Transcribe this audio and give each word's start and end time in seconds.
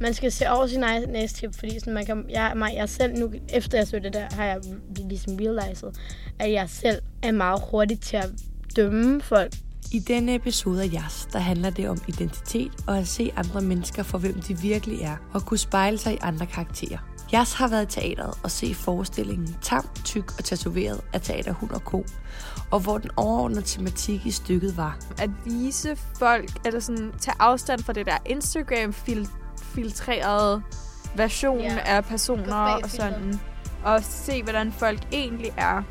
man 0.00 0.14
skal 0.14 0.32
se 0.32 0.50
over 0.50 0.66
sin 0.66 0.82
egen 0.82 1.08
næstip, 1.08 1.54
fordi 1.58 1.78
sådan, 1.78 1.94
man 1.94 2.06
kan, 2.06 2.24
jeg, 2.28 2.52
mig, 2.56 2.74
jeg 2.76 2.88
selv 2.88 3.18
nu, 3.18 3.32
efter 3.48 3.78
jeg 3.78 3.86
så 3.86 3.98
det 3.98 4.12
der, 4.12 4.26
har 4.30 4.44
jeg 4.44 4.60
ligesom 4.96 5.36
realized, 5.40 5.88
at 6.38 6.52
jeg 6.52 6.70
selv 6.70 7.02
er 7.22 7.32
meget 7.32 7.62
hurtig 7.70 8.00
til 8.00 8.16
at 8.16 8.30
dømme 8.76 9.20
folk. 9.20 9.52
I 9.92 9.98
denne 9.98 10.34
episode 10.34 10.82
af 10.82 10.90
Jas, 10.92 11.28
der 11.32 11.38
handler 11.38 11.70
det 11.70 11.88
om 11.88 11.98
identitet 12.08 12.72
og 12.86 12.98
at 12.98 13.08
se 13.08 13.32
andre 13.36 13.60
mennesker 13.60 14.02
for, 14.02 14.18
hvem 14.18 14.40
de 14.40 14.58
virkelig 14.58 15.00
er, 15.00 15.16
og 15.32 15.42
kunne 15.42 15.58
spejle 15.58 15.98
sig 15.98 16.14
i 16.14 16.18
andre 16.20 16.46
karakterer. 16.46 16.98
Jas 17.32 17.52
har 17.52 17.68
været 17.68 17.96
i 17.96 18.00
teateret 18.00 18.34
og 18.42 18.50
se 18.50 18.74
forestillingen 18.74 19.56
Tam, 19.62 19.88
Tyk 20.04 20.38
og 20.38 20.44
Tatoveret 20.44 21.00
af 21.12 21.20
Teater 21.20 21.52
Hund 21.52 21.70
og 21.70 21.84
Ko, 21.84 22.04
og 22.70 22.80
hvor 22.80 22.98
den 22.98 23.10
overordnede 23.16 23.62
tematik 23.62 24.26
i 24.26 24.30
stykket 24.30 24.76
var. 24.76 24.98
At 25.18 25.30
vise 25.44 25.96
folk, 26.18 26.66
eller 26.66 26.80
sådan 26.80 27.12
tage 27.20 27.34
afstand 27.38 27.82
fra 27.82 27.92
det 27.92 28.06
der 28.06 28.16
Instagram-filtrerede 29.76 30.62
version 31.16 31.60
Ja. 31.60 31.78
af 31.84 32.04
personer 32.04 32.54
og 32.56 32.90
sådan. 32.90 33.40
Og 33.84 34.02
se, 34.02 34.42
hvordan 34.42 34.72
folk 34.72 34.98
egentlig 35.12 35.50
er. 35.56 35.82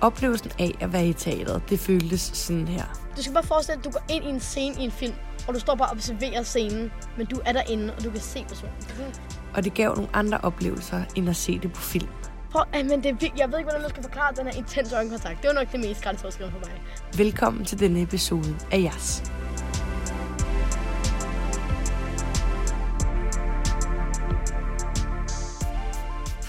Oplevelsen 0.00 0.50
af 0.58 0.70
at 0.80 0.92
være 0.92 1.06
i 1.06 1.12
teateret, 1.12 1.62
det 1.70 1.80
føltes 1.80 2.20
sådan 2.20 2.68
her. 2.68 2.84
Du 3.16 3.22
skal 3.22 3.34
bare 3.34 3.42
forestille 3.44 3.82
dig, 3.82 3.88
at 3.88 3.94
du 3.94 3.98
går 3.98 4.14
ind 4.14 4.24
i 4.24 4.28
en 4.28 4.40
scene 4.40 4.80
i 4.80 4.84
en 4.84 4.90
film, 4.90 5.14
og 5.48 5.54
du 5.54 5.60
står 5.60 5.74
bare 5.74 5.88
og 5.88 5.92
observerer 5.96 6.42
scenen, 6.42 6.92
men 7.18 7.26
du 7.26 7.40
er 7.44 7.52
derinde, 7.52 7.94
og 7.98 8.04
du 8.04 8.10
kan 8.10 8.20
se 8.20 8.44
personen. 8.48 8.74
Er 8.98 9.56
Og 9.56 9.64
det 9.64 9.74
gav 9.74 9.94
nogle 9.94 10.08
andre 10.12 10.38
oplevelser, 10.42 11.02
end 11.14 11.28
at 11.28 11.36
se 11.36 11.58
det 11.58 11.72
på 11.72 11.80
film. 11.80 12.08
Prøv, 12.52 12.64
men 12.72 12.90
det 12.90 13.06
er, 13.06 13.14
vildt. 13.14 13.38
jeg 13.38 13.48
ved 13.50 13.58
ikke, 13.58 13.66
hvordan 13.66 13.80
man 13.82 13.90
skal 13.90 14.02
forklare 14.02 14.32
den 14.36 14.46
her 14.46 14.52
intens 14.52 14.92
øjenkontakt. 14.92 15.42
Det 15.42 15.48
var 15.48 15.54
nok 15.54 15.72
det 15.72 15.80
mest 15.80 16.02
grænseoverskridende 16.02 16.58
for 16.60 16.68
mig. 16.70 16.80
Velkommen 17.18 17.64
til 17.64 17.80
denne 17.80 18.02
episode 18.02 18.56
af 18.72 18.80
Jas. 18.82 19.22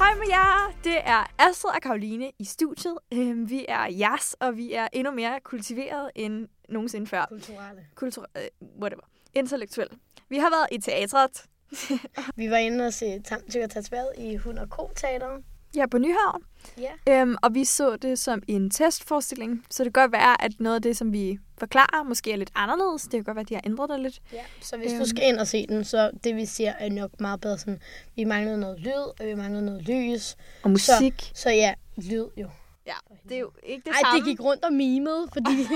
Hej 0.06 0.16
med 0.16 0.28
jer! 0.30 0.72
Det 0.84 0.98
er 0.98 1.34
Astrid 1.38 1.72
og 1.76 1.82
Karoline 1.82 2.32
i 2.40 2.46
studiet. 2.46 2.98
Øhm, 3.14 3.50
Vi 3.50 3.66
er 3.70 3.86
jas, 3.92 4.36
og 4.40 4.58
vi 4.58 4.74
er 4.74 4.88
endnu 4.94 5.12
mere 5.12 5.40
kultiveret 5.44 6.12
end 6.16 6.48
nogensinde 6.70 7.08
før. 7.08 7.26
Kulturelle. 7.30 7.86
Kultur... 7.96 8.28
øh, 8.38 8.44
whatever. 8.82 9.02
Intellektuel. 9.34 9.88
Vi 10.30 10.38
har 10.38 10.50
været 10.50 10.68
i 10.72 10.78
teatret. 10.82 11.46
Vi 12.42 12.50
var 12.50 12.58
inde 12.58 12.88
og 12.88 12.94
se 12.94 13.22
Tamtyk 13.22 13.62
og 13.64 13.70
Tatoveret 13.70 14.12
i 14.18 14.36
Hund 14.36 14.60
og 14.60 14.70
Ko 14.70 14.90
Teater. 14.96 15.42
Ja, 15.76 15.86
på 15.92 15.98
Nyhavn. 15.98 16.42
Ja. 16.78 17.22
Øhm, 17.22 17.36
og 17.44 17.54
vi 17.54 17.66
så 17.66 17.96
det 17.96 18.20
som 18.20 18.42
en 18.48 18.70
testforestilling, 18.72 19.66
så 19.70 19.84
det 19.84 19.94
kan 19.94 20.02
godt 20.04 20.12
være, 20.12 20.42
at 20.44 20.52
noget 20.60 20.76
af 20.76 20.82
det, 20.82 20.98
som 20.98 21.14
vi 21.14 21.40
forklarer, 21.58 22.04
måske 22.04 22.32
er 22.32 22.36
lidt 22.36 22.52
anderledes. 22.56 23.02
Det 23.04 23.12
kan 23.12 23.24
godt 23.24 23.36
være, 23.36 23.42
at 23.42 23.50
de 23.50 23.54
har 23.54 23.62
ændret 23.66 23.90
det 23.90 24.00
lidt. 24.00 24.22
ja. 24.34 24.42
Så 24.62 24.78
hvis 24.78 24.92
Øhm. 24.92 25.00
du 25.00 25.06
skal 25.10 25.24
ind 25.24 25.38
og 25.38 25.48
se 25.48 25.68
den, 25.68 25.84
så 25.84 26.12
det 26.24 26.36
vi 26.36 26.46
siger 26.46 26.74
er 26.80 26.90
nok 26.90 27.12
meget 27.20 27.42
bedre 27.42 27.58
sådan, 27.58 27.80
vi 28.16 28.24
manglede 28.24 28.58
noget 28.58 28.80
lyd, 28.80 28.92
og 29.20 29.26
vi 29.26 29.36
manglede 29.36 29.66
noget 29.66 29.82
lys. 29.90 30.36
Og 30.64 30.70
musik. 30.70 31.32
Så 31.36 31.50
ja, 31.50 31.74
lyd 31.98 32.26
jo. 32.38 32.50
Ja, 32.88 32.94
det 33.30 33.36
er 33.36 33.40
jo 33.40 33.52
ikke 33.64 33.82
det 33.86 33.92
Ej, 33.92 34.00
samme. 34.04 34.20
det 34.20 34.26
gik 34.28 34.40
rundt 34.42 34.64
og 34.66 34.74
mimede, 34.74 35.28
fordi 35.34 35.56
vi, 35.70 35.76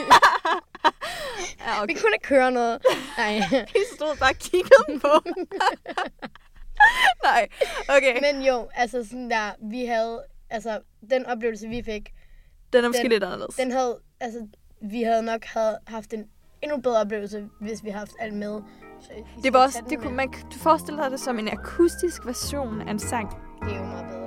Ja, 1.60 1.74
vi 1.76 1.84
okay. 1.84 2.02
kunne 2.02 2.12
ikke 2.16 2.28
høre 2.30 2.52
noget. 2.52 2.78
Nej. 3.18 3.40
Vi 3.74 3.80
stod 3.96 4.18
bare 4.20 4.30
og 4.30 4.36
kiggede 4.36 5.00
på. 5.00 5.08
Nej, 7.24 7.48
okay. 7.98 8.20
Men 8.34 8.42
jo, 8.46 8.70
altså 8.76 9.04
sådan 9.06 9.30
der, 9.30 9.52
vi 9.70 9.86
havde, 9.86 10.24
altså 10.50 10.80
den 11.10 11.26
oplevelse, 11.26 11.68
vi 11.68 11.84
fik, 11.84 12.10
Den 12.74 12.84
er 12.84 12.88
måske 12.90 13.04
den- 13.04 13.12
lidt 13.12 13.24
anderledes. 13.24 13.56
den 13.56 13.72
havde, 13.72 14.00
altså 14.20 14.48
vi 14.82 15.04
havde 15.04 15.24
nok 15.24 15.46
havde 15.46 15.78
haft 15.88 16.14
en 16.14 16.26
endnu 16.62 16.78
bedre 16.78 17.02
oplevelse, 17.02 17.48
hvis 17.62 17.84
vi 17.84 17.90
havde 17.90 18.00
haft 18.00 18.12
alt 18.20 18.34
med. 18.34 18.62
Så 19.02 19.10
Det 19.44 19.54
var 19.54 19.64
også, 19.64 19.84
det 19.90 20.00
kunne, 20.00 20.16
man, 20.16 20.30
du 20.54 20.60
forestiller 20.60 21.02
dig 21.04 21.12
det 21.12 21.20
som 21.20 21.40
en 21.40 21.48
akustisk 21.50 22.26
version 22.26 22.82
af 22.82 22.92
en 22.92 23.00
sang. 23.00 23.30
Det 23.64 23.72
er 23.72 23.78
jo 23.78 23.84
meget 23.84 24.06
bedre. 24.06 24.20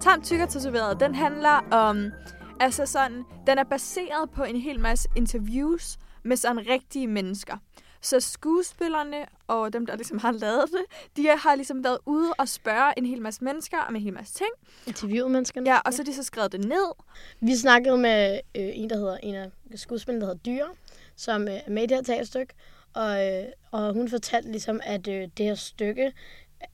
Tam 0.00 0.22
Tykker 0.22 0.46
Tatoveret, 0.46 1.00
den 1.00 1.14
handler 1.14 1.60
om, 1.70 2.12
altså 2.60 2.86
sådan, 2.86 3.24
den 3.46 3.58
er 3.58 3.64
baseret 3.64 4.30
på 4.30 4.44
en 4.44 4.56
hel 4.56 4.80
masse 4.80 5.08
interviews 5.16 5.96
med 6.22 6.36
sådan 6.36 6.66
rigtige 6.68 7.06
mennesker. 7.06 7.56
Så 8.00 8.20
skuespillerne 8.20 9.26
og 9.46 9.72
dem, 9.72 9.86
der 9.86 9.96
ligesom 9.96 10.18
har 10.18 10.32
lavet 10.32 10.64
det, 10.72 11.16
de 11.16 11.28
har 11.38 11.54
ligesom 11.54 11.84
været 11.84 11.98
ude 12.06 12.32
og 12.38 12.48
spørge 12.48 12.92
en 12.96 13.06
hel 13.06 13.22
masse 13.22 13.44
mennesker 13.44 13.78
om 13.78 13.96
en 13.96 14.02
hel 14.02 14.12
masse 14.12 14.34
ting. 14.34 14.50
Interviewet 14.86 15.30
menneskerne. 15.30 15.70
Ja, 15.70 15.78
og 15.78 15.92
så 15.92 16.02
har 16.02 16.04
de 16.04 16.14
så 16.14 16.22
skrevet 16.22 16.52
det 16.52 16.64
ned. 16.64 16.92
Vi 17.40 17.56
snakkede 17.56 17.98
med 17.98 18.40
øh, 18.54 18.68
en, 18.74 18.90
der 18.90 18.96
hedder, 18.96 19.16
en 19.16 19.34
af 19.34 19.50
skuespillerne, 19.74 20.20
der 20.20 20.26
hedder 20.26 20.40
Dyre, 20.42 20.68
som 21.16 21.48
øh, 21.48 21.54
er 21.54 21.70
med 21.70 21.82
i 21.82 21.86
det 21.86 21.96
her 21.96 22.02
teaterstykke. 22.02 22.54
Og, 22.94 23.26
øh, 23.26 23.44
og 23.70 23.92
hun 23.92 24.08
fortalte 24.08 24.50
ligesom, 24.50 24.80
at 24.84 25.08
øh, 25.08 25.28
det 25.36 25.46
her 25.46 25.54
stykke, 25.54 26.12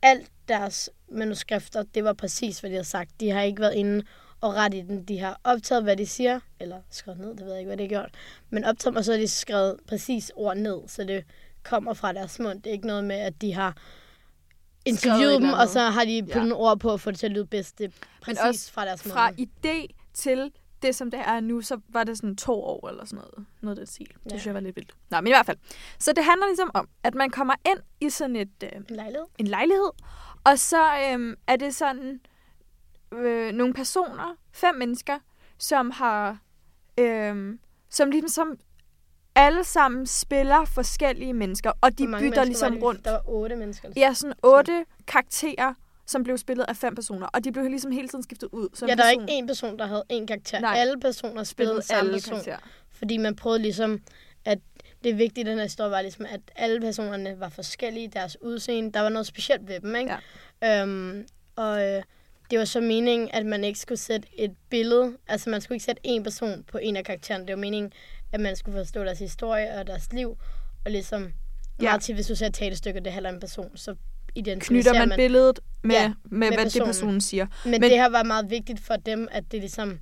alt 0.03 0.31
deres 0.49 0.91
manuskrifter, 1.09 1.83
det 1.83 2.05
var 2.05 2.13
præcis, 2.13 2.61
hvad 2.61 2.71
de 2.71 2.75
havde 2.75 2.89
sagt. 2.89 3.21
De 3.21 3.31
har 3.31 3.43
ikke 3.43 3.61
været 3.61 3.75
inde 3.75 4.05
og 4.45 4.55
ret 4.55 4.75
i 4.75 4.81
den. 4.81 5.05
De 5.05 5.19
har 5.19 5.41
optaget, 5.45 5.83
hvad 5.83 5.97
de 5.97 6.07
siger, 6.07 6.41
eller 6.61 6.81
skrevet 6.91 7.21
ned, 7.21 7.29
det 7.31 7.41
ved 7.41 7.51
jeg 7.51 7.59
ikke, 7.59 7.69
hvad 7.69 7.77
de 7.77 7.83
har 7.83 7.89
gjort. 7.89 8.11
Men 8.51 8.65
optaget, 8.65 8.97
og 8.97 9.05
så 9.05 9.13
har 9.13 9.19
de 9.19 9.29
skrevet 9.29 9.77
præcis 9.89 10.33
ord 10.35 10.57
ned, 10.57 10.79
så 10.89 11.05
det 11.05 11.25
kommer 11.63 11.95
fra 11.95 12.13
deres 12.13 12.39
mund. 12.39 12.63
Det 12.63 12.67
er 12.71 12.75
ikke 12.75 12.87
noget 12.87 13.05
med, 13.05 13.17
at 13.17 13.41
de 13.41 13.53
har 13.55 13.69
et 13.69 13.77
interviewet 14.85 15.43
dem, 15.43 15.53
og 15.53 15.69
så 15.69 15.81
har 15.81 16.05
de 16.05 16.23
puttet 16.23 16.35
Ja. 16.35 16.41
nogle 16.41 16.55
ord 16.57 16.79
på 16.81 16.93
at 16.93 17.01
få 17.01 17.11
det 17.11 17.19
til 17.19 17.27
at 17.27 17.33
lyde 17.33 17.47
bedst. 17.47 17.79
Det 17.79 17.85
er 17.87 17.91
præcis 18.23 18.41
også 18.45 18.73
fra 18.73 18.85
deres 18.85 19.03
Fra 19.03 19.31
mund. 19.31 19.41
idé 19.67 19.87
til 20.15 20.53
det, 20.83 20.95
som 20.95 21.11
det 21.11 21.21
er 21.21 21.41
nu, 21.41 21.61
så 21.61 21.81
var 21.89 22.05
det 22.05 22.17
sådan 22.17 22.37
to 22.37 22.53
år 22.63 22.89
eller 22.89 23.05
sådan 23.05 23.17
noget. 23.17 23.47
Noget 23.61 23.77
det 23.79 23.89
stil. 23.89 24.07
Det 24.09 24.25
Ja. 24.25 24.29
synes 24.31 24.47
jeg 24.47 24.55
var 24.55 24.61
lidt 24.61 24.77
vildt. 24.77 24.93
Nå, 25.11 25.21
men 25.21 25.27
i 25.27 25.31
hvert 25.31 25.47
fald. 25.47 25.57
Så 25.99 26.13
det 26.13 26.25
handler 26.25 26.47
ligesom 26.47 26.71
om, 26.75 26.89
at 27.05 27.15
man 27.15 27.31
kommer 27.31 27.55
ind 27.67 27.79
i 28.01 28.11
sådan 28.11 28.37
et, 28.37 28.49
øh, 28.65 28.71
En 28.77 28.85
lejlighed. 28.89 29.27
en 29.39 29.47
lejlighed, 29.47 29.91
og 30.45 30.59
så 30.59 30.83
øh, 30.85 31.37
er 31.47 31.57
det 31.57 31.75
sådan 31.75 32.21
øh, 33.17 33.53
nogle 33.53 33.75
personer, 33.75 34.37
fem 34.53 34.75
mennesker, 34.75 35.19
som 35.59 35.91
har, 35.91 36.39
øh, 37.01 37.59
som 37.91 38.11
ligesom 38.11 38.29
som 38.29 38.57
alle 39.37 39.65
sammen 39.65 40.07
spiller 40.07 40.65
forskellige 40.65 41.33
mennesker, 41.33 41.73
og 41.81 41.99
de 41.99 42.07
bytter 42.19 42.45
ligesom 42.45 42.71
var 42.71 42.75
det? 42.75 42.83
rundt. 42.85 43.05
Der 43.05 43.11
var 43.11 43.23
otte 43.29 43.57
mennesker. 43.57 43.89
eller 43.89 44.07
Ja, 44.07 44.15
sådan 44.15 44.35
otte 44.43 44.85
karakterer, 45.07 45.75
som 46.07 46.23
blev 46.25 46.39
spillet 46.39 46.65
af 46.69 46.77
fem 46.77 46.95
personer, 46.95 47.27
og 47.27 47.45
de 47.45 47.53
blev 47.53 47.65
ligesom 47.69 47.93
hele 47.93 48.09
tiden 48.09 48.23
skiftet 48.23 48.49
ud. 48.53 48.69
Som 48.75 48.89
Ja, 48.89 48.95
der 48.95 49.03
er 49.05 49.07
person. 49.09 49.29
ikke 49.29 49.43
én 49.43 49.47
person, 49.47 49.79
der 49.79 49.87
havde 49.87 50.05
én 50.13 50.27
karakter. 50.27 50.61
Nej. 50.61 50.75
Alle 50.79 51.01
personer 51.01 51.45
spillede 51.45 51.83
samme 51.83 52.01
alle 52.01 52.13
person. 52.13 52.31
karakterer. 52.31 52.59
Fordi 52.91 53.17
man 53.17 53.37
prøvede 53.37 53.63
ligesom, 53.63 54.01
at 54.45 54.59
det 55.05 55.19
vigtigt 55.19 55.49
i 55.49 55.51
den 55.51 55.59
her 55.59 55.65
historie, 55.65 55.91
var 55.91 56.03
ligesom, 56.03 56.27
at 56.31 56.41
alle 56.57 56.81
personerne 56.81 57.41
var 57.41 57.49
forskellige 57.49 58.05
i 58.05 58.09
deres 58.09 58.37
udseende. 58.43 58.93
Der 58.93 59.01
var 59.01 59.09
noget 59.09 59.27
specielt 59.27 59.69
ved 59.69 59.81
dem, 59.81 59.97
ikke? 59.97 60.15
Ja. 60.63 60.83
Øhm, 60.83 61.27
og 61.57 61.89
øh, 61.89 62.03
det 62.51 62.59
var 62.59 62.65
så 62.65 62.81
meningen, 62.81 63.29
at 63.33 63.47
man 63.47 63.65
ikke 63.65 63.79
skulle 63.79 63.99
sætte 63.99 64.29
et 64.41 64.55
billede, 64.71 65.17
altså 65.29 65.51
man 65.51 65.61
skulle 65.61 65.77
ikke 65.77 65.85
sætte 65.85 66.01
en 66.05 66.23
person 66.25 66.65
på 66.73 66.79
en 66.79 66.97
af 66.97 67.05
karaktererne. 67.05 67.47
Det 67.47 67.53
var 67.55 67.61
meningen, 67.61 67.93
at 68.33 68.41
man 68.41 68.57
skulle 68.57 68.79
forstå 68.79 69.05
deres 69.05 69.19
historie 69.19 69.79
og 69.79 69.87
deres 69.87 70.13
liv, 70.13 70.39
og 70.85 70.91
ligesom 70.91 71.33
Ja. 71.81 71.85
meget 71.85 72.03
til, 72.03 72.15
hvis 72.15 72.27
du 72.27 72.35
ser 72.35 72.47
et 72.47 72.55
teaterstykke, 72.55 73.01
det 73.01 73.13
handler 73.13 73.29
om 73.31 73.35
en 73.37 73.41
person, 73.41 73.77
så 73.77 73.95
Knytter 74.61 74.93
man, 74.93 75.09
man 75.09 75.17
billedet 75.17 75.61
med, 75.83 75.95
Ja, 75.95 76.09
med, 76.09 76.39
med 76.39 76.49
hvad 76.49 76.57
personen. 76.65 76.87
det 76.89 76.95
personen 76.95 77.21
siger. 77.21 77.47
Men, 77.65 77.71
Men- 77.71 77.81
Men 77.81 77.91
det 77.91 77.99
her 77.99 78.09
var 78.09 78.23
meget 78.23 78.51
vigtigt 78.51 78.81
for 78.81 78.97
dem, 78.97 79.29
at 79.31 79.45
det 79.53 79.61
ligesom, 79.61 80.01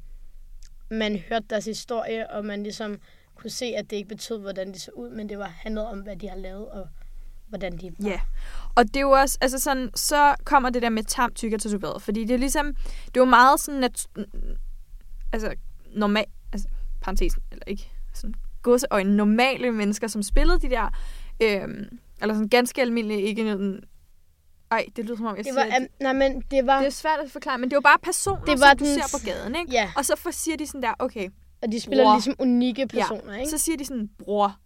man 0.90 1.18
hørte 1.28 1.44
deres 1.50 1.64
historie, 1.64 2.30
og 2.30 2.44
man 2.44 2.62
ligesom 2.62 3.00
kunne 3.34 3.50
se, 3.50 3.64
at 3.76 3.90
det 3.90 3.96
ikke 3.96 4.08
betød, 4.08 4.38
hvordan 4.40 4.72
de 4.74 4.78
så 4.78 4.90
ud, 4.90 5.10
men 5.10 5.28
det 5.28 5.38
var 5.38 5.54
handlet 5.62 5.86
om, 5.86 5.98
hvad 6.00 6.16
de 6.16 6.28
har 6.28 6.36
lavet, 6.36 6.66
og 6.68 6.88
hvordan 7.52 7.78
de 7.78 7.92
var. 7.98 8.08
Ja, 8.08 8.20
og 8.74 8.84
det 8.84 8.96
er 8.96 9.00
jo 9.00 9.10
også, 9.10 9.38
altså 9.40 9.58
sådan, 9.58 9.90
så 9.94 10.34
kommer 10.44 10.70
det 10.70 10.82
der 10.82 10.88
med 10.90 11.04
tam, 11.04 11.34
tyk 11.34 11.52
og 11.52 11.60
tatoveret, 11.60 12.02
fordi 12.02 12.24
det 12.24 12.34
er 12.34 12.38
ligesom, 12.38 12.74
det 13.06 13.16
er 13.16 13.20
jo 13.20 13.24
meget 13.24 13.60
sådan, 13.60 13.84
at, 13.84 14.06
altså, 15.32 15.54
normal, 15.94 16.24
altså, 16.52 16.68
parentes, 17.00 17.34
eller 17.52 17.64
ikke, 17.66 17.90
sådan, 18.14 18.34
godseøjne, 18.62 19.16
normale 19.16 19.70
mennesker, 19.72 20.06
som 20.08 20.22
spillede 20.22 20.58
de 20.60 20.70
der, 20.70 20.90
øhm, 21.42 21.98
eller 22.22 22.34
sådan 22.34 22.48
ganske 22.48 22.80
almindelige, 22.80 23.20
ikke 23.22 23.50
en, 23.52 23.80
ej, 24.70 24.86
det 24.96 25.04
lyder 25.04 25.16
som 25.16 25.26
om, 25.26 25.36
jeg 25.36 25.44
Det 25.44 25.54
var, 25.54 25.62
siger, 25.64 25.78
um, 25.80 25.86
nej, 26.00 26.12
men 26.12 26.40
det 26.50 26.66
var, 26.66 26.78
det 26.78 26.86
er 26.86 26.90
svært 26.90 27.18
at 27.24 27.30
forklare, 27.30 27.58
men 27.58 27.70
det 27.70 27.76
var 27.76 27.80
bare 27.80 27.98
personer, 28.02 28.44
Det 28.44 28.60
var 28.60 28.68
som 28.68 28.78
du 28.78 28.84
den- 28.84 28.94
ser 29.02 29.18
på 29.18 29.24
gaden, 29.26 29.56
ikke? 29.56 29.72
ja, 29.72 29.90
Og 29.96 30.04
så 30.04 30.16
for, 30.16 30.30
siger 30.30 30.56
de 30.56 30.66
sådan 30.66 30.82
der, 30.82 30.92
okay, 30.98 31.28
og 31.62 31.72
de 31.72 31.80
spiller 31.80 32.04
Bror. 32.04 32.14
ligesom 32.14 32.34
unikke 32.38 32.86
personer, 32.86 33.34
ikke? 33.38 33.50
så 33.50 33.58
siger 33.58 33.76
de 33.78 33.84
sådan, 33.84 34.10
bror. 34.18 34.56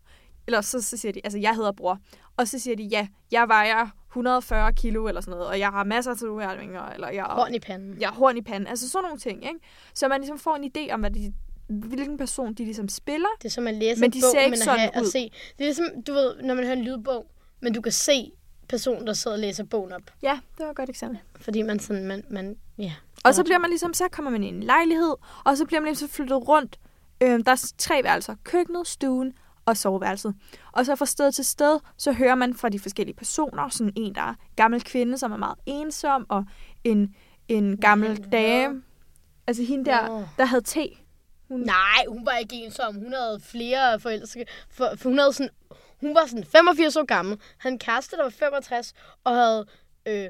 Eller 0.47 0.61
så, 0.61 0.83
så 0.83 0.97
siger 0.97 1.13
de, 1.13 1.21
altså 1.25 1.39
jeg 1.39 1.55
hedder 1.55 1.73
bror. 1.73 1.99
Og 2.37 2.49
så 2.49 2.59
siger 2.59 2.77
de, 2.77 2.83
ja, 2.83 3.09
jeg 3.31 3.49
vejer 3.49 3.87
140 4.11 4.73
kilo 4.73 5.07
eller 5.09 5.21
sådan 5.21 5.31
noget, 5.33 5.47
og 5.47 5.59
jeg 5.59 5.69
har 5.69 5.85
masser 5.85 6.11
af 6.11 6.17
tatoveringer, 6.17 6.83
eller 6.89 7.09
jeg, 7.09 7.25
Horn 7.25 7.55
i 7.55 7.59
panden. 7.61 8.01
jeg 8.01 8.09
har 8.09 8.15
horn 8.17 8.37
i 8.37 8.43
panden. 8.43 8.67
Altså 8.67 8.89
sådan 8.91 9.05
nogle 9.05 9.19
ting, 9.19 9.45
ikke? 9.45 9.59
Så 9.95 10.09
man 10.09 10.21
ligesom 10.21 10.39
får 10.39 10.57
en 10.57 10.71
idé 10.77 10.93
om, 10.93 11.01
hvad 11.01 11.11
de, 11.11 11.33
hvilken 11.69 12.19
person 12.19 12.55
de 12.55 12.65
ligesom 12.65 12.89
spiller. 12.89 13.29
Det 13.39 13.45
er 13.49 13.51
som 13.51 13.67
at 13.67 13.75
læse 13.75 14.01
Men 14.01 14.09
en 14.09 14.13
de 14.13 14.21
bog, 14.23 14.31
ser 14.33 14.41
ikke 14.41 14.51
men 14.51 14.59
at 14.61 14.65
sådan 14.65 14.91
at 14.95 15.03
ud. 15.03 15.07
se. 15.11 15.19
Det 15.59 15.61
er 15.61 15.65
ligesom, 15.65 15.87
du 16.07 16.13
ved, 16.13 16.43
når 16.43 16.55
man 16.55 16.65
hører 16.65 16.77
en 16.77 16.85
lydbog, 16.85 17.27
men 17.61 17.75
du 17.75 17.81
kan 17.81 17.93
se 17.93 18.33
personen, 18.69 19.07
der 19.07 19.13
sidder 19.13 19.37
og 19.37 19.41
læser 19.41 19.65
bogen 19.65 19.93
op. 19.93 20.03
Ja, 20.23 20.41
det 20.59 20.65
var 20.65 20.71
et 20.71 20.77
godt 20.77 20.91
eksempel. 20.91 21.19
Fordi 21.41 21.63
man 21.63 21.79
sådan, 21.79 22.05
man, 22.07 22.25
man 22.31 22.57
ja. 22.79 22.93
Og 23.25 23.35
så 23.35 23.45
bliver 23.45 23.59
man 23.59 23.71
ligesom, 23.71 23.95
så 23.95 24.05
kommer 24.13 24.31
man 24.31 24.45
ind 24.45 24.55
i 24.55 24.59
en 24.59 24.63
lejlighed, 24.65 25.15
og 25.45 25.57
så 25.57 25.65
bliver 25.65 25.81
man 25.81 25.89
ligesom 25.89 26.09
flyttet 26.09 26.49
rundt. 26.49 26.79
Øhm, 27.21 27.45
der 27.45 27.53
er 27.53 27.73
tre 27.79 28.01
værelser. 28.05 28.35
Køkkenet, 28.45 28.87
stuen 28.87 29.33
og 29.67 29.77
soveværelset. 29.77 30.35
Og 30.73 30.87
så 30.87 30.97
fra 30.97 31.07
sted 31.07 31.33
til 31.33 31.45
sted, 31.45 31.79
så 31.97 32.13
hører 32.13 32.35
man 32.35 32.55
fra 32.55 32.69
de 32.69 32.79
forskellige 32.79 33.17
personer, 33.17 33.69
sådan 33.69 33.93
en, 33.97 34.15
der 34.15 34.23
er 34.23 34.35
gammel 34.57 34.85
kvinde, 34.85 35.19
som 35.19 35.33
er 35.33 35.37
meget 35.37 35.59
ensom, 35.67 36.27
og 36.29 36.45
en, 36.85 37.15
en 37.49 37.77
gammel 37.77 38.17
dame. 38.33 38.83
Altså 39.47 39.63
hende 39.63 39.85
der, 39.85 40.29
der 40.39 40.45
havde 40.45 40.63
te. 40.63 40.89
Hun, 41.49 41.61
Nej, 41.61 42.05
hun 42.09 42.27
var 42.27 42.37
ikke 42.37 42.57
ensom. 42.57 42.95
Hun 42.95 43.13
havde 43.13 43.41
flere 43.41 44.01
forældre. 44.01 44.45
For, 44.71 44.91
for 44.97 45.09
hun, 45.09 45.19
havde 45.19 45.33
sådan, 45.33 45.51
hun 46.01 46.15
var 46.15 46.27
sådan 46.27 46.45
85 46.45 46.97
år 46.97 47.05
gammel. 47.05 47.39
Han 47.59 47.79
kæreste, 47.79 48.17
der 48.17 48.23
var 48.23 48.31
65, 48.31 48.95
og 49.25 49.35
havde... 49.35 49.67
Øh, 50.07 50.29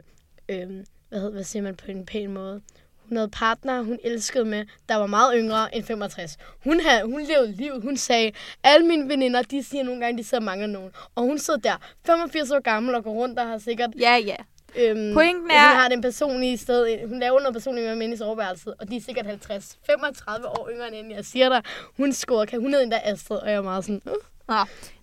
øh, 0.48 0.84
hvad, 1.08 1.20
hed, 1.20 1.32
hvad 1.32 1.44
siger 1.44 1.62
man 1.62 1.76
på 1.76 1.84
en 1.88 2.06
pæn 2.06 2.32
måde? 2.32 2.62
Hun 3.08 3.16
havde 3.16 3.28
partner, 3.28 3.82
hun 3.82 3.98
elskede 4.04 4.44
med, 4.44 4.64
der 4.88 4.94
var 4.96 5.06
meget 5.06 5.34
yngre 5.36 5.74
end 5.76 5.84
65. 5.84 6.36
Hun, 6.64 6.80
havde, 6.80 7.02
hun 7.04 7.22
levede 7.22 7.52
livet. 7.52 7.82
Hun 7.82 7.96
sagde, 7.96 8.32
alle 8.64 8.86
mine 8.86 9.08
veninder, 9.08 9.42
de 9.42 9.62
siger 9.64 9.84
nogle 9.84 10.00
gange, 10.00 10.18
de 10.18 10.24
sidder 10.24 10.44
mangler 10.44 10.66
nogen. 10.66 10.90
Og 11.14 11.22
hun 11.22 11.38
sidder 11.38 11.60
der, 11.60 11.76
85 12.06 12.50
år 12.50 12.60
gammel, 12.60 12.94
og 12.94 13.04
går 13.04 13.12
rundt 13.12 13.38
og 13.38 13.46
har 13.46 13.58
sikkert... 13.58 13.90
Ja, 14.00 14.16
ja. 14.16 14.36
Øhm, 14.78 15.14
Pointen 15.14 15.40
Hun 15.42 15.50
er- 15.50 15.58
har 15.58 15.88
den 15.88 16.02
personlige 16.02 16.58
sted. 16.58 17.08
Hun 17.08 17.20
laver 17.20 17.40
noget 17.40 17.54
personligt 17.54 17.86
med 17.86 17.96
mænd 17.96 18.14
i 18.14 18.16
soveværelset, 18.16 18.74
og 18.78 18.90
de 18.90 18.96
er 18.96 19.00
sikkert 19.00 19.26
50. 19.26 19.78
35 19.86 20.48
år 20.48 20.70
yngre 20.72 20.94
end. 20.94 21.12
Jeg 21.12 21.24
siger 21.24 21.48
dig, 21.48 21.62
hun 21.96 22.12
scorer. 22.12 22.44
Kan 22.44 22.60
hun 22.60 22.70
hedder 22.70 22.82
endda 22.82 23.00
Astrid, 23.04 23.36
og 23.38 23.48
jeg 23.50 23.56
er 23.56 23.62
meget 23.62 23.84
sådan... 23.84 24.02
Uh. 24.06 24.12
Nå, 24.48 24.54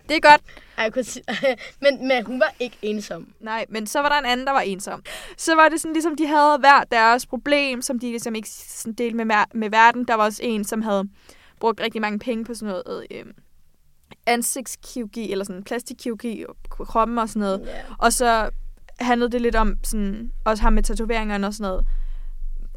det 0.10 0.18
er 0.18 0.30
godt. 0.30 0.42
Ej, 0.78 0.84
jeg 0.84 0.94
kunne 0.94 1.04
sige, 1.04 1.24
men, 1.82 2.08
men 2.08 2.26
hun 2.26 2.40
var 2.40 2.54
ikke 2.60 2.78
ensom. 2.82 3.34
Nej, 3.40 3.66
men 3.70 3.88
så 3.88 4.00
var 4.00 4.10
der 4.10 4.20
en 4.20 4.26
anden, 4.26 4.48
der 4.48 4.54
var 4.54 4.62
ensom. 4.62 5.04
Så 5.38 5.56
var 5.56 5.70
det 5.70 5.82
sådan, 5.82 5.94
ligesom 5.94 6.16
de 6.16 6.28
havde 6.28 6.58
hver 6.60 6.84
deres 6.92 7.26
problem, 7.26 7.82
som 7.82 8.00
de 8.00 8.06
ligesom 8.06 8.36
ikke 8.36 8.50
sådan 8.50 8.94
delte 8.94 9.18
med, 9.18 9.36
med 9.54 9.70
verden. 9.70 10.06
Der 10.06 10.14
var 10.14 10.24
også 10.24 10.44
en, 10.44 10.64
som 10.64 10.82
havde 10.82 11.10
brugt 11.60 11.82
rigtig 11.82 12.02
mange 12.02 12.20
penge 12.20 12.46
på 12.46 12.54
sådan 12.54 12.68
noget 12.68 13.08
øh, 13.12 13.26
ansigtskirurgi, 14.28 15.32
eller 15.32 15.46
sådan 15.46 15.64
plastikkirurgi 15.64 16.46
på 16.78 16.86
kroppen 16.86 17.18
og 17.18 17.30
sådan 17.30 17.40
noget. 17.40 17.62
Ja. 17.66 17.82
Og 17.98 18.14
så 18.14 18.50
handlede 19.00 19.32
det 19.32 19.42
lidt 19.42 19.56
om 19.56 19.78
sådan, 19.84 20.32
også 20.46 20.64
ham 20.64 20.74
med 20.74 20.84
tatoveringerne 20.84 21.48
og 21.48 21.54
sådan 21.54 21.72
noget, 21.72 21.86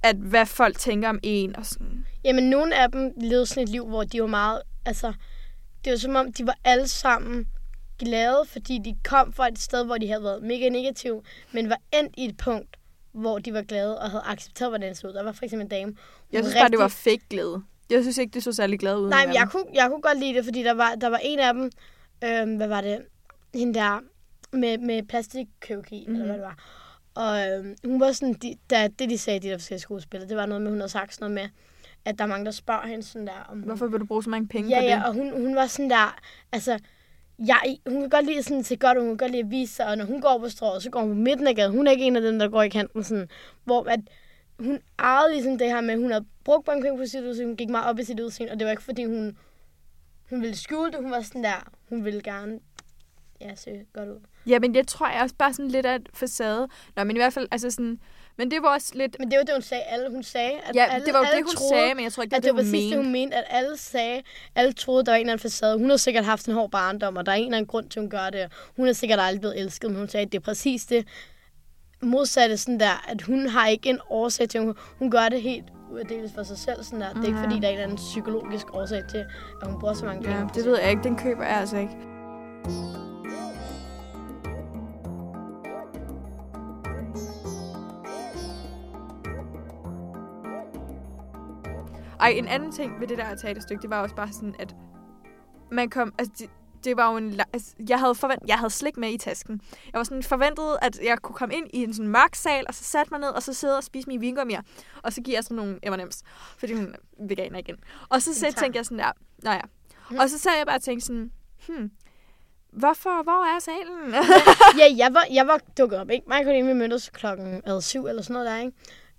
at 0.02 0.16
hvad 0.16 0.46
folk 0.46 0.78
tænker 0.78 1.08
om 1.08 1.18
en 1.22 1.56
og 1.56 1.66
sådan. 1.66 2.06
Jamen, 2.24 2.50
nogle 2.50 2.76
af 2.76 2.92
dem 2.92 3.12
levede 3.20 3.46
sådan 3.46 3.62
et 3.62 3.68
liv, 3.68 3.88
hvor 3.88 4.04
de 4.04 4.20
var 4.20 4.26
meget... 4.26 4.62
Altså, 4.86 5.12
det 5.86 5.92
var 5.92 5.98
som 5.98 6.16
om, 6.16 6.32
de 6.32 6.46
var 6.46 6.58
alle 6.64 6.88
sammen 6.88 7.46
glade, 7.98 8.42
fordi 8.52 8.78
de 8.84 8.96
kom 9.04 9.32
fra 9.32 9.48
et 9.48 9.58
sted, 9.58 9.84
hvor 9.84 9.98
de 9.98 10.08
havde 10.08 10.22
været 10.22 10.42
mega 10.42 10.68
negative, 10.68 11.22
men 11.52 11.68
var 11.68 11.78
endt 11.92 12.14
i 12.16 12.24
et 12.24 12.36
punkt, 12.36 12.76
hvor 13.12 13.38
de 13.38 13.52
var 13.52 13.62
glade 13.62 13.98
og 13.98 14.10
havde 14.10 14.22
accepteret, 14.26 14.70
hvordan 14.70 14.88
det 14.88 14.98
så 14.98 15.08
ud. 15.08 15.12
Der 15.12 15.22
var 15.22 15.32
for 15.32 15.44
eksempel 15.44 15.64
en 15.64 15.68
dame. 15.68 15.96
Jeg 16.32 16.44
synes 16.44 16.54
var 16.54 16.60
bare, 16.60 16.70
det 16.70 16.78
var 16.78 16.84
rigtig- 16.84 17.12
fake 17.12 17.26
glæde. 17.30 17.62
Jeg 17.90 18.02
synes 18.02 18.18
ikke, 18.18 18.34
det 18.34 18.42
så 18.42 18.52
særlig 18.52 18.78
glad 18.78 18.96
ud. 18.96 19.08
Nej, 19.08 19.26
men 19.26 19.34
jeg 19.34 19.48
kunne, 19.50 19.64
jeg 19.74 19.88
kunne 19.90 20.02
godt 20.02 20.18
lide 20.20 20.34
det, 20.34 20.44
fordi 20.44 20.62
der 20.62 20.74
var, 20.74 20.94
der 20.94 21.08
var 21.08 21.20
en 21.22 21.38
af 21.38 21.54
dem, 21.54 21.70
øhm, 22.24 22.56
hvad 22.56 22.68
var 22.68 22.80
det, 22.80 23.02
hende 23.54 23.74
der 23.74 24.00
med, 24.52 24.78
med 24.78 25.02
plastikkirurgi, 25.02 26.04
mm-hmm. 26.08 26.14
eller 26.22 26.26
hvad 26.26 26.34
det 26.34 26.42
var. 26.44 26.58
Og 27.14 27.50
øhm, 27.50 27.76
hun 27.84 28.00
var 28.00 28.12
sådan, 28.12 28.34
de, 28.34 28.54
da, 28.70 28.88
det 28.98 29.10
de 29.10 29.18
sagde, 29.18 29.40
de 29.40 29.48
der 29.48 29.58
forskellige 29.58 29.80
skuespillere, 29.80 30.28
det 30.28 30.36
var 30.36 30.46
noget 30.46 30.62
med, 30.62 30.70
hun 30.70 30.80
havde 30.80 30.90
sagt 30.92 31.14
sådan 31.14 31.30
noget 31.30 31.34
med, 31.44 31.50
at 32.06 32.18
der 32.18 32.24
er 32.24 32.28
mange, 32.28 32.44
der 32.44 32.50
spørger 32.50 32.86
hende 32.86 33.02
sådan 33.02 33.26
der, 33.26 33.46
om 33.48 33.58
Hvorfor 33.58 33.86
vil 33.86 34.00
du 34.00 34.06
bruge 34.06 34.22
så 34.22 34.30
mange 34.30 34.48
penge 34.48 34.70
Ja, 34.70 34.80
på 34.80 34.84
ja, 34.84 34.96
det? 34.96 35.04
og 35.04 35.14
hun, 35.14 35.30
hun 35.30 35.56
var 35.56 35.66
sådan 35.66 35.90
der, 35.90 36.18
altså, 36.52 36.78
jeg, 37.38 37.78
hun 37.86 38.00
kan 38.00 38.10
godt 38.10 38.26
lide 38.26 38.42
sådan 38.42 38.62
til 38.62 38.78
godt, 38.78 38.98
og 38.98 39.04
hun 39.04 39.10
kan 39.10 39.16
godt 39.16 39.30
lide 39.30 39.42
at 39.42 39.50
vise 39.50 39.74
sig, 39.74 39.86
og 39.86 39.98
når 39.98 40.04
hun 40.04 40.20
går 40.20 40.38
på 40.38 40.48
strået, 40.48 40.82
så 40.82 40.90
går 40.90 41.00
hun 41.00 41.08
på 41.10 41.14
midten 41.14 41.46
af 41.46 41.56
gaden. 41.56 41.72
Hun 41.72 41.86
er 41.86 41.90
ikke 41.90 42.04
en 42.04 42.16
af 42.16 42.22
dem, 42.22 42.38
der 42.38 42.48
går 42.48 42.62
i 42.62 42.68
kanten, 42.68 43.04
sådan, 43.04 43.28
hvor 43.64 43.84
at 43.84 44.00
hun 44.58 44.80
ejede 44.98 45.32
ligesom 45.32 45.58
det 45.58 45.66
her 45.66 45.80
med, 45.80 45.90
at 45.94 46.00
hun 46.00 46.10
havde 46.10 46.24
brugt 46.44 46.66
mange 46.66 46.82
penge 46.82 46.98
på 46.98 47.06
sit 47.06 47.24
udseende, 47.24 47.50
hun 47.50 47.56
gik 47.56 47.68
meget 47.68 47.86
op 47.90 47.98
i 47.98 48.04
sit 48.04 48.20
udseende, 48.20 48.52
og 48.52 48.58
det 48.58 48.64
var 48.64 48.70
ikke 48.70 48.82
fordi 48.82 49.04
hun, 49.04 49.36
hun 50.30 50.40
ville 50.42 50.56
skjule 50.56 50.90
det, 50.90 51.00
hun 51.02 51.10
var 51.10 51.20
sådan 51.20 51.44
der, 51.44 51.72
hun 51.88 52.04
ville 52.04 52.22
gerne, 52.22 52.60
ja, 53.40 53.54
se 53.54 53.70
godt 53.92 54.08
ud. 54.08 54.20
Ja, 54.46 54.58
men 54.58 54.74
jeg 54.74 54.86
tror 54.86 55.08
jeg 55.08 55.22
også 55.22 55.34
bare 55.38 55.52
sådan 55.52 55.70
lidt 55.70 55.86
af 55.86 55.94
et 55.96 56.08
facade. 56.14 56.68
Nå, 56.96 57.04
men 57.04 57.16
i 57.16 57.18
hvert 57.18 57.32
fald, 57.32 57.48
altså 57.50 57.70
sådan... 57.70 58.00
Men 58.38 58.50
det 58.50 58.62
var 58.62 58.68
også 58.74 58.90
lidt... 58.94 59.16
Men 59.18 59.30
det 59.30 59.38
var 59.38 59.44
det, 59.44 59.54
hun 59.54 59.62
sagde. 59.62 59.82
Alle, 59.82 60.10
hun 60.10 60.22
sagde, 60.22 60.52
at 60.64 60.74
Ja, 60.76 60.84
alle, 60.84 61.06
det 61.06 61.14
var 61.14 61.20
jo 61.20 61.24
alle 61.24 61.36
det, 61.38 61.44
hun 61.44 61.54
troede, 61.56 61.68
sagde, 61.74 61.94
men 61.94 62.04
jeg 62.04 62.12
tror 62.12 62.22
ikke, 62.22 62.30
det 62.36 62.36
at 62.36 62.42
var 62.44 62.48
det 62.48 62.56
var 62.56 62.62
det, 62.62 62.66
hun 62.66 62.72
præcis 62.72 62.90
det, 62.90 62.98
mente. 62.98 63.04
hun 63.04 63.12
mente, 63.12 63.36
at 63.36 63.44
alle 63.48 63.76
sagde, 63.76 64.22
alle 64.54 64.72
troede, 64.72 65.04
der 65.04 65.12
var 65.12 65.16
en 65.16 65.20
eller 65.20 65.32
anden 65.32 65.42
facade. 65.42 65.78
Hun 65.78 65.90
har 65.90 65.96
sikkert 65.96 66.24
haft 66.24 66.46
en 66.46 66.54
hård 66.54 66.70
barndom, 66.70 67.16
og 67.16 67.26
der 67.26 67.32
er 67.32 67.36
en 67.36 67.44
eller 67.44 67.56
anden 67.56 67.66
grund 67.66 67.88
til, 67.88 68.00
hun 68.00 68.10
gør 68.10 68.30
det. 68.30 68.52
Hun 68.76 68.86
har 68.86 68.92
sikkert 68.92 69.18
aldrig 69.20 69.40
blevet 69.40 69.58
elsket, 69.60 69.90
men 69.90 69.98
hun 69.98 70.08
sagde, 70.08 70.26
at 70.26 70.32
det 70.32 70.38
er 70.38 70.42
præcis 70.42 70.84
det 70.86 71.06
modsatte, 72.02 72.56
sådan 72.56 72.80
der, 72.80 73.04
at 73.08 73.22
hun 73.22 73.46
har 73.48 73.66
ikke 73.68 73.88
en 73.90 73.98
årsag 74.10 74.48
til, 74.48 74.60
hun, 74.60 74.74
hun 74.98 75.10
gør 75.10 75.28
det 75.28 75.42
helt 75.42 75.64
uafdeles 75.92 76.30
for 76.34 76.42
sig 76.42 76.58
selv, 76.58 76.82
sådan 76.84 77.00
der. 77.00 77.08
Det 77.12 77.18
er 77.22 77.26
ikke, 77.26 77.38
Mhm. 77.38 77.44
fordi 77.44 77.60
der 77.60 77.66
er 77.66 77.72
en 77.72 77.74
eller 77.78 77.82
anden 77.84 77.96
psykologisk 77.96 78.74
årsag 78.74 79.02
til, 79.10 79.24
at 79.62 79.68
hun 79.70 79.80
bruger 79.80 79.94
så 79.94 80.04
mange 80.04 80.22
penge. 80.22 80.38
Ja, 80.38 80.46
det 80.54 80.64
ved 80.64 80.78
jeg 80.80 80.90
ikke. 80.90 81.02
Den 81.02 81.16
køber 81.16 81.44
jeg 81.44 81.56
altså 81.56 81.76
ikke. 81.76 81.92
Ej, 92.20 92.28
en 92.28 92.48
anden 92.48 92.72
ting 92.72 93.00
ved 93.00 93.08
det 93.08 93.18
der 93.18 93.34
teaterstykke, 93.34 93.82
det 93.82 93.90
var 93.90 94.02
også 94.02 94.14
bare 94.14 94.32
sådan, 94.32 94.54
at 94.58 94.74
man 95.70 95.90
kom... 95.90 96.14
Altså, 96.18 96.32
det, 96.38 96.50
det 96.84 96.96
var 96.96 97.10
jo 97.10 97.16
en... 97.16 97.40
Altså, 97.52 97.74
jeg 97.88 97.98
havde 97.98 98.14
forvent, 98.14 98.42
jeg 98.46 98.58
havde 98.58 98.70
slik 98.70 98.96
med 98.96 99.10
i 99.10 99.18
tasken. 99.18 99.60
Jeg 99.92 99.98
var 99.98 100.04
sådan 100.04 100.22
forventet, 100.22 100.76
at 100.82 101.00
jeg 101.04 101.18
kunne 101.22 101.34
komme 101.34 101.54
ind 101.54 101.66
i 101.72 101.82
en 101.82 101.94
sådan 101.94 102.08
mørk 102.08 102.34
sal, 102.34 102.64
og 102.68 102.74
så 102.74 102.84
satte 102.84 103.10
mig 103.10 103.20
ned, 103.20 103.28
og 103.28 103.42
så 103.42 103.52
sidde 103.52 103.76
og 103.76 103.84
spise 103.84 104.08
mine 104.08 104.20
vingummier. 104.20 104.60
Og 105.02 105.12
så 105.12 105.20
giver 105.22 105.36
jeg 105.36 105.44
sådan 105.44 105.56
nogle 105.56 105.78
M&M's, 105.86 106.22
fordi 106.58 106.72
hun 106.74 106.84
er 106.84 107.26
veganer 107.28 107.58
igen. 107.58 107.76
Og 108.08 108.22
så, 108.22 108.34
så 108.34 108.54
tænkte 108.58 108.76
jeg 108.76 108.84
sådan 108.84 108.98
der, 108.98 109.12
nå 109.42 109.50
ja. 109.50 109.60
Og 110.22 110.30
så 110.30 110.38
sad 110.38 110.52
jeg 110.56 110.66
bare 110.66 110.76
og 110.76 110.82
tænkte 110.82 111.06
sådan, 111.06 111.30
hmm, 111.68 111.90
hvorfor, 112.72 113.22
hvor 113.22 113.56
er 113.56 113.58
salen? 113.58 114.14
ja, 114.78 114.94
jeg 115.04 115.14
var, 115.14 115.26
jeg 115.32 115.46
var 115.46 115.60
dukket 115.78 115.98
op, 115.98 116.10
ikke? 116.10 116.24
Mig 116.28 116.38
og 116.38 116.44
Karoline, 116.44 116.68
vi 116.68 116.74
mødtes 116.74 117.10
klokken 117.10 117.62
ad 117.64 117.80
syv 117.80 118.06
eller 118.06 118.22
sådan 118.22 118.34
noget 118.34 118.46
der, 118.46 118.56
ikke? 118.56 118.72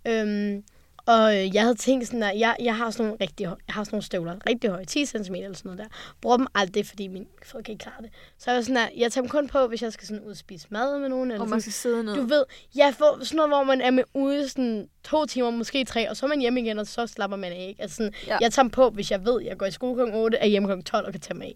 Øhm, 0.06 0.64
og 1.08 1.36
øh, 1.38 1.56
jeg 1.56 1.62
havde 1.64 1.76
tænkt 1.76 2.08
sådan 2.08 2.22
der, 2.22 2.32
jeg, 2.32 2.56
jeg 2.60 2.76
har 2.76 2.92
sådan 2.92 3.06
nogle 3.06 3.18
rigtig 3.22 3.44
jeg 3.44 3.56
har 3.76 3.84
sådan 3.84 3.96
nogle 3.96 4.04
støvler, 4.06 4.36
rigtig 4.50 4.70
høje, 4.70 4.86
10 4.86 5.06
cm 5.06 5.36
eller 5.36 5.54
sådan 5.54 5.60
noget 5.64 5.80
der. 5.80 5.86
Bruger 6.22 6.38
dem 6.38 6.48
aldrig, 6.56 6.86
fordi 6.88 7.08
min 7.08 7.28
folk 7.46 7.66
kan 7.66 7.72
ikke 7.72 7.84
klare 7.84 8.02
det. 8.02 8.10
Så 8.38 8.52
jeg 8.52 8.56
var 8.56 8.62
sådan 8.62 8.76
der, 8.76 8.88
jeg 8.98 9.12
tager 9.12 9.22
dem 9.24 9.30
kun 9.30 9.48
på, 9.48 9.68
hvis 9.68 9.82
jeg 9.82 9.94
skal 9.94 10.08
sådan 10.08 10.24
ud 10.24 10.32
og 10.32 10.38
spise 10.38 10.68
mad 10.70 11.00
med 11.00 11.10
nogen. 11.10 11.32
Eller 11.32 11.44
og 11.44 11.50
man 11.50 11.62
sådan. 11.62 11.62
skal 11.62 11.74
sidde 11.74 12.04
ned. 12.04 12.16
Du 12.16 12.22
ved, 12.22 12.44
jeg 12.76 12.94
får 12.98 13.24
sådan 13.24 13.36
noget, 13.38 13.50
hvor 13.52 13.64
man 13.64 13.82
er 13.82 13.92
med 13.92 14.04
ude 14.14 14.50
sådan 14.50 14.88
to 15.04 15.26
timer, 15.26 15.50
måske 15.50 15.84
tre, 15.86 16.10
og 16.10 16.18
så 16.18 16.26
er 16.26 16.28
man 16.28 16.40
hjemme 16.40 16.62
igen, 16.62 16.80
og 16.80 16.88
så 16.88 17.08
slapper 17.08 17.38
man 17.38 17.52
af, 17.52 17.66
ikke? 17.70 17.82
Altså 17.82 17.96
sådan, 17.96 18.14
Ja. 18.28 18.38
Jeg 18.42 18.52
tager 18.54 18.64
dem 18.64 18.70
på, 18.72 18.90
hvis 18.90 19.12
jeg 19.12 19.26
ved, 19.26 19.42
jeg 19.42 19.58
går 19.58 19.66
i 19.66 19.72
skole 19.72 20.06
kl. 20.12 20.16
8, 20.16 20.38
er 20.38 20.46
hjemme 20.48 20.76
kl. 20.76 20.82
12 20.84 21.06
og 21.06 21.12
kan 21.12 21.22
tage 21.22 21.38
mig 21.38 21.48
af. 21.48 21.56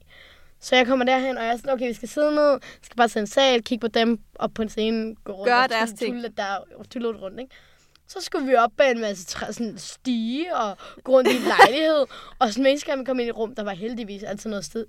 Så 0.60 0.76
jeg 0.76 0.88
kommer 0.88 1.06
derhen, 1.06 1.38
og 1.38 1.44
jeg 1.44 1.52
er 1.52 1.58
sådan, 1.58 1.72
okay, 1.72 1.88
vi 1.88 1.94
skal 1.94 2.10
sidde 2.10 2.32
ned, 2.36 2.60
skal 2.82 2.96
bare 2.98 3.08
tage 3.08 3.22
en 3.22 3.28
sal, 3.28 3.64
kigge 3.64 3.82
på 3.82 3.88
dem, 3.88 4.20
op 4.36 4.52
på 4.56 4.62
en 4.62 4.70
scene, 4.70 5.16
gå 5.24 5.32
rundt 5.34 5.48
Gør 5.48 5.56
og 5.56 5.70
deres 5.70 5.90
tulle- 5.90 6.22
ting. 6.24 6.38
der, 6.38 6.44
tulle 6.92 7.08
rundt, 7.08 7.40
ikke? 7.40 7.56
Så 8.14 8.18
skulle 8.22 8.48
vi 8.48 8.56
op 8.56 8.72
bag 8.78 8.92
en 8.92 9.02
masse 9.02 9.26
træ, 9.26 9.52
sådan 9.52 9.78
stige 9.78 10.56
og 10.56 10.78
gå 11.04 11.12
rundt 11.12 11.30
i 11.32 11.36
en 11.36 11.42
lejlighed. 11.60 12.06
og 12.40 12.50
sådan 12.50 12.64
mennesker, 12.64 12.96
vi 12.98 13.04
kom 13.04 13.20
ind 13.20 13.28
i 13.28 13.30
et 13.30 13.38
rum, 13.38 13.56
der 13.56 13.64
var 13.64 13.72
heldigvis 13.74 14.24
altid 14.24 14.50
noget 14.50 14.66
sted, 14.66 14.86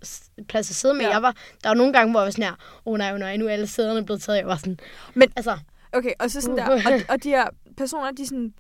plads 0.49 0.71
at 0.71 0.77
sidde 0.77 0.95
med. 0.95 1.01
Ja. 1.03 1.09
Ja. 1.09 1.15
Jeg 1.15 1.23
var, 1.23 1.35
der 1.63 1.69
var 1.69 1.75
nogle 1.75 1.93
gange, 1.93 2.11
hvor 2.11 2.21
jeg 2.21 2.25
var 2.25 2.31
sådan 2.31 2.45
her, 2.45 2.53
åh 2.87 2.93
oh, 2.93 2.99
nej, 2.99 3.13
oh, 3.13 3.19
nej, 3.19 3.37
nu 3.37 3.47
er 3.47 3.51
alle 3.51 3.67
sæderne 3.67 4.05
blevet 4.05 4.23
taget. 4.23 4.39
Jeg 4.39 4.47
var 4.47 4.57
sådan, 4.57 4.79
Men- 5.15 5.33
altså, 5.37 5.59
Okay, 5.95 6.13
og 6.21 6.31
så 6.31 6.41
sådan 6.41 6.57
der, 6.57 6.67
og, 6.93 7.01
og 7.09 7.23
de 7.25 7.29
her 7.29 7.47
personer, 7.77 8.11
de 8.11 8.27
sådan 8.27 8.55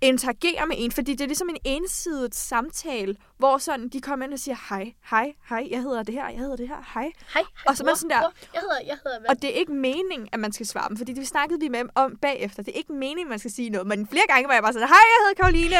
interagerer 0.00 0.64
med 0.66 0.76
en, 0.78 0.92
fordi 0.92 1.12
det 1.12 1.20
er 1.20 1.26
ligesom 1.26 1.48
en 1.48 1.56
ensidigt 1.64 2.34
samtale, 2.34 3.16
hvor 3.38 3.58
sådan, 3.58 3.88
de 3.88 4.00
kommer 4.00 4.24
ind 4.26 4.32
og 4.32 4.38
siger, 4.38 4.56
hej, 4.68 4.92
hej, 5.10 5.32
hej, 5.48 5.66
jeg 5.70 5.80
hedder 5.82 6.02
det 6.02 6.14
her, 6.14 6.28
jeg 6.28 6.38
hedder 6.38 6.56
det 6.56 6.68
her, 6.68 6.90
hej. 6.94 7.02
hej, 7.02 7.12
hej 7.34 7.42
Og 7.66 7.76
så 7.76 7.82
er 7.82 7.86
man 7.86 7.96
sådan 7.96 8.10
der- 8.10 8.30
Jeg 8.54 8.60
hedder, 8.60 8.78
jeg 8.86 8.98
hedder, 9.04 9.20
hvad? 9.20 9.30
Og 9.30 9.42
det 9.42 9.50
er 9.50 9.54
ikke 9.54 9.72
meningen, 9.72 10.28
at 10.32 10.40
man 10.40 10.52
skal 10.52 10.66
svare 10.66 10.88
dem, 10.88 10.96
fordi 10.96 11.12
det 11.12 11.26
snakkede 11.28 11.60
vi 11.60 11.68
med 11.68 11.78
dem 11.78 11.90
om 11.94 12.16
bagefter. 12.22 12.62
Det 12.62 12.72
er 12.72 12.76
ikke 12.78 12.92
meningen, 12.92 13.28
man 13.28 13.38
skal 13.38 13.50
sige 13.50 13.70
noget, 13.70 13.86
men 13.86 14.08
flere 14.08 14.24
gange 14.28 14.48
var 14.48 14.54
jeg 14.54 14.62
bare 14.62 14.72
sådan, 14.72 14.88
hej, 14.88 14.96
jeg 15.14 15.18
hedder 15.26 15.42
Karoline. 15.42 15.76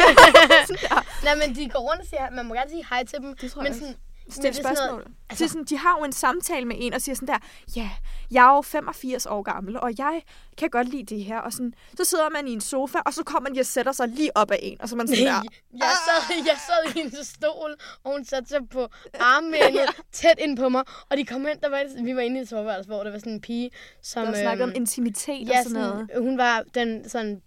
Nej, 1.26 1.34
men 1.46 1.56
de 1.56 1.68
går 1.70 1.78
rundt 1.90 2.00
og 2.02 2.06
siger, 2.10 2.30
man 2.30 2.46
må 2.46 2.54
gerne 2.54 2.70
sige 2.70 2.86
hej 2.90 3.04
til 3.04 3.18
dem. 3.18 3.36
Det 3.36 3.52
tror 3.52 3.62
men 3.62 3.72
jeg 3.72 3.74
sådan, 3.80 3.96
Stil 4.30 4.42
det 4.44 4.54
sådan 4.54 4.76
spørgsmål. 4.76 4.88
noget- 4.90 5.06
Altså, 5.30 5.44
altså- 5.44 5.44
det 5.44 5.48
er 5.48 5.52
sådan, 5.52 5.64
de 5.64 5.78
har 5.78 5.98
jo 5.98 6.04
en 6.04 6.12
samtale 6.12 6.66
med 6.66 6.76
en 6.78 6.94
og 6.94 7.00
siger 7.00 7.14
sådan 7.14 7.28
der, 7.28 7.38
ja, 7.76 7.90
jeg 8.30 8.46
er 8.50 8.54
jo 8.56 8.62
85 8.62 9.26
år 9.26 9.42
gammel, 9.42 9.80
og 9.80 9.92
jeg 9.98 10.22
kan 10.58 10.70
godt 10.70 10.88
lide 10.88 11.14
det 11.16 11.24
her. 11.24 11.38
Og 11.38 11.52
sådan, 11.52 11.74
så 11.96 12.04
sidder 12.04 12.28
man 12.30 12.48
i 12.48 12.52
en 12.52 12.60
sofa, 12.60 12.98
og 13.06 13.14
så 13.14 13.24
kommer 13.24 13.50
de 13.50 13.60
og 13.60 13.66
sætter 13.66 13.92
sig 13.92 14.08
lige 14.08 14.36
op 14.36 14.50
ad 14.50 14.56
en, 14.62 14.80
og 14.80 14.88
så 14.88 14.96
man 14.96 15.08
sådan 15.08 15.24
der, 15.24 15.32
jeg, 15.82 15.92
sad, 16.06 16.36
jeg 16.46 16.56
sad 16.66 16.94
i 16.94 16.98
hendes 16.98 17.26
stol, 17.28 17.74
og 18.04 18.12
hun 18.12 18.24
satte 18.24 18.48
sig 18.48 18.68
på 18.68 18.88
armene 19.20 19.86
tæt 20.12 20.38
ind 20.38 20.56
på 20.56 20.68
mig. 20.68 20.84
Og 21.10 21.16
de 21.16 21.24
kom 21.26 21.46
ind, 21.46 21.58
der 21.60 21.68
var, 21.68 22.02
vi 22.04 22.14
var 22.16 22.20
inde 22.20 22.38
i 22.38 22.42
et 22.42 22.48
soveværelse, 22.48 22.88
hvor 22.88 23.02
der 23.04 23.10
var 23.10 23.18
sådan 23.18 23.32
en 23.32 23.40
pige, 23.40 23.70
som... 24.02 24.26
der 24.26 24.34
snakker 24.40 24.64
om 24.64 24.70
øhm, 24.70 24.76
intimitet 24.76 25.48
ja, 25.48 25.58
og 25.58 25.64
sådan 25.64 25.80
noget. 25.80 26.06
sådan, 26.10 26.22
hun 26.22 26.38
var 26.38 26.64
den 26.74 27.08
sådan 27.08 27.42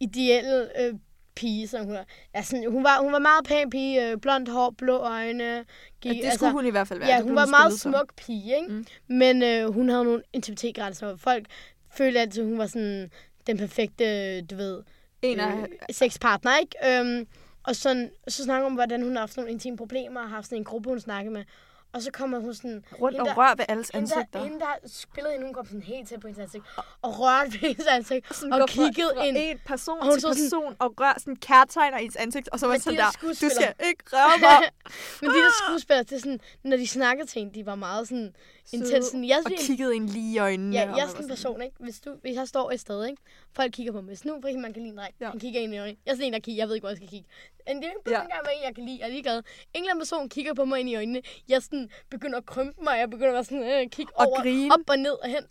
ideelle 0.00 0.80
øh, 0.82 0.94
pige, 1.40 1.68
som 1.68 1.84
hun. 1.86 1.96
Ja, 2.34 2.42
sådan, 2.42 2.70
hun, 2.72 2.84
var 2.84 3.02
hun 3.02 3.12
var 3.12 3.18
meget 3.18 3.44
pæn 3.44 3.70
pige, 3.70 4.10
øh, 4.10 4.16
blondt 4.18 4.48
hår, 4.48 4.74
blå 4.78 4.96
øjne. 4.96 5.44
Ja, 5.44 5.62
Gik, 6.00 6.22
det 6.22 6.32
skulle 6.32 6.52
hun 6.52 6.66
i 6.66 6.70
hvert 6.70 6.88
fald 6.88 6.98
være. 6.98 7.08
Ja, 7.08 7.16
hun 7.16 7.26
blev 7.26 7.36
var 7.36 7.46
meget 7.46 7.72
som. 7.72 7.92
smuk 7.92 8.14
pige, 8.16 8.56
ikke? 8.56 8.72
Mm. 8.72 8.86
Men 9.06 9.42
øh, 9.42 9.72
hun 9.74 9.88
havde 9.88 10.04
nogle 10.04 10.22
intimitetsgrænser. 10.32 11.06
og 11.06 11.20
Folk 11.20 11.46
følte 11.92 12.20
altid, 12.20 12.42
at 12.42 12.48
hun 12.48 12.58
var 12.58 12.66
sådan 12.66 13.10
den 13.46 13.58
perfekte, 13.58 14.40
du 14.42 14.56
ved, 14.56 14.82
En 15.22 15.40
af... 15.40 15.56
øh, 15.58 15.66
sexpartner, 15.90 16.58
ikke? 16.58 17.00
Øhm, 17.00 17.26
og 17.62 17.76
sådan, 17.76 18.10
så 18.28 18.44
snakker 18.44 18.64
hun 18.64 18.72
om, 18.72 18.74
hvordan 18.74 19.02
hun 19.02 19.12
har 19.12 19.20
haft 19.20 19.36
nogle 19.36 19.52
intime 19.52 19.76
problemer, 19.76 20.20
og 20.20 20.28
har 20.28 20.34
haft 20.34 20.46
sådan 20.46 20.58
en 20.58 20.64
gruppe, 20.64 20.88
hun 20.88 21.00
snakker 21.00 21.30
med. 21.32 21.44
Og 21.92 22.02
så 22.02 22.10
kommer 22.12 22.38
hun 22.38 22.54
sådan... 22.54 22.84
Rundt 23.00 23.16
hende, 23.16 23.30
og 23.30 23.36
der- 23.36 23.42
rør 23.42 23.54
ved 23.54 23.64
alles 23.68 23.90
hende, 23.94 24.10
der, 24.10 24.16
ansigter. 24.16 24.42
hende, 24.44 24.60
der 24.60 24.74
spillede 24.86 25.32
hende, 25.32 25.46
hun 25.46 25.54
kom 25.54 25.66
sådan 25.66 25.82
helt 25.82 26.08
tæt 26.08 26.20
på 26.20 26.26
hendes 26.28 26.42
ansigt, 26.42 26.64
og 27.02 27.18
rørte 27.20 27.52
ved 27.52 27.58
hendes 27.58 27.86
ansigt, 27.86 28.34
Sådan 28.36 28.52
og 28.52 28.58
går 28.58 28.66
kiggede 28.66 29.12
fra, 29.16 29.24
ind. 29.24 29.36
en 29.38 29.58
person 29.66 29.98
Og 29.98 30.04
hun 30.06 30.12
til 30.14 30.20
så 30.20 30.28
sådan- 30.28 30.44
person 30.44 30.76
og 30.78 30.94
rør 31.00 31.14
sådan 31.18 31.36
kærtegner 31.36 31.98
i 31.98 32.04
ens 32.04 32.16
ansigt, 32.16 32.48
og 32.48 32.60
så 32.60 32.66
var 32.66 32.78
sådan 32.78 32.92
de 32.92 33.02
der 33.02 33.10
der, 33.10 33.28
du 33.28 33.34
skal 33.34 33.74
ikke 33.88 34.04
røre 34.12 34.38
mig. 34.40 34.70
Men 35.22 35.30
de 35.30 35.36
der 35.36 35.50
skuespillere, 35.66 36.02
det 36.02 36.12
er 36.12 36.18
sådan, 36.18 36.40
når 36.64 36.76
de 36.76 36.86
snakkede 36.86 37.26
til 37.28 37.38
hende, 37.38 37.54
de 37.54 37.66
var 37.66 37.74
meget 37.74 38.08
sådan 38.08 38.34
intens. 38.72 39.06
Sådan, 39.06 39.24
jeg, 39.24 39.38
og 39.46 39.52
kiggede 39.58 39.94
en 39.94 40.06
lige 40.06 40.34
i 40.34 40.38
øjnene. 40.38 40.76
Ja, 40.76 40.94
jeg 40.96 41.04
er 41.04 41.08
sådan 41.08 41.22
en 41.24 41.28
person, 41.28 41.62
ikke? 41.62 41.76
Hvis, 41.80 42.00
du, 42.00 42.14
hvis 42.22 42.36
jeg 42.36 42.48
står 42.48 42.70
et 42.70 42.80
sted, 42.80 43.04
ikke? 43.06 43.22
Folk 43.52 43.72
kigger 43.72 43.92
på 43.92 44.00
mig. 44.00 44.06
Hvis 44.08 44.24
nu 44.24 44.32
for 44.40 44.48
eksempel 44.48 44.62
man 44.62 44.72
kan 44.72 44.82
lide 44.82 44.92
en 44.92 44.98
dreng, 44.98 45.14
Ja. 45.20 45.30
han 45.30 45.40
kigger 45.40 45.60
ind 45.60 45.74
i 45.74 45.78
øjnene. 45.78 45.98
Jeg 46.06 46.12
er 46.12 46.16
sådan 46.16 46.26
en, 46.26 46.32
der 46.32 46.38
kigger. 46.38 46.60
Jeg 46.62 46.68
ved 46.68 46.74
ikke, 46.74 46.82
hvor 46.82 46.88
jeg 46.90 46.96
skal 46.96 47.08
kigge. 47.08 47.28
En 47.68 47.76
det 47.76 47.84
er 47.84 47.88
ikke 47.90 48.10
Ja. 48.10 48.22
engang, 48.22 48.40
hvad 48.42 48.52
jeg 48.64 48.74
kan 48.74 48.84
lide. 48.84 48.98
Jeg 49.00 49.06
er 49.06 49.12
ligeglad. 49.12 49.36
En 49.38 49.42
eller 49.74 49.90
anden 49.90 50.00
person 50.00 50.28
kigger 50.28 50.54
på 50.54 50.64
mig 50.64 50.80
ind 50.80 50.88
i 50.90 50.94
øjnene. 50.96 51.22
Jeg 51.48 51.62
sådan 51.62 51.90
begynder 52.10 52.38
at 52.38 52.46
krympe 52.46 52.82
mig. 52.84 52.98
Jeg 52.98 53.10
begynder 53.10 53.28
at 53.28 53.34
være 53.34 53.44
sådan, 53.44 53.62
øh, 53.84 53.90
kigge 53.90 54.12
Og 54.18 54.26
over, 54.26 54.42
grine. 54.42 54.74
op 54.74 54.80
og 54.90 54.98
ned 54.98 55.12
og 55.22 55.28
hen. 55.28 55.42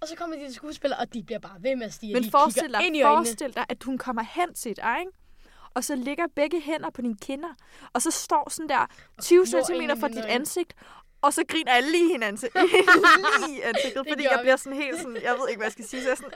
Og 0.00 0.08
så 0.08 0.16
kommer 0.16 0.36
de 0.36 0.44
til 0.46 0.54
skuespillere, 0.54 1.00
og 1.00 1.14
de 1.14 1.22
bliver 1.22 1.38
bare 1.38 1.56
ved 1.60 1.76
med 1.76 1.86
at 1.86 1.92
stige. 1.92 2.12
Men 2.14 2.30
forestil 2.30 2.72
dig, 2.72 2.86
ind 2.86 2.96
i 2.96 3.02
øjnene. 3.02 3.16
forestil 3.26 3.54
dig, 3.54 3.64
at 3.68 3.82
hun 3.82 3.98
kommer 3.98 4.22
hen 4.22 4.54
til 4.54 4.76
dig, 4.76 4.96
ikke? 5.00 5.12
og 5.74 5.84
så 5.84 5.96
ligger 5.96 6.24
begge 6.34 6.60
hænder 6.60 6.90
på 6.90 7.02
dine 7.02 7.16
kinder, 7.16 7.48
og 7.92 8.02
så 8.02 8.10
står 8.10 8.50
sådan 8.50 8.68
der 8.68 8.86
20 9.22 9.46
glor 9.50 9.62
cm 9.66 10.00
fra 10.00 10.08
dit 10.08 10.16
ansigt, 10.24 10.74
og 11.22 11.32
så 11.34 11.44
griner 11.48 11.74
jeg 11.74 11.82
lige 11.82 12.12
hinanden 12.12 12.50
lige 13.46 13.58
i 13.58 13.60
ansigtet, 13.60 14.06
fordi 14.08 14.22
jeg 14.22 14.38
vi. 14.38 14.42
bliver 14.42 14.56
sådan 14.56 14.78
helt 14.78 14.96
sådan, 14.98 15.16
jeg 15.22 15.34
ved 15.40 15.48
ikke, 15.48 15.58
hvad 15.58 15.66
jeg 15.66 15.72
skal 15.72 15.84
sige, 15.84 16.02
så 16.02 16.08
jeg 16.08 16.16
sådan, 16.16 16.32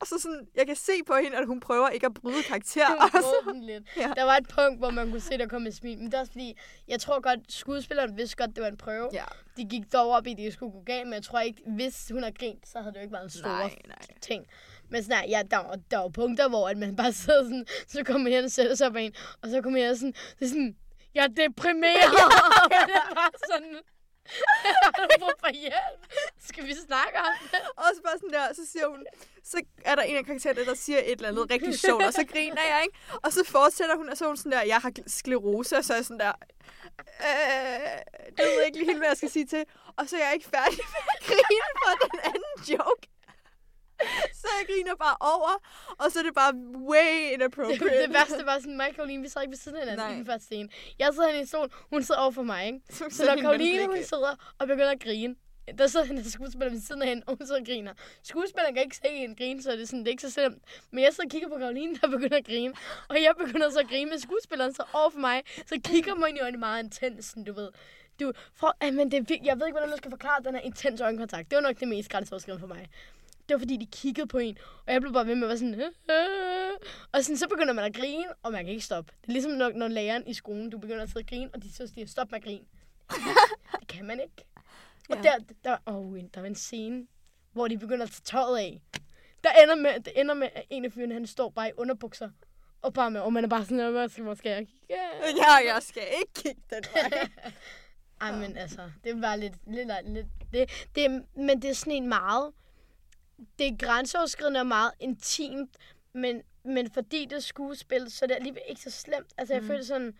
og 0.00 0.06
så 0.06 0.18
sådan, 0.18 0.46
jeg 0.54 0.66
kan 0.66 0.76
se 0.76 0.92
på 1.06 1.14
hende, 1.22 1.36
at 1.36 1.46
hun 1.46 1.60
prøver 1.60 1.88
ikke 1.88 2.06
at 2.06 2.14
bryde 2.14 2.42
karakter, 2.42 2.86
brød 3.10 3.52
den 3.52 3.64
lidt. 3.64 3.84
Ja. 3.96 4.12
Der 4.16 4.22
var 4.24 4.36
et 4.36 4.48
punkt, 4.48 4.78
hvor 4.78 4.90
man 4.90 5.10
kunne 5.10 5.20
se, 5.20 5.38
der 5.38 5.46
kom 5.48 5.66
et 5.66 5.74
smil. 5.76 5.98
Men 5.98 6.06
det 6.06 6.14
er 6.14 6.20
også 6.20 6.32
fordi, 6.32 6.58
jeg 6.88 7.00
tror 7.00 7.20
godt, 7.20 7.52
skuespilleren 7.52 8.16
vidste 8.16 8.36
godt, 8.36 8.50
det 8.56 8.62
var 8.62 8.68
en 8.68 8.76
prøve. 8.76 9.08
ja, 9.12 9.24
De 9.56 9.64
gik 9.64 9.92
dog 9.92 10.10
op 10.10 10.26
i, 10.26 10.30
at 10.32 10.38
det 10.38 10.52
skulle 10.52 10.72
gå 10.72 10.82
galt, 10.86 11.06
men 11.06 11.14
jeg 11.14 11.22
tror 11.22 11.40
ikke, 11.40 11.62
hvis 11.66 12.08
hun 12.12 12.22
har 12.22 12.30
grint, 12.38 12.68
så 12.68 12.78
havde 12.78 12.92
det 12.92 12.96
jo 12.96 13.02
ikke 13.02 13.12
været 13.12 13.24
en 13.24 13.30
stor 13.30 13.48
nej, 13.48 13.74
nej. 13.86 13.98
ting. 14.20 14.46
Men 14.88 15.02
sådan, 15.02 15.28
ja, 15.28 15.42
der, 15.50 15.56
var, 15.56 15.76
der 15.90 15.98
var 15.98 16.08
punkter, 16.08 16.48
hvor 16.48 16.68
at 16.68 16.76
man 16.78 16.96
bare 16.96 17.12
sidder 17.22 17.42
sådan, 17.42 17.66
så 17.88 18.02
kommer 18.04 18.22
man 18.22 18.32
hen 18.32 18.44
og 18.44 18.50
sætter 18.50 18.74
sig 18.74 18.92
på 18.92 18.98
en, 18.98 19.12
og 19.42 19.48
så 19.50 19.62
kommer 19.62 19.80
jeg 19.80 19.96
sådan, 19.96 20.12
det 20.38 20.44
er 20.44 20.48
sådan, 20.48 20.76
jeg 21.16 21.24
er 21.24 21.32
deprimeret. 21.42 22.12
ja, 22.74 22.80
det 22.90 22.96
er 23.04 23.14
bare 23.20 23.36
sådan, 23.50 23.74
har 24.84 24.92
du 25.02 25.06
brug 25.20 25.36
for 25.44 25.52
hjælp? 25.62 26.00
Skal 26.48 26.64
vi 26.66 26.74
snakke 26.88 27.18
om 27.18 27.34
det? 27.52 27.60
Og 27.76 27.84
så 27.94 28.00
bare 28.02 28.18
sådan 28.20 28.32
der, 28.38 28.54
så 28.54 28.64
siger 28.72 28.86
hun, 28.88 29.00
så 29.44 29.62
er 29.84 29.94
der 29.94 30.02
en 30.02 30.16
af 30.16 30.24
karaktererne, 30.24 30.64
der 30.64 30.74
siger 30.74 30.98
et 30.98 31.10
eller 31.10 31.28
andet 31.28 31.50
rigtig 31.50 31.78
sjovt, 31.78 32.02
og 32.02 32.12
så 32.12 32.24
griner 32.32 32.62
jeg, 32.72 32.80
ikke? 32.86 32.98
Og 33.24 33.32
så 33.32 33.44
fortsætter 33.46 33.96
hun, 33.96 34.08
og 34.08 34.16
så 34.16 34.24
er 34.24 34.28
hun 34.28 34.36
sådan 34.36 34.52
der, 34.52 34.62
jeg 34.62 34.76
har 34.76 34.92
sklerose, 35.06 35.76
og 35.76 35.84
så 35.84 35.92
er 35.92 35.96
jeg 35.96 36.04
sådan 36.04 36.20
der, 36.20 36.32
øh, 37.28 37.98
det 38.36 38.42
ved 38.46 38.54
jeg 38.58 38.66
ikke 38.66 38.78
lige 38.78 38.86
helt, 38.90 38.98
hvad 38.98 39.08
jeg 39.08 39.16
skal 39.16 39.30
sige 39.30 39.46
til. 39.46 39.64
Og 39.96 40.08
så 40.08 40.16
er 40.16 40.24
jeg 40.24 40.34
ikke 40.34 40.48
færdig 40.56 40.78
med 40.94 41.02
at 41.14 41.20
grine 41.26 41.70
for 41.82 41.92
den 42.06 42.20
anden 42.24 42.54
joke. 42.72 43.04
Så 44.40 44.46
jeg 44.58 44.66
griner 44.66 44.94
bare 44.96 45.16
over, 45.20 45.52
og 45.98 46.12
så 46.12 46.18
er 46.18 46.22
det 46.22 46.34
bare 46.34 46.52
way 46.90 47.32
inappropriate. 47.34 48.02
det 48.02 48.12
værste 48.14 48.46
var 48.50 48.58
sådan, 48.58 48.76
mig 48.76 48.88
og 48.88 48.94
Karoline, 48.94 49.22
vi 49.22 49.28
sad 49.28 49.42
ikke 49.42 49.50
ved 49.50 49.58
siden 49.58 49.76
af 49.76 49.82
hinanden 49.82 50.06
Nej. 50.06 50.14
i 50.14 50.16
den 50.16 50.26
første 50.26 50.46
scene. 50.46 50.68
Jeg 50.98 51.08
sidder 51.14 51.26
henne 51.26 51.38
i 51.38 51.40
en 51.40 51.46
stol, 51.46 51.72
hun 51.90 52.02
sidder 52.02 52.20
over 52.20 52.30
for 52.30 52.42
mig, 52.42 52.66
ikke? 52.66 52.80
Så 52.90 53.04
Så 53.10 53.24
når 53.26 53.42
Karoline, 53.42 53.86
hun 53.86 54.02
sidder 54.02 54.54
og 54.58 54.66
begynder 54.66 54.90
at 54.90 55.00
grine, 55.00 55.34
der 55.78 55.86
sidder 55.86 56.06
hende 56.06 56.30
skuespiller 56.30 56.72
ved 56.72 56.80
siden 56.80 57.02
af 57.02 57.08
hende, 57.08 57.22
og 57.26 57.36
hun 57.38 57.46
sidder 57.46 57.60
og 57.60 57.66
griner. 57.66 57.92
Skuespilleren 58.22 58.74
kan 58.74 58.82
ikke 58.82 58.96
se 58.96 59.08
en 59.08 59.36
grine, 59.36 59.62
så 59.62 59.72
det 59.72 59.82
er, 59.82 59.86
sådan, 59.86 59.98
det 60.00 60.06
er 60.06 60.10
ikke 60.10 60.22
så 60.22 60.30
slemt. 60.30 60.62
Men 60.90 61.04
jeg 61.04 61.12
sidder 61.12 61.24
og 61.24 61.30
kigger 61.30 61.48
på 61.48 61.58
Karoline, 61.58 61.96
der 61.96 62.08
begynder 62.08 62.36
at 62.36 62.44
grine. 62.44 62.74
Og 63.08 63.22
jeg 63.22 63.32
begynder 63.38 63.70
så 63.70 63.78
at 63.78 63.88
grine, 63.88 64.10
men 64.10 64.20
skuespilleren 64.20 64.74
så 64.74 64.84
over 64.92 65.10
for 65.10 65.18
mig, 65.18 65.42
så 65.66 65.80
kigger 65.84 66.14
mig 66.14 66.28
ind 66.28 66.38
i 66.38 66.40
øjnene 66.40 66.58
meget 66.58 66.82
intens, 66.84 67.34
du 67.46 67.52
ved. 67.52 67.68
Du, 68.20 68.32
for, 68.54 68.76
ah, 68.80 68.94
men 68.94 69.10
det 69.10 69.30
jeg 69.44 69.58
ved 69.58 69.66
ikke, 69.66 69.74
hvordan 69.74 69.88
man 69.88 69.98
skal 69.98 70.10
forklare 70.10 70.42
den 70.44 70.54
her 70.54 70.60
intens 70.62 71.00
øjenkontakt. 71.00 71.50
Det 71.50 71.56
var 71.56 71.62
nok 71.62 71.80
det 71.80 71.88
mest 71.88 72.10
grænseoverskridende 72.10 72.60
for 72.60 72.74
mig. 72.74 72.88
Det 73.48 73.54
var 73.54 73.58
fordi, 73.58 73.76
de 73.76 73.86
kiggede 73.86 74.26
på 74.26 74.38
en, 74.38 74.58
og 74.86 74.92
jeg 74.92 75.00
blev 75.00 75.12
bare 75.12 75.26
ved 75.26 75.34
med 75.34 75.42
at 75.42 75.48
være 75.48 75.58
sådan, 75.58 75.74
øh. 75.80 75.90
og 77.12 77.24
sådan, 77.24 77.36
så 77.36 77.48
begynder 77.48 77.72
man 77.72 77.84
at 77.84 77.94
grine, 77.94 78.26
og 78.42 78.52
man 78.52 78.64
kan 78.64 78.72
ikke 78.72 78.84
stoppe. 78.84 79.12
Det 79.22 79.28
er 79.28 79.32
ligesom 79.32 79.52
når, 79.52 79.70
når 79.70 79.88
læreren 79.88 80.26
i 80.26 80.34
skolen, 80.34 80.70
du 80.70 80.78
begynder 80.78 81.02
at 81.02 81.08
sidde 81.08 81.20
og 81.20 81.26
grine, 81.28 81.50
og 81.54 81.62
de 81.62 81.72
så 81.72 81.86
siger, 81.86 82.06
stop 82.06 82.30
med 82.30 82.38
at 82.38 82.44
grine. 82.44 82.64
det 83.80 83.88
kan 83.88 84.04
man 84.06 84.20
ikke. 84.20 84.44
Og 85.10 85.16
Ja. 85.16 85.22
der, 85.22 85.38
der, 85.64 85.76
oh, 85.86 86.18
der 86.34 86.40
var 86.40 86.46
en 86.46 86.54
scene, 86.54 87.06
hvor 87.52 87.68
de 87.68 87.78
begynder 87.78 88.04
at 88.04 88.10
tage 88.10 88.22
tøjet 88.24 88.58
af. 88.58 88.82
Der 89.44 89.50
ender 89.62 89.74
med, 89.74 90.00
det 90.00 90.20
ender 90.20 90.34
med, 90.34 90.48
at 90.54 90.64
en 90.70 90.84
af 90.84 90.92
fyrene, 90.92 91.14
han 91.14 91.26
står 91.26 91.50
bare 91.50 91.68
i 91.68 91.72
underbukser. 91.76 92.30
Og, 92.82 92.92
bare 92.92 93.10
med, 93.10 93.20
og 93.20 93.32
man 93.32 93.44
er 93.44 93.48
bare 93.48 93.64
sådan, 93.64 93.92
hvad 93.92 94.08
skal, 94.08 94.24
hvor 94.24 94.34
skal 94.34 94.50
jeg 94.50 94.66
kigge? 94.66 94.86
Ja, 94.90 95.74
jeg 95.74 95.82
skal 95.82 96.02
ikke 96.20 96.32
kigge 96.34 96.62
den 96.70 96.84
vej. 96.94 97.28
Ej, 98.20 98.38
men 98.38 98.56
altså, 98.56 98.90
det 99.04 99.22
var 99.22 99.36
lidt, 99.36 99.54
lidt, 99.66 99.88
lidt 100.04 100.26
det, 100.52 100.88
det, 100.94 101.24
men 101.36 101.62
det 101.62 101.70
er 101.70 101.74
sådan 101.74 101.92
en 101.92 102.08
meget, 102.08 102.52
det 103.58 103.66
er 103.66 103.76
grænseoverskridende 103.86 104.60
og 104.60 104.66
meget 104.66 104.90
intimt, 105.00 105.76
men, 106.12 106.42
men 106.64 106.90
fordi 106.90 107.24
det 107.24 107.32
er 107.32 107.40
skuespil, 107.40 108.10
så 108.10 108.24
er 108.24 108.26
det 108.26 108.34
alligevel 108.34 108.62
ikke 108.68 108.80
så 108.82 108.90
slemt. 108.90 109.32
Altså, 109.38 109.54
jeg 109.54 109.60
mm. 109.62 109.68
føler 109.68 109.84
sådan, 109.84 110.14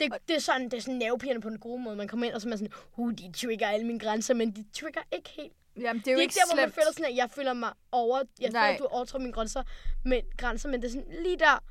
det, 0.00 0.12
det, 0.28 0.36
er 0.36 0.40
sådan, 0.40 0.64
det 0.64 0.74
er 0.74 0.80
sådan 0.80 0.94
nervepirrende 0.98 1.42
på 1.42 1.48
en 1.48 1.58
god 1.58 1.80
måde. 1.80 1.96
Man 1.96 2.08
kommer 2.08 2.26
ind, 2.26 2.34
og 2.34 2.40
så 2.40 2.48
er 2.48 2.50
man 2.50 2.58
sådan, 2.58 2.72
uh, 2.96 3.12
de 3.12 3.32
trigger 3.32 3.68
alle 3.68 3.86
mine 3.86 3.98
grænser, 3.98 4.34
men 4.34 4.56
de 4.56 4.64
trigger 4.72 5.00
ikke 5.12 5.28
helt. 5.28 5.52
Jamen, 5.80 6.00
det 6.00 6.08
er 6.08 6.12
jo 6.12 6.18
er 6.18 6.22
ikke 6.22 6.34
der, 6.34 6.46
hvor 6.48 6.56
man 6.56 6.64
slemt. 6.64 6.74
føler 6.74 6.92
sådan, 6.92 7.04
at 7.04 7.16
jeg 7.16 7.30
føler 7.30 7.52
mig 7.52 7.72
over, 7.92 8.22
jeg 8.40 8.50
Nej. 8.50 8.62
føler, 8.62 8.74
at 8.74 8.78
du 8.78 8.84
overtråder 8.96 9.22
mine 9.22 9.32
grænser, 9.32 9.62
men, 10.04 10.24
grænser, 10.36 10.68
men 10.68 10.82
det 10.82 10.88
er 10.88 10.92
sådan 10.92 11.22
lige 11.22 11.38
der, 11.38 11.62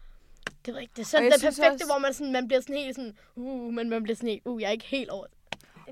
det 0.66 0.74
jeg 0.74 0.82
ikke, 0.82 0.94
det 0.96 1.02
er 1.02 1.06
sådan 1.06 1.32
det 1.32 1.42
perfekte, 1.42 1.72
også- 1.72 1.86
hvor 1.86 1.98
man, 1.98 2.14
sådan, 2.14 2.32
man 2.32 2.48
bliver 2.48 2.62
sådan 2.62 2.76
helt 2.76 2.96
sådan, 2.96 3.18
uh, 3.36 3.74
men 3.74 3.90
man 3.90 4.04
bliver 4.04 4.16
sådan 4.16 4.30
helt, 4.30 4.42
uh, 4.46 4.62
jeg 4.62 4.68
er 4.68 4.72
ikke 4.72 4.86
helt 4.86 5.10
over. 5.10 5.26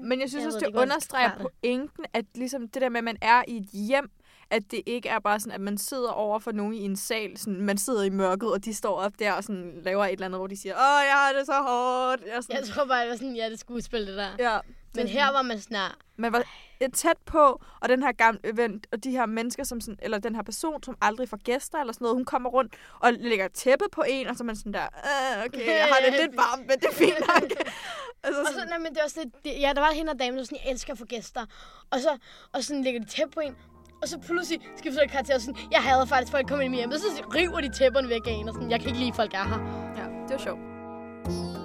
Men 0.02 0.22
jeg 0.22 0.30
synes 0.30 0.42
Jeg 0.42 0.48
også, 0.48 0.60
ved 0.60 0.68
det 0.68 0.74
skal 0.74 0.82
understreger 0.82 1.32
pointen, 1.38 2.06
at 2.14 2.26
ligesom 2.36 2.68
det 2.68 2.82
der 2.82 2.90
med, 2.90 2.98
at 2.98 3.04
man 3.04 3.18
er 3.22 3.44
i 3.48 3.58
et 3.58 3.70
hjem, 3.74 4.12
at 4.50 4.64
det 4.72 4.82
ikke 4.86 5.10
er 5.10 5.20
bare 5.20 5.40
sådan, 5.40 5.54
at 5.54 5.62
man 5.62 5.78
sidder 5.78 6.10
over 6.10 6.40
for 6.40 6.52
nogen 6.52 6.74
i 6.74 6.82
en 6.82 6.96
sal, 6.96 7.38
sådan, 7.38 7.62
man 7.62 7.78
sidder 7.78 8.04
i 8.04 8.10
mørket, 8.10 8.52
og 8.52 8.66
de 8.66 8.74
står 8.74 8.96
op 8.96 9.12
der 9.20 9.34
og 9.34 9.44
sådan, 9.44 9.80
laver 9.84 10.06
et 10.06 10.12
eller 10.12 10.26
andet, 10.26 10.40
hvor 10.40 10.48
de 10.48 10.58
siger, 10.58 10.74
åh, 10.76 11.06
jeg 11.06 11.14
har 11.14 11.34
det 11.38 11.46
så 11.46 11.54
hårdt. 11.54 12.22
Jeg 12.34 12.44
sådan, 12.44 12.56
Jeg 12.56 12.68
tror 12.68 12.86
bare, 12.86 13.02
det 13.02 13.10
var 13.10 13.16
sådan, 13.16 13.36
ja, 13.36 13.50
det 13.50 13.60
skulle 13.60 13.82
spille 13.82 14.08
det 14.08 14.18
der. 14.18 14.30
ja, 14.40 14.60
Men 14.96 15.08
her 15.08 15.32
var 15.32 15.42
man 15.42 15.58
her, 15.70 15.98
man 16.16 16.32
var 16.32 16.44
tæt 16.92 17.18
på, 17.26 17.62
og 17.82 17.90
den 17.90 18.04
her 18.04 18.12
gamle 18.12 18.40
event, 18.44 18.88
og 18.92 19.04
de 19.04 19.12
her 19.12 19.26
mennesker, 19.26 19.64
som 19.64 19.82
sådan, 19.82 20.00
eller 20.02 20.18
den 20.18 20.36
her 20.36 20.44
person, 20.44 20.84
som 20.84 20.98
aldrig 21.02 21.30
får 21.30 21.38
gæster 21.38 21.80
eller 21.80 21.94
sådan 21.94 22.06
noget, 22.06 22.16
hun 22.16 22.26
kommer 22.26 22.50
rundt 22.50 22.74
og 23.00 23.14
lægger 23.14 23.48
tæppe 23.48 23.86
på 23.92 24.04
en, 24.08 24.28
og 24.28 24.36
så 24.36 24.44
er 24.44 24.46
man 24.46 24.56
sådan 24.56 24.74
der, 24.74 24.84
øh, 24.84 25.46
okay, 25.46 25.68
jeg 25.68 25.88
har 25.92 26.00
det 26.06 26.14
lidt 26.22 26.38
varmt, 26.38 26.68
men 26.68 26.80
det 26.80 26.86
er 26.86 26.94
fint 26.94 27.20
nok. 27.20 27.44
altså, 28.24 28.42
og 28.42 28.48
så, 28.48 28.66
nej, 28.70 28.78
men 28.78 28.94
det 28.94 29.00
var 29.04 29.10
sådan, 29.10 29.32
det, 29.44 29.52
ja, 29.60 29.72
der 29.76 29.82
var 29.82 29.92
hende 29.92 30.12
og 30.12 30.20
damen, 30.20 30.38
der 30.38 30.44
sådan, 30.44 30.58
jeg 30.64 30.72
elsker 30.72 30.94
at 30.94 31.00
få 31.00 31.06
gæster. 31.06 31.46
Og 31.92 32.00
så, 32.00 32.18
og 32.54 32.64
sådan 32.64 32.84
lægger 32.84 33.00
de 33.00 33.06
tæppe 33.06 33.34
på 33.34 33.40
en, 33.40 33.56
og 34.02 34.08
så 34.10 34.20
pludselig 34.20 34.62
skifter 34.78 35.02
det 35.02 35.12
karakter 35.12 35.36
og 35.36 35.42
sådan, 35.42 35.58
jeg 35.72 35.82
hader 35.84 36.06
faktisk 36.06 36.32
folk 36.32 36.48
kommer 36.48 36.66
ind 36.66 36.74
i 36.74 36.76
mit 36.76 36.80
hjem, 36.80 36.92
og 36.92 37.00
så 37.00 37.24
river 37.36 37.62
de 37.62 37.70
tæpperne 37.78 38.10
væk 38.10 38.28
af 38.28 38.32
en, 38.32 38.48
og 38.50 38.54
sådan, 38.54 38.72
jeg 38.72 38.80
kan 38.80 38.90
ikke 38.90 39.00
lide, 39.00 39.14
folk 39.14 39.34
er 39.34 39.44
her. 39.44 39.60
ja, 39.98 40.04
det 40.28 40.32
var 40.32 40.38
sjovt. 40.38 41.63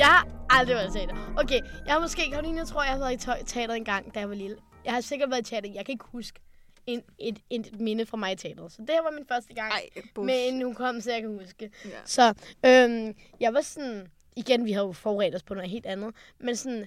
Jeg 0.00 0.08
har 0.08 0.28
aldrig 0.50 0.76
været 0.76 0.88
i 0.88 0.98
teater. 0.98 1.34
Okay, 1.38 1.60
jeg 1.86 1.92
har 1.94 2.00
måske, 2.00 2.30
Karoline, 2.30 2.58
jeg 2.58 2.66
tror, 2.66 2.82
jeg 2.82 2.92
har 2.92 2.98
været 2.98 3.12
i 3.42 3.44
teater 3.44 3.74
en 3.74 3.84
gang, 3.84 4.14
da 4.14 4.20
jeg 4.20 4.28
var 4.28 4.34
lille. 4.34 4.56
Jeg 4.84 4.92
har 4.92 5.00
sikkert 5.00 5.30
været 5.30 5.40
i 5.40 5.50
teater, 5.50 5.70
jeg 5.74 5.86
kan 5.86 5.92
ikke 5.92 6.04
huske 6.08 6.40
en, 6.86 7.02
et, 7.18 7.38
et, 7.50 7.80
minde 7.80 8.06
fra 8.06 8.16
mig 8.16 8.32
i 8.32 8.36
teateret. 8.36 8.72
Så 8.72 8.78
det 8.82 8.90
her 8.90 9.02
var 9.02 9.10
min 9.10 9.26
første 9.28 9.54
gang. 9.54 9.72
Ej, 9.72 9.88
bush. 10.14 10.26
Men 10.26 10.62
hun 10.62 10.74
kom, 10.74 11.00
så 11.00 11.12
jeg 11.12 11.20
kan 11.20 11.38
huske. 11.38 11.70
Ja. 11.84 11.90
Så 12.04 12.34
øhm, 12.66 13.14
jeg 13.40 13.54
var 13.54 13.60
sådan... 13.60 14.06
Igen, 14.36 14.64
vi 14.64 14.72
har 14.72 14.82
jo 14.82 14.92
forberedt 14.92 15.34
os 15.34 15.42
på 15.42 15.54
noget 15.54 15.70
helt 15.70 15.86
andet. 15.86 16.14
Men 16.38 16.56
sådan, 16.56 16.86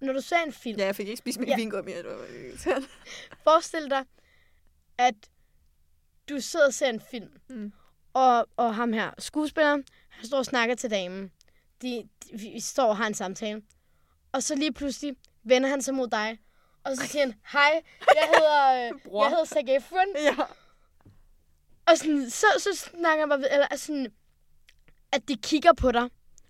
når 0.00 0.12
du 0.12 0.20
ser 0.20 0.36
en 0.46 0.52
film, 0.52 0.78
Ja, 0.78 0.86
jeg 0.86 0.96
fik 0.96 1.06
ikke 1.08 1.18
spist 1.18 1.38
min 1.38 1.48
Ja. 1.48 1.56
vingummi. 1.56 1.92
Det 1.92 2.04
var 2.66 2.82
forestil 3.44 3.90
dig, 3.90 4.04
at 4.98 5.14
du 6.28 6.40
sidder 6.40 6.66
og 6.66 6.74
ser 6.74 6.88
en 6.88 7.00
film, 7.10 7.30
Mm. 7.48 7.72
og, 8.14 8.46
og 8.56 8.74
ham 8.74 8.92
her, 8.92 9.10
skuespilleren, 9.18 9.84
han 10.08 10.26
står 10.26 10.38
og 10.38 10.46
snakker 10.46 10.74
til 10.74 10.90
damen. 10.90 11.32
De, 11.82 12.08
de, 12.24 12.38
vi 12.38 12.60
står 12.60 12.86
og 12.86 12.96
har 12.96 13.06
en 13.06 13.14
samtale. 13.14 13.62
Og 14.32 14.42
så 14.42 14.54
lige 14.54 14.72
pludselig 14.72 15.16
vender 15.42 15.68
han 15.68 15.82
sig 15.82 15.94
mod 15.94 16.08
dig, 16.08 16.38
og 16.84 16.96
så 16.96 17.06
siger 17.06 17.24
han, 17.24 17.34
hej, 17.52 17.82
jeg 18.14 18.28
hedder, 18.34 18.72
øh, 18.72 19.14
jeg 19.22 19.28
hedder 19.28 19.44
Zac 19.44 19.64
Efron. 19.68 20.06
Ja. 20.16 20.36
Og 21.86 21.98
sådan, 21.98 22.30
så, 22.30 22.46
så 22.58 22.70
snakker 22.74 23.36
ved, 23.36 23.46
eller 23.50 23.66
altså 23.66 23.86
sådan, 23.86 24.12
at 25.12 25.28
de 25.28 25.36
kigger 25.36 25.72
på 25.72 25.92
dig, 25.92 26.08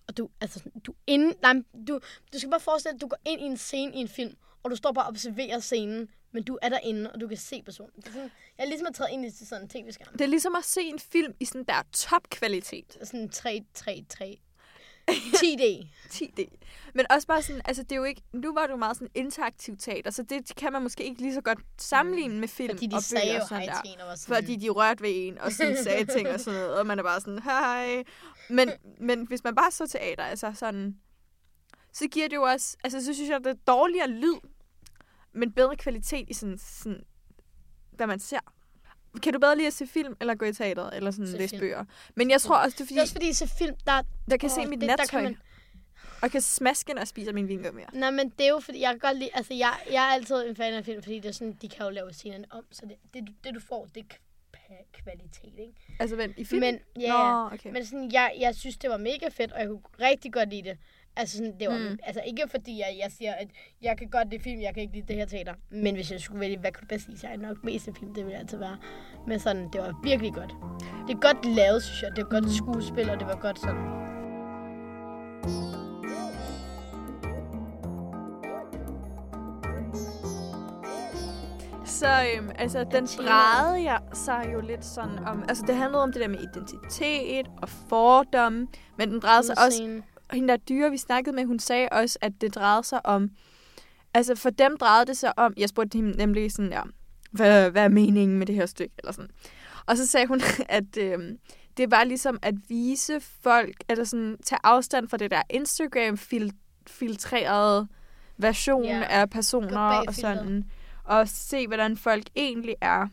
og 0.09 0.17
du, 0.17 0.29
altså, 0.41 0.61
du, 0.87 0.95
inde, 1.07 1.35
nej, 1.43 1.55
du, 1.89 2.01
du 2.33 2.39
skal 2.39 2.51
bare 2.51 2.61
forestille 2.61 2.93
dig, 2.93 2.97
at 2.97 3.01
du 3.01 3.07
går 3.07 3.19
ind 3.27 3.41
i 3.41 3.45
en 3.45 3.57
scene 3.57 3.95
i 3.95 3.99
en 3.99 4.09
film, 4.09 4.37
og 4.63 4.71
du 4.71 4.77
står 4.77 4.93
bare 4.93 5.05
og 5.05 5.09
observerer 5.09 5.61
scenen, 5.61 6.09
men 6.33 6.43
du 6.43 6.59
er 6.63 6.69
derinde, 6.69 7.13
og 7.13 7.21
du 7.21 7.29
kan 7.29 7.37
se 7.37 7.63
personen. 7.63 7.93
Det 7.97 8.07
er 8.07 8.13
sådan, 8.13 8.31
jeg 8.59 8.65
er 8.65 8.69
ligesom 8.69 8.87
at 8.87 8.95
træde 8.95 9.13
ind 9.13 9.27
i 9.27 9.31
sådan 9.31 9.63
en 9.63 9.69
tv-skærm. 9.69 10.13
Det 10.13 10.21
er 10.21 10.27
ligesom 10.27 10.55
at 10.55 10.65
se 10.65 10.81
en 10.81 10.99
film 10.99 11.35
i 11.41 11.45
sådan 11.45 11.65
der 11.65 11.83
topkvalitet. 11.93 12.99
Sådan 13.03 13.29
3, 13.29 13.65
3, 13.75 14.05
3. 14.09 14.41
10D. 15.13 15.87
10D. 16.15 16.57
Men 16.95 17.07
også 17.11 17.27
bare 17.27 17.43
sådan, 17.43 17.63
altså 17.65 17.83
det 17.83 17.93
er 17.93 17.97
jo 17.97 18.05
ikke, 18.05 18.23
nu 18.33 18.55
var 18.55 18.67
jo 18.71 18.77
meget 18.77 18.97
sådan 18.97 19.11
interaktiv 19.15 19.77
teater, 19.77 20.11
så 20.11 20.23
det 20.23 20.53
kan 20.57 20.73
man 20.73 20.83
måske 20.83 21.05
ikke 21.05 21.21
lige 21.21 21.35
så 21.35 21.41
godt 21.41 21.59
sammenligne 21.79 22.41
med 22.41 22.49
film 22.49 22.71
Fordi 22.71 22.87
de 22.87 22.97
og 22.97 23.03
sagde 23.03 23.25
bøger 23.27 23.35
jo 23.35 23.41
og 23.43 23.49
sådan 23.49 23.69
der. 23.69 24.03
og 24.03 24.09
var 24.09 24.15
sådan... 24.15 24.37
Fordi 24.37 24.57
de 24.57 24.69
rørte 24.69 25.03
ved 25.03 25.11
en, 25.15 25.39
og 25.39 25.53
sådan 25.53 25.77
sagde 25.85 26.05
ting 26.05 26.29
og 26.29 26.41
sådan 26.41 26.61
noget, 26.61 26.79
og 26.79 26.87
man 26.87 26.99
er 26.99 27.03
bare 27.03 27.21
sådan, 27.21 27.43
hej. 27.43 28.05
Men, 28.49 28.71
men 29.09 29.27
hvis 29.27 29.45
man 29.45 29.55
bare 29.55 29.71
så 29.71 29.87
teater, 29.87 30.25
altså 30.25 30.53
sådan, 30.55 30.97
så 31.93 32.09
giver 32.09 32.29
det 32.29 32.37
jo 32.37 32.43
også, 32.43 32.77
altså 32.85 33.05
så 33.05 33.15
synes 33.15 33.31
jeg, 33.31 33.39
det 33.39 33.47
er 33.47 33.55
dårligere 33.67 34.09
lyd, 34.09 34.39
men 35.33 35.53
bedre 35.53 35.77
kvalitet 35.77 36.31
i 36.31 36.35
sådan, 36.35 36.59
sådan 36.59 37.03
hvad 37.93 38.07
man 38.07 38.21
ser. 38.21 38.41
Kan 39.23 39.33
du 39.33 39.39
bedre 39.39 39.57
lide 39.57 39.67
at 39.67 39.73
se 39.73 39.87
film, 39.87 40.17
eller 40.21 40.35
gå 40.35 40.45
i 40.45 40.53
teateret, 40.53 40.97
eller 40.97 41.11
sådan 41.11 41.27
Se 41.27 41.39
læse 41.39 41.51
film. 41.51 41.61
bøger? 41.61 41.85
Men 42.15 42.31
jeg 42.31 42.41
tror 42.41 42.57
også, 42.57 42.75
det 42.79 42.81
er 42.81 42.85
Det 42.85 42.89
fordi, 42.89 42.99
er 42.99 43.03
også 43.03 43.15
fordi, 43.15 43.33
så 43.33 43.47
film, 43.59 43.75
der... 43.87 44.03
der 44.31 44.37
kan 44.37 44.51
Åh, 44.51 44.55
se 44.55 44.67
mit 44.67 44.81
det- 44.81 44.87
nattøj, 44.87 45.23
man- 45.23 45.37
og 46.23 46.31
kan 46.31 46.41
smaske, 46.41 46.93
når 46.93 47.01
jeg 47.01 47.09
spiser 47.09 47.33
min 47.33 47.49
vingummi. 47.49 47.83
Nej, 47.93 48.11
men 48.11 48.29
det 48.29 48.45
er 48.47 48.49
jo 48.51 48.61
fordi, 48.61 48.81
jeg 48.81 48.91
kan 48.91 48.99
godt 48.99 49.17
lide... 49.19 49.31
Altså, 49.35 49.55
jeg, 49.55 49.73
jeg 49.93 50.09
er 50.09 50.13
altid 50.15 50.49
en 50.49 50.57
fan 50.57 50.75
af 50.75 50.85
film, 50.85 51.03
fordi 51.03 51.17
det 51.19 51.29
er 51.29 51.33
sådan, 51.33 51.53
de 51.63 51.69
kan 51.69 51.85
jo 51.85 51.91
lave 51.91 52.13
scenerne 52.13 52.45
om, 52.51 52.65
så 52.71 52.83
det, 52.87 52.97
det, 53.15 53.27
du- 53.29 53.33
det 53.45 53.55
du 53.55 53.61
får, 53.61 53.89
det 53.95 54.05
er 54.11 54.15
kvalitet, 54.93 55.53
ikke? 55.59 55.73
Altså, 56.01 56.17
vent, 56.17 56.39
i 56.39 56.45
film? 56.45 56.61
Men, 56.61 56.79
ja, 57.01 57.13
Nå, 57.13 57.47
okay. 57.55 57.71
Men 57.73 57.85
sådan, 57.87 58.13
jeg, 58.13 58.33
jeg 58.39 58.55
synes, 58.55 58.77
det 58.77 58.91
var 58.91 58.97
mega 58.97 59.29
fedt, 59.29 59.53
og 59.53 59.61
jeg 59.61 59.69
kunne 59.69 59.81
rigtig 60.01 60.33
godt 60.33 60.51
lide 60.51 60.63
det. 60.69 60.79
Altså, 61.21 61.37
sådan, 61.37 61.55
det 61.61 61.69
var, 61.69 61.77
Mm. 61.79 61.83
mm. 61.85 61.99
altså 62.03 62.23
ikke 62.27 62.43
fordi 62.51 62.79
jeg, 62.79 62.97
jeg 63.03 63.13
siger, 63.19 63.33
at 63.33 63.49
jeg 63.83 63.99
kan 63.99 64.09
godt 64.09 64.31
lide 64.31 64.43
film, 64.43 64.61
jeg 64.61 64.75
kan 64.75 64.83
ikke 64.83 64.95
lide 64.95 65.07
det 65.09 65.17
her 65.17 65.25
teater. 65.27 65.55
Men 65.71 65.95
hvis 65.95 66.13
jeg 66.13 66.21
skulle 66.21 66.41
vælge, 66.41 66.59
hvad 66.59 66.73
kunne 66.73 66.81
du 66.83 66.87
bedst 66.87 67.09
lide, 67.09 67.21
så 67.21 67.27
er 67.27 67.31
jeg 67.31 67.39
nok 67.39 67.65
mest 67.65 67.89
af 67.89 67.95
film, 67.99 68.15
det 68.15 68.25
ville 68.25 68.39
altid 68.39 68.59
være. 68.59 68.77
Men 69.27 69.39
sådan, 69.41 69.69
det 69.73 69.81
var 69.81 70.01
virkelig 70.05 70.33
godt. 70.35 70.55
Det 71.09 71.15
er 71.15 71.21
godt 71.21 71.45
lavet, 71.47 71.83
synes 71.83 72.03
jeg. 72.03 72.11
Det 72.17 72.25
var 72.25 72.31
godt 72.41 72.53
skuespil, 72.57 73.11
og 73.11 73.19
det 73.21 73.27
var 73.27 73.37
godt 73.41 73.59
sådan... 73.61 74.11
Så 81.85 82.07
øhm, 82.37 82.51
altså, 82.59 82.85
den 82.93 83.07
drejede 83.07 83.83
jeg 83.85 84.01
sig 84.13 84.51
jo 84.53 84.61
lidt 84.61 84.85
sådan 84.85 85.19
om... 85.27 85.45
Altså, 85.49 85.65
det 85.67 85.77
handlede 85.77 86.03
om 86.03 86.13
det 86.13 86.21
der 86.23 86.29
med 86.29 86.39
identitet 86.55 87.47
og 87.63 87.69
fordomme, 87.69 88.69
men 88.99 89.11
den 89.11 89.21
drejede 89.21 89.47
sig 89.47 89.55
også... 89.67 90.03
Hende 90.33 90.49
der 90.49 90.57
dyre, 90.57 90.91
vi 90.91 90.97
snakkede 90.99 91.37
med, 91.37 91.45
hun 91.45 91.59
sagde 91.59 91.89
også, 91.93 92.19
at 92.21 92.33
det 92.41 92.55
drejede 92.55 92.85
sig 92.85 93.07
om... 93.07 93.31
Altså, 94.15 94.35
for 94.35 94.51
dem 94.51 94.77
drejede 94.77 95.07
det 95.07 95.17
sig 95.17 95.39
om... 95.39 95.55
Jeg 95.57 95.69
spurgte 95.69 95.97
hende 95.99 96.11
nemlig 96.17 96.53
sådan, 96.53 96.73
ja, 96.73 96.83
hvad, 97.31 97.71
hvad 97.71 97.85
er 97.85 97.89
meningen 97.89 98.39
med 98.39 98.47
det 98.47 98.55
her 98.55 98.67
stykke? 98.67 98.95
Eller 98.99 99.13
sådan. 99.13 99.31
Og 99.87 99.97
så 99.97 100.07
sagde 100.07 100.27
hun, 100.27 100.41
at 100.79 100.97
øhm, 100.99 101.39
det 101.77 101.91
var 101.91 102.05
ligesom 102.05 102.39
at 102.43 102.55
vise 102.69 103.21
folk, 103.21 103.75
eller 103.89 104.05
sådan 104.05 104.37
tage 104.45 104.59
afstand 104.65 105.09
fra 105.09 105.17
det 105.17 105.31
der 105.31 105.43
Instagram-filtrerede 105.51 107.87
version 108.37 108.85
Ja. 108.85 109.05
af 109.09 109.31
personer 109.31 109.81
og 110.09 110.15
sådan. 110.15 110.65
Og 111.05 111.29
se, 111.29 111.67
hvordan 111.67 111.97
folk 111.97 112.25
egentlig 112.37 112.75
er. 112.81 113.07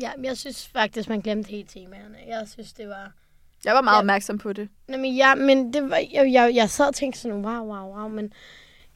Ja, 0.00 0.10
men 0.16 0.24
jeg 0.24 0.36
synes 0.36 0.68
faktisk, 0.68 1.08
man 1.08 1.20
glemte 1.20 1.50
helt 1.50 1.70
temaerne. 1.70 2.18
Jeg 2.26 2.48
synes, 2.48 2.72
det 2.72 2.88
var... 2.88 3.12
Jeg 3.64 3.74
var 3.74 3.80
meget 3.80 3.94
Ja. 3.96 4.00
opmærksom 4.00 4.38
på 4.38 4.52
det. 4.52 4.68
Nå, 4.88 4.96
men 4.96 5.14
ja, 5.16 5.34
men 5.34 5.72
det 5.72 5.90
var, 5.90 5.96
jeg, 6.12 6.32
jeg, 6.32 6.52
jeg 6.54 6.70
sad 6.70 6.86
og 6.88 6.94
tænkte 6.94 7.20
sådan, 7.20 7.44
wow, 7.44 7.64
wow, 7.66 7.96
wow, 7.98 8.08
men 8.08 8.32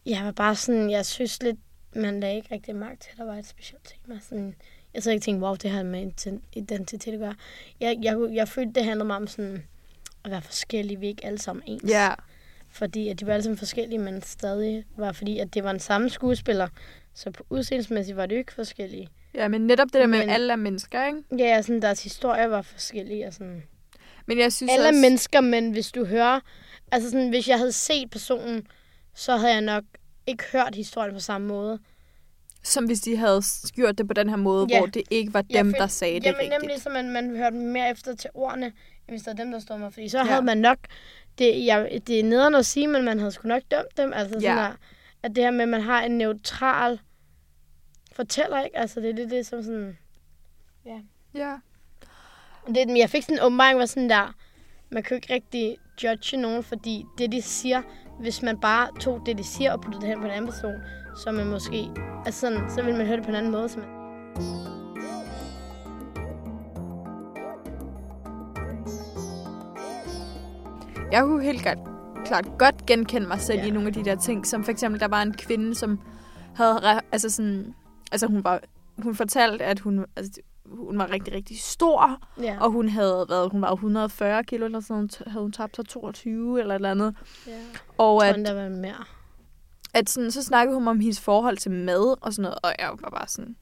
jeg 0.06 0.25
var 0.25 0.30
bare 0.32 0.54
sådan, 0.54 0.90
jeg 0.90 1.06
synes 1.06 1.42
lidt, 1.42 1.56
man 1.94 2.20
lagde 2.20 2.37
ikke 2.37 2.54
rigtig 2.54 2.76
magt 2.76 3.00
til, 3.02 3.11
at 3.12 3.18
der 3.18 3.25
var 3.25 3.35
et 3.35 3.46
specielt 3.46 3.94
tema. 4.06 4.18
Sådan, 4.28 4.54
jeg 4.94 5.02
sad 5.02 5.12
ikke 5.12 5.25
tænkte, 5.25 5.44
wow, 5.46 5.54
det 5.54 5.70
har 5.70 5.82
med 5.82 6.02
ident- 6.06 6.43
identitet 6.52 7.12
at 7.12 7.19
gøre. 7.19 7.34
Jeg, 7.80 7.99
jeg, 8.02 8.17
jeg, 8.21 8.34
jeg 8.34 8.49
følte, 8.49 8.73
det 8.73 8.84
handlede 8.84 9.06
meget 9.06 9.21
om 9.23 9.26
sådan, 9.26 9.64
at 10.25 10.30
være 10.30 10.43
forskellige, 10.43 11.00
vi 11.00 11.06
er 11.06 11.10
ikke 11.10 11.26
alle 11.26 11.38
sammen 11.38 11.62
ens. 11.67 11.90
Ja. 11.90 12.08
Fordi 12.69 13.08
at 13.08 13.21
de 13.21 13.26
var 13.26 13.32
alle 13.32 13.43
sammen 13.43 13.58
forskellige, 13.58 13.99
men 13.99 14.23
stadig 14.23 14.84
var, 14.97 15.12
fordi 15.12 15.38
at 15.38 15.54
det 15.54 15.64
var 15.64 15.71
en 15.71 15.80
samme 15.80 16.10
skuespiller. 16.10 16.69
Så 17.14 17.30
på 17.30 17.47
udseendsmæssigt 17.50 18.17
var 18.17 18.26
det 18.26 18.34
jo 18.34 18.38
ikke 18.38 18.52
forskellige. 18.52 19.08
Ja, 19.34 19.49
men 19.49 19.67
netop 19.67 19.86
det 19.86 19.95
der 19.95 20.06
med, 20.06 20.19
Men- 20.19 20.28
alle 20.28 20.52
er 20.52 20.56
mennesker, 20.56 21.06
ikke? 21.06 21.23
Ja, 21.38 21.45
ja, 21.45 21.62
sådan, 21.62 21.82
deres 21.82 22.02
historier 22.02 22.47
var 22.47 22.62
forskellige. 22.62 23.26
Og 23.26 23.32
sådan. 23.32 23.62
Men 24.26 24.39
jeg 24.39 24.52
synes 24.52 24.73
Alle 24.73 24.89
også... 24.89 25.00
mennesker, 25.00 25.41
men 25.41 25.71
hvis 25.71 25.93
du 25.93 26.04
hører... 26.04 26.41
Altså 26.93 27.10
sådan, 27.10 27.28
hvis 27.28 27.49
jeg 27.49 27.58
havde 27.58 27.73
set 27.73 28.10
personen, 28.10 28.67
så 29.15 29.36
havde 29.36 29.52
jeg 29.52 29.60
nok 29.62 29.84
ikke 30.26 30.45
hørt 30.52 30.75
historien 30.75 31.15
på 31.15 31.21
samme 31.21 31.47
måde. 31.49 31.78
Som 32.62 32.84
hvis 32.84 33.00
de 33.00 33.17
havde 33.17 33.43
gjort 33.75 33.99
det 33.99 34.08
på 34.08 34.15
den 34.15 34.28
her 34.28 34.36
måde, 34.36 34.67
Ja. 34.71 34.78
hvor 34.78 34.86
det 34.86 35.02
ikke 35.10 35.34
var 35.34 35.43
dem, 35.43 35.67
føl- 35.67 35.80
der 35.80 35.86
sagde 35.86 36.15
det 36.15 36.25
Jamen 36.25 36.39
rigtigt. 36.41 36.60
nemlig, 36.62 36.82
så 36.82 36.91
man, 36.91 37.10
man 37.10 37.36
hørte 37.36 37.56
mere 37.56 37.91
efter 37.91 38.15
til 38.15 38.30
ordene, 38.34 38.67
end 38.67 38.73
hvis 39.08 39.23
det 39.23 39.26
var 39.39 39.45
dem, 39.45 39.52
der 39.52 39.58
stod 39.58 39.78
mig. 39.78 39.93
Fordi 39.93 40.08
så 40.08 40.19
Ja. 40.19 40.25
ja. 40.25 40.30
havde 40.30 40.43
man 40.45 40.58
nok... 40.58 40.78
Det, 41.39 41.65
jeg, 41.67 42.00
det 42.06 42.21
er 42.21 42.25
nederen 42.25 42.54
at 42.54 42.67
sige, 42.67 42.86
men 42.89 43.04
man 43.04 43.19
havde 43.19 43.32
sgu 43.32 43.49
nok 43.49 43.62
dømt 43.71 43.97
dem. 43.97 44.12
Altså 44.12 44.28
sådan 44.32 44.43
Ja. 44.43 44.62
der, 44.62 44.73
at 45.23 45.36
det 45.36 45.45
her 45.45 45.50
med, 45.50 45.60
at 45.62 45.69
man 45.69 45.80
har 45.82 46.02
en 46.02 46.19
neutral 46.19 47.00
fortæller, 48.12 48.62
ikke? 48.65 48.76
Altså 48.78 49.00
det 49.00 49.10
er 49.10 49.15
lidt 49.15 49.30
det, 49.30 49.47
som 49.47 49.62
sådan... 49.62 49.99
Ja. 51.34 51.56
Det, 52.66 52.98
jeg 52.98 53.10
fik 53.10 53.22
sådan 53.22 53.36
en 53.36 53.42
åbenbaring, 53.42 53.78
var 53.78 53.86
sådan 53.86 54.10
der, 54.10 54.34
man 54.90 55.02
kan 55.02 55.10
jo 55.10 55.16
ikke 55.16 55.34
rigtig 55.34 55.76
judge 56.04 56.36
nogen, 56.36 56.62
fordi 56.62 57.04
det, 57.18 57.32
de 57.32 57.42
siger, 57.42 57.82
hvis 58.20 58.42
man 58.42 58.60
bare 58.60 58.88
tog 59.00 59.22
det, 59.26 59.38
de 59.38 59.44
siger, 59.44 59.72
og 59.72 59.80
puttede 59.80 60.00
det 60.00 60.08
hen 60.08 60.20
på 60.20 60.24
en 60.24 60.30
anden 60.30 60.50
person, 60.50 60.74
så 61.24 61.32
man 61.32 61.46
måske, 61.46 61.90
altså 62.26 62.40
sådan, 62.40 62.70
så 62.70 62.82
vil 62.82 62.94
man 62.94 63.06
høre 63.06 63.16
det 63.16 63.24
på 63.24 63.30
en 63.30 63.36
anden 63.36 63.52
måde. 63.52 63.68
Så 63.68 63.78
man, 63.78 63.88
Jeg 71.12 71.22
kunne 71.22 71.42
helt 71.42 71.62
klart, 71.62 71.78
klart 72.24 72.46
godt 72.58 72.86
genkende 72.86 73.28
mig 73.28 73.40
selv 73.40 73.58
ja. 73.58 73.66
I 73.66 73.70
nogle 73.70 73.88
af 73.88 73.94
de 73.94 74.04
der 74.04 74.14
ting, 74.14 74.46
som 74.46 74.64
for 74.64 74.72
eksempel, 74.72 75.00
der 75.00 75.08
var 75.08 75.22
en 75.22 75.34
kvinde, 75.34 75.74
som 75.74 76.00
havde, 76.54 76.80
altså 77.12 77.30
sådan, 77.30 77.74
altså 78.12 78.26
hun 78.26 78.44
var, 78.44 78.60
hun 79.02 79.14
fortalte, 79.14 79.64
at 79.64 79.80
hun, 79.80 80.04
altså, 80.16 80.40
hun 80.68 80.98
var 80.98 81.10
rigtig, 81.10 81.34
rigtig 81.34 81.60
stor, 81.60 82.22
ja. 82.42 82.56
og 82.60 82.70
hun 82.70 82.88
havde 82.88 83.26
været, 83.28 83.50
hun 83.50 83.62
var 83.62 83.72
140 83.72 84.44
kilo 84.44 84.64
eller 84.64 84.80
sådan 84.80 84.96
noget, 84.96 85.22
havde 85.26 85.42
hun 85.42 85.52
tabt 85.52 85.76
sig 85.76 85.86
22 85.86 86.60
eller 86.60 86.74
et 86.74 86.78
eller 86.78 86.90
andet. 86.90 87.14
ja. 87.46 87.60
Og 87.98 88.20
Jeg 88.22 88.28
at, 88.28 88.34
tror, 88.34 88.42
der 88.44 88.62
var 88.62 88.68
mere. 88.68 89.04
at 89.94 90.10
sådan, 90.10 90.30
så 90.30 90.42
snakkede 90.42 90.78
hun 90.78 90.88
om 90.88 91.00
hendes 91.00 91.20
forhold 91.20 91.56
til 91.56 91.70
mad 91.70 92.16
og 92.24 92.32
sådan 92.32 92.42
noget, 92.42 92.58
og 92.62 92.72
jeg 92.78 92.90
var 93.00 93.10
bare 93.10 93.28
sådan, 93.28 93.56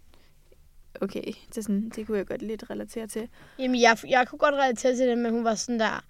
okay, 1.00 1.32
det, 1.54 1.64
sådan, 1.64 1.90
det 1.96 2.06
kunne 2.06 2.18
jeg 2.18 2.26
godt 2.26 2.42
lidt 2.42 2.64
relatere 2.70 3.06
til. 3.06 3.28
Jamen, 3.58 3.80
jeg, 3.80 3.98
jeg 4.08 4.28
kunne 4.28 4.38
godt 4.38 4.54
relatere 4.54 4.96
til 4.96 5.08
det, 5.08 5.18
men 5.18 5.32
hun 5.32 5.44
var 5.44 5.54
sådan 5.54 5.80
der, 5.80 6.04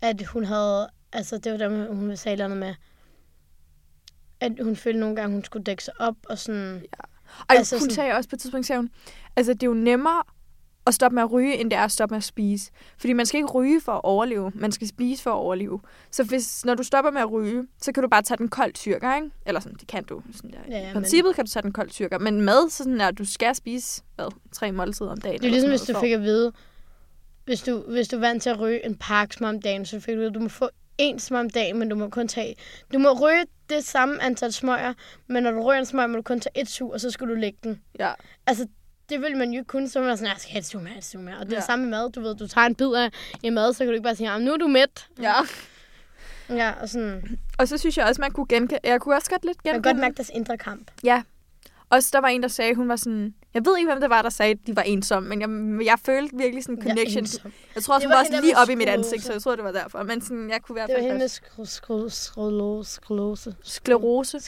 at 0.00 0.26
hun 0.26 0.44
havde, 0.44 0.88
altså 1.12 1.38
det 1.38 1.52
var 1.52 1.58
der, 1.58 1.92
hun 1.94 2.16
sagde 2.16 2.36
noget 2.36 2.56
med, 2.56 2.74
at 4.40 4.52
hun 4.62 4.76
følte 4.76 5.00
nogle 5.00 5.16
gange, 5.16 5.34
hun 5.34 5.44
skulle 5.44 5.64
dække 5.64 5.84
sig 5.84 5.94
op, 5.98 6.16
og 6.28 6.38
sådan, 6.38 6.84
Og 7.40 7.56
altså, 7.56 7.76
hun 7.76 7.80
sådan- 7.80 7.94
sagde 7.94 8.12
også 8.12 8.28
på 8.30 8.36
et 8.36 8.40
tidspunkt, 8.40 8.66
sagde 8.66 8.78
hun, 8.80 8.90
altså 9.36 9.54
det 9.54 9.62
er 9.62 9.66
jo 9.66 9.74
nemmere 9.74 10.22
at 10.86 10.94
stoppe 10.94 11.14
med 11.14 11.22
at 11.22 11.32
ryge, 11.32 11.56
end 11.56 11.70
det 11.70 11.76
er 11.78 11.82
at 11.84 11.92
stoppe 11.92 12.12
med 12.12 12.16
at 12.16 12.24
spise. 12.24 12.70
Fordi 12.98 13.12
man 13.12 13.26
skal 13.26 13.38
ikke 13.38 13.50
ryge 13.50 13.80
for 13.80 13.92
at 13.92 14.00
overleve, 14.04 14.52
man 14.54 14.72
skal 14.72 14.88
spise 14.88 15.22
for 15.22 15.30
at 15.30 15.34
overleve. 15.34 15.80
Så 16.10 16.24
hvis, 16.24 16.64
når 16.64 16.74
du 16.74 16.82
stopper 16.82 17.10
med 17.10 17.20
at 17.20 17.32
ryge, 17.32 17.66
så 17.82 17.92
kan 17.92 18.02
du 18.02 18.08
bare 18.08 18.22
tage 18.22 18.38
den 18.38 18.48
koldt 18.48 18.74
tyrker, 18.74 19.14
ikke? 19.16 19.30
Eller 19.46 19.60
sådan, 19.60 19.78
det 19.78 19.88
kan 19.88 20.04
du. 20.04 20.22
Sådan 20.32 20.50
der. 20.50 20.58
Ja, 20.68 20.80
I 20.82 20.84
men- 20.84 20.92
princippet 20.92 21.34
kan 21.34 21.44
du 21.44 21.50
tage 21.50 21.62
den 21.62 21.72
koldt 21.72 21.92
tyrker, 21.92 22.18
men 22.18 22.40
mad, 22.40 22.70
så 22.70 22.76
sådan 22.76 23.00
at 23.00 23.18
du 23.18 23.24
skal 23.24 23.54
spise, 23.54 24.02
hvad, 24.16 24.26
tre 24.52 24.72
måltider 24.72 25.10
om 25.10 25.18
dagen. 25.20 25.40
Det 25.40 25.46
er 25.46 25.50
ligesom, 25.50 25.70
hvis 25.70 25.80
du 25.80 25.92
noget, 25.92 26.04
fik 26.04 26.12
at 26.12 26.22
vide, 26.22 26.52
hvis 27.44 27.62
du, 27.62 27.84
hvis 27.88 28.08
du 28.08 28.16
er 28.16 28.20
vant 28.20 28.42
til 28.42 28.50
at 28.50 28.60
ryge 28.60 28.86
en 28.86 28.94
pakke 28.96 29.44
om 29.44 29.60
dagen, 29.60 29.86
så 29.86 30.00
fik 30.00 30.14
du 30.16 30.20
at 30.22 30.34
du 30.34 30.40
må 30.40 30.48
få 30.48 30.68
en 30.98 31.18
smør 31.18 31.40
om 31.40 31.50
dagen, 31.50 31.78
men 31.78 31.88
du 31.88 31.96
må 31.96 32.08
kun 32.08 32.28
tage... 32.28 32.56
Du 32.92 32.98
må 32.98 33.12
ryge 33.12 33.44
det 33.70 33.84
samme 33.84 34.22
antal 34.22 34.52
smøger, 34.52 34.94
men 35.26 35.42
når 35.42 35.50
du 35.50 35.60
ryger 35.62 35.78
en 35.80 35.86
smøg, 35.86 36.10
må 36.10 36.16
du 36.16 36.22
kun 36.22 36.40
tage 36.40 36.60
et 36.60 36.68
sug, 36.68 36.92
og 36.92 37.00
så 37.00 37.10
skal 37.10 37.28
du 37.28 37.34
lægge 37.34 37.58
den. 37.64 37.80
Ja. 37.98 38.12
Altså, 38.46 38.66
det 39.08 39.20
vil 39.20 39.36
man 39.36 39.50
jo 39.50 39.58
ikke 39.58 39.68
kunne, 39.68 39.88
så 39.88 40.00
man 40.00 40.16
sådan, 40.16 40.28
jeg 40.32 40.36
skal 40.38 40.52
have 40.52 40.58
et 40.60 40.66
sug 40.66 40.82
mere, 40.82 40.98
et 40.98 41.04
sug 41.04 41.20
mere. 41.20 41.34
Og 41.38 41.46
det 41.46 41.52
er 41.52 41.56
Ja. 41.56 41.60
det 41.60 41.66
samme 41.66 41.84
med 41.84 41.90
mad. 41.98 42.10
Du 42.12 42.20
ved, 42.20 42.34
du 42.34 42.46
tager 42.46 42.66
en 42.66 42.74
bid 42.74 42.92
af 42.92 43.10
en 43.42 43.54
mad, 43.54 43.72
så 43.72 43.78
kan 43.78 43.86
du 43.86 43.92
ikke 43.92 44.02
bare 44.02 44.16
sige, 44.16 44.30
"Ah, 44.30 44.40
nu 44.40 44.52
er 44.52 44.56
du 44.56 44.66
mæt. 44.66 45.06
ja. 45.22 45.32
Ja, 46.48 46.72
og 46.80 46.88
sådan, 46.88 47.38
Og 47.58 47.68
så 47.68 47.78
synes 47.78 47.98
jeg 47.98 48.06
også, 48.06 48.20
man 48.20 48.30
kunne 48.32 48.46
genkende... 48.46 48.80
Jeg 48.84 49.00
kunne 49.00 49.14
også 49.16 49.30
godt 49.30 49.44
lidt 49.44 49.58
man 49.64 49.72
genkende... 49.74 49.82
kan 49.82 49.92
godt 49.94 50.00
mærke 50.00 50.16
deres 50.16 50.30
indre 50.34 50.58
kamp. 50.58 50.90
Ja. 51.04 51.22
Også 51.90 52.10
der 52.12 52.20
var 52.20 52.28
en, 52.28 52.42
der 52.42 52.48
sagde, 52.48 52.74
hun 52.74 52.88
var 52.88 52.96
sådan... 52.96 53.34
Jeg 53.54 53.64
ved 53.66 53.78
ikke, 53.78 53.90
hvem 53.90 54.00
det 54.00 54.10
var, 54.10 54.22
der 54.22 54.30
sagde, 54.30 54.50
at 54.52 54.58
de 54.66 54.76
var 54.76 54.82
ensomme, 54.82 55.28
men 55.28 55.40
jeg, 55.40 55.86
jeg 55.86 55.98
følte 56.04 56.36
virkelig 56.36 56.64
sådan 56.64 56.76
en 56.76 56.82
connection. 56.82 57.22
ensom. 57.22 57.52
jeg 57.74 57.82
tror 57.82 57.94
også, 57.94 58.02
Det 58.02 58.06
hun 58.06 58.10
var 58.10 58.16
var 58.16 58.20
også 58.24 58.40
lige 58.40 58.52
med 58.54 58.62
op 58.62 58.70
i 58.70 58.74
mit 58.74 58.88
ansigt, 58.88 59.22
så 59.22 59.32
jeg 59.32 59.42
tror, 59.42 59.56
det 59.56 59.64
var 59.64 59.72
derfor. 59.72 60.02
Men 60.02 60.20
sådan, 60.20 60.50
jeg 60.50 60.62
kunne 60.62 60.74
i 60.74 60.78
hvert 60.78 60.88
Det 60.88 60.96
var 60.96 61.02
hende 61.02 61.18
med 61.18 61.28
skro- 61.28 61.64
skro- 61.64 62.08
skro- 62.10 62.84
sklerose. 62.84 63.54
sklerose. 63.62 64.40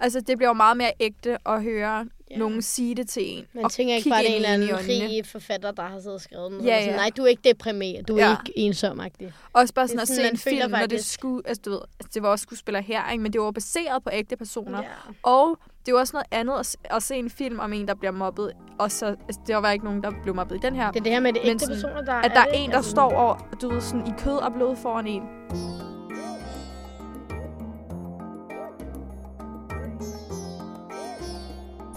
Altså, 0.00 0.20
det 0.20 0.36
bliver 0.38 0.48
jo 0.50 0.54
meget 0.54 0.76
mere 0.76 0.92
ægte 1.00 1.38
at 1.48 1.62
høre 1.62 2.06
Ja. 2.30 2.36
nogen 2.36 2.62
sige 2.62 2.94
det 2.94 3.08
til 3.08 3.22
en. 3.38 3.44
Man 3.52 3.68
tænker 3.70 3.94
ikke 3.94 4.10
bare, 4.10 4.18
det 4.22 4.26
er 4.30 4.30
en 4.30 4.36
eller 4.36 4.48
anden 4.48 5.08
rig 5.10 5.26
forfatter, 5.26 5.70
der 5.70 5.82
har 5.82 5.98
siddet 6.00 6.14
og 6.14 6.20
skrevet 6.20 6.50
noget. 6.52 6.64
Ja, 6.66 6.84
Ja. 6.84 6.96
Nej, 6.96 7.10
du 7.16 7.22
er 7.22 7.26
ikke 7.26 7.42
deprimeret. 7.48 8.08
Du 8.08 8.16
er 8.16 8.24
Ja. 8.24 8.36
ikke 8.46 8.58
ensom 8.58 9.00
-agtig. 9.00 9.30
Også 9.52 9.74
bare 9.74 9.88
sådan 9.88 9.98
er 9.98 10.02
at 10.02 10.08
sådan, 10.08 10.22
se 10.24 10.30
en 10.30 10.36
film, 10.60 10.70
når 10.70 10.86
det 10.86 11.04
skulle... 11.04 11.42
Altså, 11.48 11.62
du 11.64 11.70
ved, 11.70 11.78
altså, 12.00 12.10
det 12.14 12.22
var 12.22 12.28
også 12.28 12.42
skuespillere 12.42 12.82
her, 12.82 13.10
ikke? 13.10 13.22
men 13.22 13.32
det 13.32 13.40
var 13.40 13.50
baseret 13.50 14.02
på 14.04 14.10
ægte 14.12 14.36
personer. 14.36 14.82
Ja. 14.82 14.88
Og 15.22 15.58
det 15.88 15.92
er 15.92 15.96
jo 15.96 16.00
også 16.00 16.16
noget 16.16 16.26
andet 16.30 16.76
at, 16.90 17.02
se 17.02 17.16
en 17.16 17.30
film 17.30 17.58
om 17.58 17.72
en, 17.72 17.88
der 17.88 17.94
bliver 17.94 18.12
mobbet. 18.12 18.52
Og 18.78 18.90
så, 18.90 19.06
altså, 19.06 19.40
det 19.46 19.56
var 19.56 19.70
ikke 19.70 19.84
nogen, 19.84 20.02
der 20.02 20.10
blev 20.22 20.34
mobbet 20.34 20.56
i 20.56 20.58
den 20.58 20.74
her. 20.74 20.90
Det 20.90 21.00
er 21.00 21.04
det 21.04 21.12
her 21.12 21.20
med 21.20 21.32
de 21.32 21.40
Men 21.40 21.48
ægte 21.48 21.64
sådan, 21.64 21.74
personer, 21.74 22.02
der 22.02 22.12
at 22.14 22.30
der 22.34 22.40
er 22.40 22.44
det, 22.44 22.64
en, 22.64 22.70
der 22.70 22.76
altså, 22.76 22.90
står 22.90 23.12
over, 23.12 23.36
du 23.62 23.68
ved, 23.68 23.80
sådan 23.80 24.06
i 24.06 24.10
kød 24.18 24.36
og 24.36 24.52
blod 24.52 24.76
foran 24.76 25.06
en. 25.06 25.22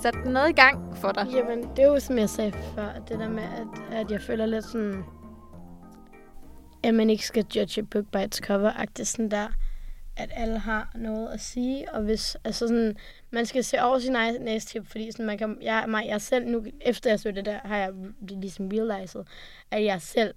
Sat 0.01 0.13
den 0.23 0.31
noget 0.31 0.49
i 0.49 0.53
gang 0.53 0.97
for 0.97 1.11
dig. 1.11 1.27
Jamen, 1.31 1.63
det 1.75 1.83
er 1.83 1.87
jo, 1.87 1.99
som 1.99 2.17
jeg 2.17 2.29
sagde 2.29 2.51
før, 2.75 2.89
det 3.09 3.19
der 3.19 3.29
med, 3.29 3.43
at, 3.43 3.99
at 3.99 4.11
jeg 4.11 4.21
føler 4.21 4.45
lidt 4.45 4.65
sådan, 4.65 5.03
at 6.83 6.93
man 6.93 7.09
ikke 7.09 7.27
skal 7.27 7.45
judge 7.55 7.81
a 7.81 7.85
book 7.91 8.05
by 8.11 8.17
its 8.17 8.41
cover-agtigt 8.49 9.03
sådan 9.03 9.31
der, 9.31 9.47
at 10.17 10.31
alle 10.35 10.59
har 10.59 10.91
noget 10.95 11.29
at 11.29 11.41
sige, 11.41 11.93
og 11.93 12.01
hvis, 12.01 12.37
altså 12.43 12.67
sådan, 12.67 12.97
man 13.31 13.45
skal 13.45 13.63
se 13.63 13.81
over 13.81 13.99
sin 13.99 14.15
egen 14.15 14.41
næstip, 14.41 14.87
fordi 14.87 15.11
sådan, 15.11 15.25
man 15.25 15.37
kan, 15.37 15.57
jeg, 15.61 15.85
mig, 15.87 16.07
jeg 16.07 16.21
selv 16.21 16.47
nu, 16.47 16.65
efter 16.81 17.09
jeg 17.09 17.19
så 17.19 17.31
det 17.31 17.45
der, 17.45 17.59
har 17.63 17.77
jeg 17.77 17.93
ligesom 18.21 18.69
realized, 18.73 19.23
at 19.71 19.83
jeg 19.83 20.01
selv 20.01 20.33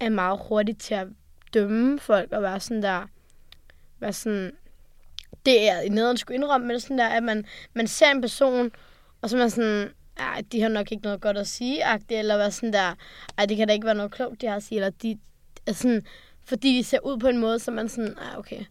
er 0.00 0.08
meget 0.08 0.40
hurtig 0.48 0.78
til 0.78 0.94
at 0.94 1.06
dømme 1.54 1.98
folk, 1.98 2.32
og 2.32 2.42
være 2.42 2.60
sådan 2.60 2.82
der, 2.82 3.06
være 4.00 4.12
sådan, 4.12 4.52
det 5.46 5.68
er 5.68 5.90
nederen 5.90 6.16
skulle 6.16 6.36
indrømme, 6.36 6.66
men 6.66 6.80
sådan 6.80 6.98
der, 6.98 7.08
at 7.08 7.22
man, 7.22 7.46
man 7.74 7.86
ser 7.86 8.10
en 8.10 8.20
person, 8.20 8.70
og 9.22 9.30
så 9.30 9.36
er 9.36 9.40
man 9.40 9.50
sådan, 9.50 9.90
ej, 10.16 10.42
de 10.52 10.60
har 10.62 10.68
nok 10.68 10.92
ikke 10.92 11.04
noget 11.04 11.20
godt 11.20 11.38
at 11.38 11.46
sige, 11.46 11.84
agtigt, 11.84 12.18
eller 12.18 12.36
være 12.36 12.50
sådan 12.50 12.72
der, 12.72 12.94
ej, 13.38 13.46
det 13.46 13.56
kan 13.56 13.68
da 13.68 13.74
ikke 13.74 13.86
være 13.86 13.94
noget 13.94 14.12
klogt, 14.12 14.40
de 14.40 14.46
har 14.46 14.56
at 14.56 14.62
sige, 14.62 14.76
eller 14.76 14.90
de, 14.90 15.18
er 15.66 15.72
sådan, 15.72 16.06
fordi 16.44 16.78
de 16.78 16.84
ser 16.84 16.98
ud 17.06 17.18
på 17.18 17.28
en 17.28 17.38
måde, 17.38 17.58
så 17.58 17.70
man 17.70 17.88
sådan, 17.88 18.18
ah, 18.18 18.38
okay. 18.38 18.64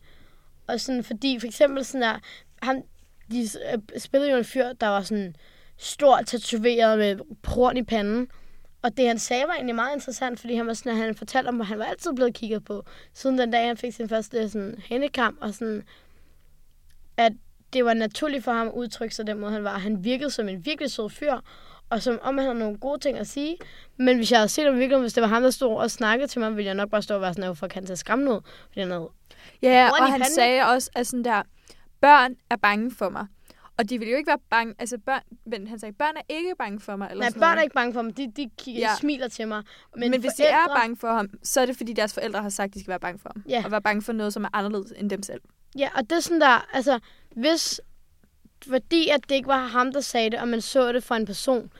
Og 0.67 0.79
sådan, 0.79 1.03
fordi 1.03 1.39
for 1.39 1.47
eksempel 1.47 1.85
sådan 1.85 2.01
der, 2.01 2.19
han, 2.61 2.83
de 3.31 3.41
øh, 3.41 3.99
spillede 3.99 4.31
jo 4.31 4.37
en 4.37 4.45
fyr, 4.45 4.73
der 4.73 4.87
var 4.87 5.01
sådan 5.01 5.35
stor 5.77 6.21
tatoveret 6.21 6.97
med 6.97 7.17
porn 7.41 7.77
i 7.77 7.83
panden, 7.83 8.27
og 8.81 8.97
det 8.97 9.07
han 9.07 9.19
sagde 9.19 9.43
var 9.47 9.53
egentlig 9.53 9.75
meget 9.75 9.95
interessant, 9.95 10.39
fordi 10.39 10.55
han 10.55 10.67
var 10.67 10.73
sådan, 10.73 10.91
at 10.91 10.97
han 10.97 11.15
fortalte 11.15 11.47
om, 11.47 11.61
at 11.61 11.67
han 11.67 11.79
var 11.79 11.85
altid 11.85 12.13
blevet 12.13 12.33
kigget 12.33 12.65
på, 12.65 12.85
siden 13.13 13.37
den 13.37 13.51
dag, 13.51 13.67
han 13.67 13.77
fik 13.77 13.93
sin 13.93 14.09
første 14.09 14.37
øh, 14.37 14.49
sådan, 14.49 14.81
hændekamp, 14.85 15.37
og 15.41 15.53
sådan, 15.53 15.83
at 17.17 17.33
det 17.73 17.85
var 17.85 17.93
naturligt 17.93 18.43
for 18.43 18.51
ham 18.51 18.67
at 18.67 18.73
udtrykke 18.73 19.15
sig 19.15 19.27
den 19.27 19.39
måde, 19.39 19.51
han 19.51 19.63
var. 19.63 19.77
Han 19.77 20.03
virkede 20.03 20.29
som 20.29 20.49
en 20.49 20.65
virkelig 20.65 20.91
sød 20.91 21.09
fyr, 21.09 21.33
og 21.93 22.01
som 22.01 22.19
om 22.21 22.37
han 22.37 22.45
havde 22.45 22.59
nogle 22.59 22.77
gode 22.77 22.99
ting 22.99 23.17
at 23.17 23.27
sige. 23.27 23.57
Men 23.97 24.17
hvis 24.17 24.31
jeg 24.31 24.39
havde 24.39 24.49
set 24.49 24.65
ham 24.65 24.79
virkelig, 24.79 24.99
hvis 24.99 25.13
det 25.13 25.21
var 25.21 25.27
ham, 25.27 25.41
der 25.43 25.49
stod 25.49 25.75
og 25.77 25.91
snakkede 25.91 26.27
til 26.27 26.39
mig, 26.41 26.55
ville 26.55 26.65
jeg 26.65 26.75
nok 26.75 26.89
bare 26.89 27.01
stå 27.01 27.15
og 27.15 27.21
være 27.21 27.33
sådan, 27.33 27.49
at 27.49 27.57
for 27.57 27.67
kan 27.67 27.85
tage 27.85 27.97
skræmme 27.97 28.31
ud. 28.33 28.39
Fordi 28.67 28.79
han 28.79 28.91
havde... 28.91 29.09
Ja, 29.61 29.89
og 29.89 29.97
han 29.97 30.11
panden. 30.11 30.35
sagde 30.35 30.61
også, 30.65 30.89
at 30.95 31.07
sådan 31.07 31.23
der, 31.23 31.41
børn 32.01 32.35
er 32.49 32.55
bange 32.55 32.91
for 32.91 33.09
mig. 33.09 33.27
Og 33.77 33.89
de 33.89 33.99
vil 33.99 34.09
jo 34.09 34.17
ikke 34.17 34.27
være 34.27 34.39
bange, 34.49 34.75
altså 34.79 34.97
børn, 35.05 35.21
men 35.45 35.67
han 35.67 35.79
sagde, 35.79 35.93
børn 35.93 36.15
er 36.17 36.21
ikke 36.29 36.53
bange 36.59 36.79
for 36.79 36.95
mig. 36.95 37.07
Eller 37.11 37.21
Nej, 37.21 37.29
sådan 37.29 37.39
børn 37.39 37.47
noget. 37.49 37.57
er 37.57 37.63
ikke 37.63 37.73
bange 37.73 37.93
for 37.93 38.01
mig. 38.01 38.17
De, 38.17 38.31
de 38.35 38.49
kigger, 38.57 38.81
Ja. 38.81 38.95
smiler 38.99 39.27
til 39.27 39.47
mig. 39.47 39.63
Men, 39.97 40.11
Men, 40.11 40.21
hvis 40.21 40.31
de 40.33 40.43
er 40.43 40.67
bange 40.75 40.97
for 40.97 41.07
ham, 41.07 41.29
så 41.43 41.61
er 41.61 41.65
det 41.65 41.77
fordi 41.77 41.93
deres 41.93 42.13
forældre 42.13 42.41
har 42.41 42.49
sagt, 42.49 42.69
at 42.69 42.73
de 42.73 42.79
skal 42.79 42.89
være 42.89 42.99
bange 42.99 43.19
for 43.19 43.31
ham. 43.35 43.43
Ja. 43.49 43.61
Og 43.65 43.71
være 43.71 43.81
bange 43.81 44.01
for 44.01 44.13
noget, 44.13 44.33
som 44.33 44.43
er 44.43 44.49
anderledes 44.53 44.93
end 44.97 45.09
dem 45.09 45.23
selv. 45.23 45.41
Ja, 45.77 45.89
og 45.95 46.01
det 46.09 46.11
er 46.11 46.19
sådan 46.19 46.41
der, 46.41 46.67
altså, 46.73 46.99
hvis, 47.35 47.81
fordi 48.67 49.09
at 49.09 49.19
det 49.29 49.35
ikke 49.35 49.47
var 49.47 49.67
ham, 49.67 49.91
der 49.91 50.01
sagde 50.01 50.29
det, 50.29 50.39
og 50.39 50.47
man 50.47 50.61
så 50.61 50.93
det 50.93 51.03
fra 51.03 51.15
en 51.15 51.25
person, 51.25 51.71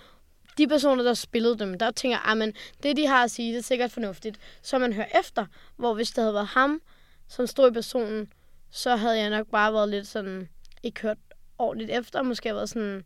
de 0.57 0.67
personer, 0.67 1.03
der 1.03 1.13
spillede 1.13 1.59
dem, 1.59 1.79
der 1.79 1.91
tænker 1.91 2.29
at 2.29 2.37
men 2.37 2.53
det, 2.83 2.97
de 2.97 3.07
har 3.07 3.23
at 3.23 3.31
sige, 3.31 3.53
det 3.53 3.59
er 3.59 3.63
sikkert 3.63 3.91
fornuftigt. 3.91 4.39
Så 4.61 4.77
man 4.77 4.93
hører 4.93 5.19
efter, 5.19 5.45
hvor 5.75 5.93
hvis 5.93 6.11
det 6.11 6.21
havde 6.21 6.33
været 6.33 6.47
ham, 6.47 6.81
som 7.27 7.47
stod 7.47 7.71
i 7.71 7.73
personen, 7.73 8.33
så 8.71 8.95
havde 8.95 9.19
jeg 9.19 9.29
nok 9.29 9.47
bare 9.47 9.73
været 9.73 9.89
lidt 9.89 10.07
sådan, 10.07 10.49
ikke 10.83 11.01
hørt 11.01 11.17
ordentligt 11.57 11.91
efter, 11.91 12.19
og 12.19 12.25
måske 12.25 12.53
været 12.53 12.69
sådan, 12.69 13.03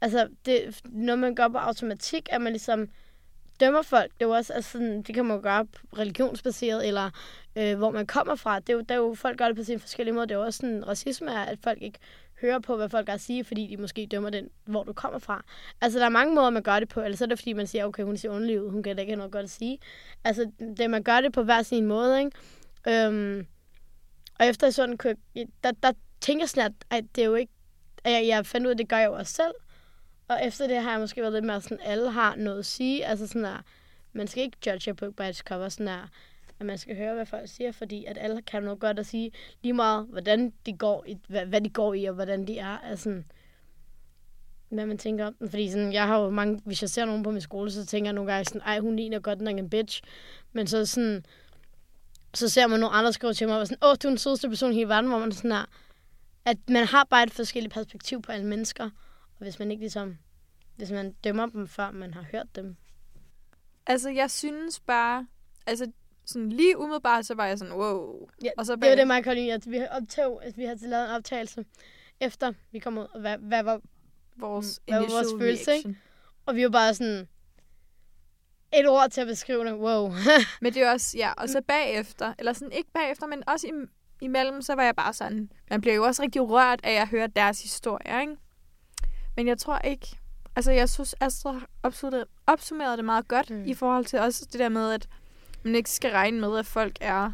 altså, 0.00 0.28
det, 0.46 0.80
når 0.84 1.16
man 1.16 1.34
gør 1.34 1.48
på 1.48 1.58
automatik, 1.58 2.28
at 2.30 2.40
man 2.40 2.52
ligesom 2.52 2.88
dømmer 3.60 3.82
folk, 3.82 4.12
det 4.12 4.22
er 4.22 4.26
jo 4.26 4.32
også, 4.34 4.52
altså, 4.52 4.70
sådan, 4.70 5.02
det 5.02 5.14
kan 5.14 5.24
man 5.24 5.36
jo 5.36 5.42
gøre 5.42 5.66
religionsbaseret, 5.98 6.86
eller 6.86 7.10
øh, 7.56 7.78
hvor 7.78 7.90
man 7.90 8.06
kommer 8.06 8.34
fra. 8.34 8.60
Det 8.60 8.68
er, 8.68 8.74
jo, 8.74 8.80
der 8.80 8.94
er 8.94 8.98
jo, 8.98 9.14
folk 9.14 9.38
gør 9.38 9.46
det 9.46 9.56
på 9.56 9.64
sin 9.64 9.80
forskellige 9.80 10.14
måde. 10.14 10.26
Det 10.26 10.34
er 10.34 10.38
jo 10.38 10.44
også 10.44 10.56
sådan, 10.56 10.88
racisme 10.88 11.30
er, 11.30 11.42
at 11.42 11.58
folk 11.64 11.82
ikke 11.82 11.98
hører 12.40 12.58
på, 12.58 12.76
hvad 12.76 12.88
folk 12.88 13.08
har 13.08 13.14
at 13.14 13.20
sige, 13.20 13.44
fordi 13.44 13.66
de 13.66 13.76
måske 13.76 14.06
dømmer 14.10 14.30
den, 14.30 14.48
hvor 14.64 14.82
du 14.84 14.92
kommer 14.92 15.18
fra. 15.18 15.44
Altså, 15.80 15.98
der 15.98 16.04
er 16.04 16.08
mange 16.08 16.34
måder, 16.34 16.50
man 16.50 16.62
gør 16.62 16.78
det 16.80 16.88
på. 16.88 17.00
Eller 17.02 17.16
så 17.16 17.24
er 17.24 17.28
det, 17.28 17.38
fordi 17.38 17.52
man 17.52 17.66
siger, 17.66 17.84
okay, 17.84 18.02
hun 18.02 18.16
ser 18.16 18.28
underlig 18.30 18.62
ud, 18.62 18.70
hun 18.70 18.82
kan 18.82 18.96
da 18.96 19.00
ikke 19.00 19.10
have 19.10 19.16
noget 19.18 19.32
godt 19.32 19.44
at 19.44 19.50
sige. 19.50 19.78
Altså, 20.24 20.50
det, 20.76 20.90
man 20.90 21.02
gør 21.02 21.20
det 21.20 21.32
på 21.32 21.42
hver 21.42 21.62
sin 21.62 21.86
måde, 21.86 22.18
ikke? 22.24 22.30
Øhm, 23.06 23.46
og 24.40 24.46
efter 24.46 24.70
sådan, 24.70 24.96
kunne 24.98 25.16
jeg- 25.34 25.46
der, 25.64 25.70
der 25.82 25.92
tænker 26.20 26.42
jeg 26.42 26.48
sådan, 26.48 26.64
at, 26.90 26.98
at 26.98 27.04
det 27.16 27.22
er 27.22 27.26
jo 27.26 27.34
ikke, 27.34 27.52
at 28.04 28.12
jeg, 28.12 28.26
jeg 28.26 28.46
fandt 28.46 28.66
ud 28.66 28.70
af, 28.70 28.74
at 28.74 28.78
det 28.78 28.88
gør 28.88 28.98
jeg 28.98 29.06
jo 29.06 29.14
også 29.14 29.32
selv. 29.32 29.54
Og 30.28 30.38
efter 30.46 30.66
det 30.66 30.76
har 30.82 30.90
jeg 30.90 31.00
måske 31.00 31.20
været 31.20 31.32
lidt 31.32 31.44
mere 31.44 31.60
sådan, 31.60 31.78
alle 31.82 32.10
har 32.10 32.36
noget 32.36 32.58
at 32.58 32.66
sige. 32.66 33.06
Altså 33.06 33.26
sådan 33.26 33.44
der, 33.44 33.62
man 34.12 34.26
skal 34.28 34.42
ikke 34.42 34.56
judge 34.66 34.90
a 34.90 34.94
book 34.94 35.14
by 35.16 35.22
its 35.30 35.38
cover, 35.38 35.68
sådan 35.68 35.86
der, 35.86 36.08
at 36.60 36.66
man 36.66 36.78
skal 36.78 36.96
høre, 36.96 37.14
hvad 37.14 37.26
folk 37.26 37.48
siger, 37.48 37.72
fordi 37.72 38.04
at 38.04 38.18
alle 38.20 38.42
kan 38.42 38.62
noget 38.62 38.80
godt 38.80 38.98
at 38.98 39.06
sige, 39.06 39.32
lige 39.62 39.72
meget, 39.72 40.06
hvordan 40.06 40.52
de 40.66 40.72
går 40.72 41.04
i, 41.06 41.18
hvad, 41.28 41.46
hvad 41.46 41.60
de 41.60 41.70
går 41.70 41.94
i, 41.94 42.04
og 42.04 42.14
hvordan 42.14 42.46
de 42.46 42.58
er, 42.58 42.78
er 42.78 42.96
sådan, 42.96 43.24
hvad 44.68 44.86
man 44.86 44.98
tænker 44.98 45.26
om 45.26 45.34
dem. 45.34 45.48
Fordi 45.48 45.70
sådan, 45.70 45.92
jeg 45.92 46.06
har 46.06 46.18
jo 46.18 46.30
mange, 46.30 46.60
hvis 46.64 46.82
jeg 46.82 46.90
ser 46.90 47.04
nogen 47.04 47.22
på 47.22 47.30
min 47.30 47.40
skole, 47.40 47.70
så 47.70 47.86
tænker 47.86 48.08
jeg 48.08 48.14
nogle 48.14 48.32
gange 48.32 48.44
sådan, 48.44 48.60
ej, 48.60 48.78
hun 48.78 48.96
ligner 48.96 49.18
godt 49.18 49.40
nok 49.40 49.58
en 49.58 49.70
bitch. 49.70 50.02
Men 50.52 50.66
så 50.66 50.86
sådan, 50.86 51.24
så 52.34 52.48
ser 52.48 52.66
man 52.66 52.80
nogle 52.80 52.96
andre 52.96 53.12
skrive 53.12 53.32
til 53.32 53.48
mig, 53.48 53.58
og 53.58 53.66
sådan, 53.66 53.84
åh, 53.84 53.96
du 54.02 54.08
er 54.08 54.10
den 54.10 54.18
sødeste 54.18 54.48
person 54.48 54.72
i 54.72 54.74
hele 54.74 54.88
verden, 54.88 55.10
hvor 55.10 55.18
man 55.18 55.32
sådan 55.32 55.52
er, 55.52 55.64
at 56.44 56.56
man 56.68 56.84
har 56.84 57.04
bare 57.04 57.22
et 57.22 57.32
forskelligt 57.32 57.74
perspektiv 57.74 58.22
på 58.22 58.32
alle 58.32 58.46
mennesker. 58.46 58.84
Og 59.34 59.38
hvis 59.38 59.58
man 59.58 59.70
ikke 59.70 59.82
ligesom, 59.82 60.18
hvis 60.76 60.90
man 60.90 61.12
dømmer 61.12 61.46
dem, 61.46 61.68
før 61.68 61.90
man 61.90 62.14
har 62.14 62.24
hørt 62.32 62.56
dem. 62.56 62.76
Altså, 63.86 64.10
jeg 64.10 64.30
synes 64.30 64.80
bare, 64.80 65.26
altså, 65.66 65.92
sådan 66.26 66.48
lige 66.48 66.78
umiddelbart, 66.78 67.26
så 67.26 67.34
var 67.34 67.46
jeg 67.46 67.58
sådan, 67.58 67.74
wow. 67.74 68.28
Ja, 68.44 68.50
Og 68.58 68.66
så 68.66 68.72
det 68.74 68.80
var 68.80 68.86
bag- 68.88 68.96
det, 68.98 69.06
mig 69.06 69.22
og 69.22 69.54
at 69.54 69.70
vi 69.70 69.78
har 69.78 69.86
optog, 69.88 70.44
at 70.44 70.56
vi 70.56 70.64
har 70.64 70.76
lavet 70.80 71.04
en 71.04 71.10
optagelse 71.10 71.64
efter 72.20 72.52
vi 72.72 72.78
kom 72.78 72.98
ud, 72.98 73.06
og 73.14 73.20
hvad, 73.20 73.38
hvad 73.38 73.62
var, 73.62 73.80
Vores 74.36 74.80
Hvad 74.88 75.00
var 75.00 75.08
vores 75.08 75.26
følelse, 75.40 75.74
ikke? 75.76 75.96
og 76.46 76.56
vi 76.56 76.62
var 76.64 76.70
bare 76.70 76.94
sådan, 76.94 77.28
et 78.74 78.88
ord 78.88 79.10
til 79.10 79.20
at 79.20 79.26
beskrive 79.26 79.64
det, 79.64 79.72
wow. 79.74 80.12
Men 80.60 80.74
det 80.74 80.82
er 80.82 80.90
også, 80.90 81.18
ja, 81.18 81.32
og 81.36 81.48
så 81.48 81.62
bagefter, 81.68 82.34
eller 82.38 82.52
sådan 82.52 82.72
ikke 82.72 82.90
bagefter, 82.94 83.26
men 83.26 83.48
også 83.48 83.66
im- 83.66 84.16
imellem, 84.20 84.62
så 84.62 84.74
var 84.74 84.82
jeg 84.82 84.96
bare 84.96 85.12
sådan, 85.12 85.50
man 85.70 85.80
bliver 85.80 85.94
jo 85.94 86.04
også 86.04 86.22
rigtig 86.22 86.42
rørt 86.42 86.80
af 86.84 86.92
at 86.92 87.08
høre 87.08 87.26
deres 87.26 87.62
historie, 87.62 88.20
ikke? 88.20 88.36
Men 89.36 89.48
jeg 89.48 89.58
tror 89.58 89.78
ikke, 89.78 90.06
altså 90.56 90.72
jeg 90.72 90.88
synes, 90.90 91.14
Astrid 91.20 91.60
opsummeret 92.46 92.96
det 92.98 93.04
meget 93.04 93.28
godt, 93.28 93.50
mm. 93.50 93.64
i 93.66 93.74
forhold 93.74 94.04
til 94.04 94.18
også 94.18 94.46
det 94.52 94.60
der 94.60 94.68
med, 94.68 94.92
at 94.92 95.08
man 95.64 95.74
ikke 95.74 95.90
skal 95.90 96.10
regne 96.10 96.40
med, 96.40 96.58
at 96.58 96.66
folk 96.66 96.96
er, 97.00 97.32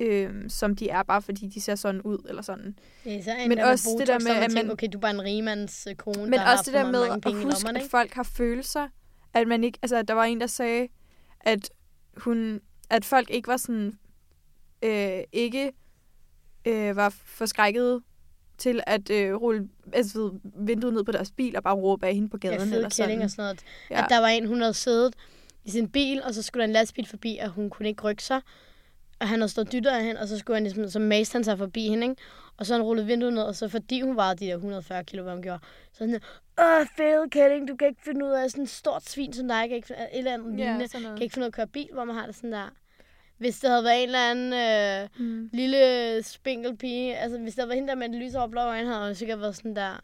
øh, 0.00 0.50
som 0.50 0.76
de 0.76 0.88
er, 0.88 1.02
bare 1.02 1.22
fordi 1.22 1.46
de 1.46 1.60
ser 1.60 1.74
sådan 1.74 2.00
ud, 2.00 2.18
eller 2.28 2.42
sådan. 2.42 2.78
Ja, 3.06 3.22
så 3.22 3.30
en, 3.40 3.48
Men 3.48 3.58
også 3.58 3.88
det 3.98 4.06
der 4.06 4.14
Botox, 4.14 4.24
med, 4.24 4.34
så 4.34 4.40
man 4.40 4.42
at 4.42 4.50
tænker, 4.50 4.72
okay, 4.72 4.88
du 4.92 4.98
er 4.98 5.00
bare 5.00 5.10
en 5.10 5.22
rigmands 5.22 5.86
øh, 5.90 5.94
kone, 5.94 6.22
Men 6.22 6.32
der 6.32 6.52
også 6.52 6.64
det 6.66 6.74
der 6.74 6.90
med 6.90 7.02
at 7.02 7.44
huske, 7.44 7.68
at 7.68 7.82
folk 7.90 8.14
har 8.14 8.22
følelser. 8.22 8.88
At 9.34 9.48
man 9.48 9.64
ikke, 9.64 9.78
altså 9.82 10.02
der 10.02 10.14
var 10.14 10.24
en, 10.24 10.40
der 10.40 10.46
sagde, 10.46 10.88
at 11.40 11.70
hun, 12.16 12.60
at 12.90 13.04
folk 13.04 13.30
ikke 13.30 13.48
var 13.48 13.56
sådan, 13.56 13.98
øh, 14.82 15.20
ikke 15.32 15.72
øh, 16.64 16.96
var 16.96 17.08
forskrækket 17.08 18.02
til 18.58 18.80
at 18.86 19.10
øh, 19.10 19.34
rulle 19.34 19.68
altså, 19.92 20.18
ved, 20.18 20.30
vinduet 20.66 20.94
ned 20.94 21.04
på 21.04 21.12
deres 21.12 21.30
bil 21.30 21.56
og 21.56 21.62
bare 21.62 21.74
råbe 21.74 22.06
af 22.06 22.14
hende 22.14 22.28
på 22.28 22.38
gaden. 22.38 22.58
Ja, 22.58 22.64
fede 22.64 22.76
eller 22.76 22.88
sådan. 22.88 23.22
og 23.22 23.30
sådan 23.30 23.42
noget. 23.42 23.60
Ja. 23.90 24.04
At 24.04 24.06
der 24.10 24.18
var 24.18 24.26
en, 24.26 24.46
hun 24.46 24.60
havde 24.60 24.74
siddet 24.74 25.14
i 25.68 25.70
sin 25.70 25.88
bil, 25.88 26.22
og 26.22 26.34
så 26.34 26.42
skulle 26.42 26.60
der 26.62 26.66
en 26.68 26.72
lastbil 26.72 27.06
forbi, 27.06 27.38
og 27.42 27.48
hun 27.48 27.70
kunne 27.70 27.88
ikke 27.88 28.02
rykke 28.02 28.22
sig. 28.22 28.40
Og 29.20 29.28
han 29.28 29.38
havde 29.40 29.48
stået 29.48 29.72
dyttet 29.72 29.90
af 29.90 30.04
hende, 30.04 30.20
og 30.20 30.28
så 30.28 30.38
skulle 30.38 30.56
han 30.56 30.62
ligesom, 30.62 30.88
så 30.88 30.98
maste 30.98 31.32
han 31.36 31.44
sig 31.44 31.58
forbi 31.58 31.88
hende, 31.88 32.08
ikke? 32.08 32.22
Og 32.56 32.66
så 32.66 32.74
han 32.74 32.82
rullet 32.82 33.06
vinduet 33.06 33.32
ned, 33.32 33.42
og 33.42 33.54
så 33.56 33.68
fordi 33.68 34.00
hun 34.00 34.16
vejede 34.16 34.36
de 34.38 34.46
der 34.46 34.54
140 34.54 35.04
kilo, 35.04 35.22
hvad 35.22 35.32
hun 35.32 35.42
gjorde, 35.42 35.60
så 35.92 35.98
sådan, 35.98 36.20
åh, 36.60 36.86
fede 36.96 37.30
kælling, 37.30 37.68
du 37.68 37.76
kan 37.76 37.88
ikke 37.88 38.00
finde 38.04 38.24
ud 38.26 38.30
af 38.30 38.50
sådan 38.50 38.64
et 38.64 38.70
stort 38.70 39.08
svin 39.08 39.32
som 39.32 39.48
dig, 39.48 39.68
kan 39.68 39.76
ikke 39.76 39.86
finde, 39.86 40.02
et 40.02 40.18
eller 40.18 40.34
andet 40.34 40.58
Ja, 40.58 40.64
lignende, 40.64 40.88
kan 41.16 41.22
ikke 41.22 41.32
finde 41.34 41.44
ud 41.44 41.46
af 41.46 41.50
at 41.50 41.54
køre 41.54 41.66
bil, 41.66 41.88
hvor 41.92 42.04
man 42.04 42.14
har 42.16 42.26
det 42.26 42.34
sådan 42.34 42.52
der. 42.52 42.68
Hvis 43.38 43.58
det 43.60 43.70
havde 43.70 43.84
været 43.84 44.02
en 44.02 44.08
eller 44.08 44.30
anden 44.30 44.52
øh, 44.52 45.26
Mm. 45.26 45.50
lille 45.52 46.22
spinkel 46.22 46.76
pige, 46.76 47.16
altså 47.16 47.38
hvis 47.38 47.54
der 47.54 47.66
var 47.66 47.74
hende 47.74 47.88
der 47.88 47.94
med 47.94 48.08
en 48.08 48.14
lys 48.14 48.34
over 48.34 48.46
blå 48.48 48.60
øjne, 48.60 48.88
havde 48.92 49.06
hun 49.06 49.14
sikkert 49.14 49.40
været 49.40 49.56
sådan 49.56 49.76
der, 49.76 50.00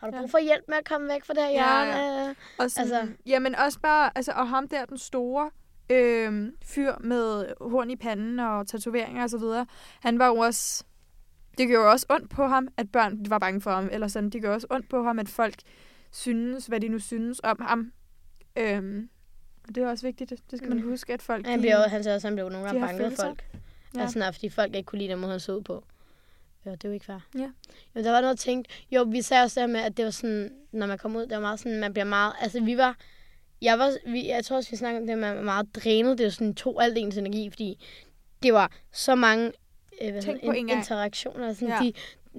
har 0.00 0.10
du 0.10 0.18
brug 0.18 0.30
for 0.30 0.38
hjælp 0.38 0.64
med 0.68 0.76
at 0.76 0.88
komme 0.88 1.08
væk 1.08 1.24
fra 1.24 1.34
det 1.34 1.42
her 1.42 1.50
Ja, 1.50 1.84
hjørne? 1.84 2.24
Ja, 2.26 2.34
Og 2.58 2.70
sådan, 2.70 2.92
Altså- 2.92 3.12
jamen 3.26 3.54
også 3.54 3.80
bare, 3.80 4.10
altså, 4.14 4.32
og 4.32 4.48
ham 4.48 4.68
der, 4.68 4.84
den 4.84 4.98
store 4.98 5.50
øh, 5.90 6.52
fyr 6.64 6.92
med 7.00 7.46
horn 7.60 7.90
i 7.90 7.96
panden 7.96 8.38
og 8.38 8.66
tatoveringer 8.66 9.22
og 9.22 9.30
så 9.30 9.38
videre, 9.38 9.66
han 10.00 10.18
var 10.18 10.26
jo 10.26 10.36
også, 10.36 10.84
det 11.58 11.68
gjorde 11.68 11.84
jo 11.84 11.90
også 11.90 12.06
ondt 12.10 12.30
på 12.30 12.46
ham, 12.46 12.68
at 12.76 12.92
børn 12.92 13.30
var 13.30 13.38
bange 13.38 13.60
for 13.60 13.70
ham, 13.70 13.88
eller 13.92 14.08
sådan, 14.08 14.30
det 14.30 14.40
gjorde 14.40 14.54
også 14.54 14.66
ondt 14.70 14.88
på 14.88 15.02
ham, 15.02 15.18
at 15.18 15.28
folk 15.28 15.54
synes, 16.12 16.66
hvad 16.66 16.80
de 16.80 16.88
nu 16.88 16.98
synes 16.98 17.40
om 17.44 17.56
ham. 17.62 17.92
Øhm, 18.56 19.08
og 19.68 19.74
det 19.74 19.82
er 19.82 19.88
også 19.88 20.06
vigtigt, 20.06 20.30
det 20.50 20.58
skal 20.58 20.68
man 20.68 20.78
Mm. 20.78 20.88
huske, 20.88 21.12
at 21.12 21.22
folk... 21.22 21.46
Han, 21.46 21.62
de- 21.62 21.72
jo- 21.72 21.88
han 21.88 22.02
sagde 22.02 22.16
også, 22.16 22.26
at 22.26 22.30
han 22.30 22.36
blev 22.36 22.48
nogle 22.48 22.66
gange 22.66 22.80
bange 22.80 23.16
for 23.16 23.22
folk. 23.24 23.44
Ja. 23.54 23.58
Ja. 23.94 24.00
Altså, 24.02 24.18
nej, 24.18 24.32
fordi 24.32 24.48
folk 24.48 24.74
ikke 24.74 24.86
kunne 24.86 24.98
lide 24.98 25.10
den 25.12 25.18
måde, 25.20 25.30
han 25.30 25.40
så 25.40 25.52
ud 25.56 25.62
på. 25.62 25.84
Jo, 26.66 26.70
det 26.70 26.84
er 26.84 26.88
jo 26.88 26.92
ikke 26.94 27.06
fair. 27.06 27.18
Ja. 27.38 27.48
Jo, 27.96 28.02
der 28.04 28.10
var 28.10 28.20
noget 28.20 28.38
tænkt. 28.38 28.68
Jo, 28.90 29.02
vi 29.02 29.22
sagde 29.22 29.42
også 29.42 29.60
det 29.60 29.68
her 29.68 29.72
med, 29.72 29.80
at 29.80 29.96
det 29.96 30.04
var 30.04 30.10
sådan, 30.10 30.50
når 30.72 30.86
man 30.86 30.98
kom 30.98 31.16
ud, 31.16 31.22
det 31.22 31.30
var 31.30 31.40
meget 31.40 31.58
sådan, 31.60 31.80
man 31.80 31.92
bliver 31.92 32.04
meget, 32.06 32.32
altså 32.40 32.60
vi 32.60 32.76
var, 32.76 32.96
jeg 33.62 33.78
var, 33.78 33.92
vi, 34.06 34.28
jeg 34.28 34.44
tror 34.44 34.56
også, 34.56 34.70
vi 34.70 34.76
snakkede 34.76 35.00
om 35.00 35.06
det, 35.06 35.12
at 35.12 35.18
man 35.18 35.36
var 35.36 35.42
meget 35.42 35.74
drænet. 35.74 36.18
Det 36.18 36.24
var 36.24 36.30
sådan 36.30 36.54
to 36.54 36.78
alt 36.80 36.98
ens 36.98 37.16
energi, 37.16 37.50
fordi 37.50 37.86
det 38.42 38.52
var 38.52 38.70
så 38.92 39.14
mange 39.14 39.52
øh, 40.02 40.12
hvad 40.12 40.22
en 40.24 40.40
gang. 40.66 40.70
interaktioner. 40.70 41.52
Sådan, 41.52 41.68
Ja. 41.68 41.74
ja. 41.74 41.80
de, 41.80 41.92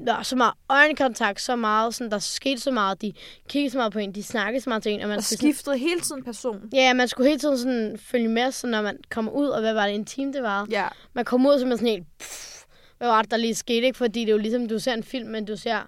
der 0.05 0.15
var 0.15 0.23
så 0.23 0.35
meget 0.35 0.53
øjenkontakt, 0.69 1.41
så 1.41 1.55
meget, 1.55 1.95
sådan, 1.95 2.11
der 2.11 2.19
skete 2.19 2.61
så 2.61 2.71
meget, 2.71 3.01
de 3.01 3.13
kiggede 3.49 3.71
så 3.71 3.77
meget 3.77 3.93
på 3.93 3.99
en, 3.99 4.15
de 4.15 4.23
snakkede 4.23 4.63
så 4.63 4.69
meget 4.69 4.83
til 4.83 4.91
en, 4.91 5.01
og 5.01 5.07
man 5.09 5.17
Og 5.17 5.23
skulle 5.23 5.37
sådan, 5.37 5.53
skiftede 5.53 5.77
hele 5.77 5.99
tiden 6.01 6.23
person. 6.23 6.69
Ja, 6.73 6.93
man 6.93 7.07
skulle 7.07 7.29
hele 7.29 7.39
tiden 7.39 7.57
sådan 7.57 7.97
følge 7.97 8.27
med, 8.27 8.51
så 8.51 8.67
når 8.67 8.81
man 8.81 8.97
kommer 9.09 9.31
ud, 9.31 9.47
og 9.47 9.61
hvad 9.61 9.73
var 9.73 9.85
det 9.85 9.95
en 9.95 10.05
time, 10.05 10.33
det 10.33 10.43
var. 10.43 10.67
Ja. 10.69 10.87
Man 11.13 11.25
kom 11.25 11.45
ud, 11.45 11.59
så 11.59 11.65
man 11.65 11.77
sådan 11.77 11.87
helt, 11.91 12.05
pff, 12.19 12.60
hvad 13.01 13.09
var 13.09 13.21
det, 13.21 13.31
der 13.31 13.37
lige 13.37 13.55
skete, 13.55 13.85
ikke? 13.85 13.97
Fordi 13.97 14.19
det 14.19 14.27
er 14.27 14.31
jo 14.31 14.37
ligesom, 14.37 14.67
du 14.67 14.79
ser 14.79 14.93
en 14.93 15.03
film, 15.03 15.29
men 15.29 15.45
du 15.45 15.57
ser 15.57 15.87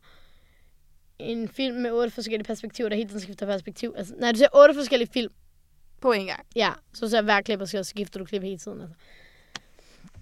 en 1.19 1.47
film 1.47 1.75
med 1.75 1.91
otte 1.91 2.11
forskellige 2.11 2.43
perspektiver, 2.43 2.89
der 2.89 2.95
hele 2.95 3.09
tiden 3.09 3.21
skifter 3.21 3.45
perspektiv. 3.45 3.93
Altså, 3.97 4.13
nej, 4.17 4.31
du 4.31 4.37
ser 4.37 4.47
otte 4.53 4.73
forskellige 4.73 5.09
film, 5.13 5.31
På 6.01 6.11
en 6.11 6.25
gang. 6.25 6.45
ja, 6.55 6.71
så 6.93 7.09
ser 7.09 7.21
hver 7.21 7.41
klip, 7.41 7.61
og 7.61 7.67
så 7.67 7.83
skifter 7.83 8.19
du 8.19 8.25
klip 8.25 8.41
hele 8.41 8.57
tiden. 8.57 8.81
Altså. 8.81 8.95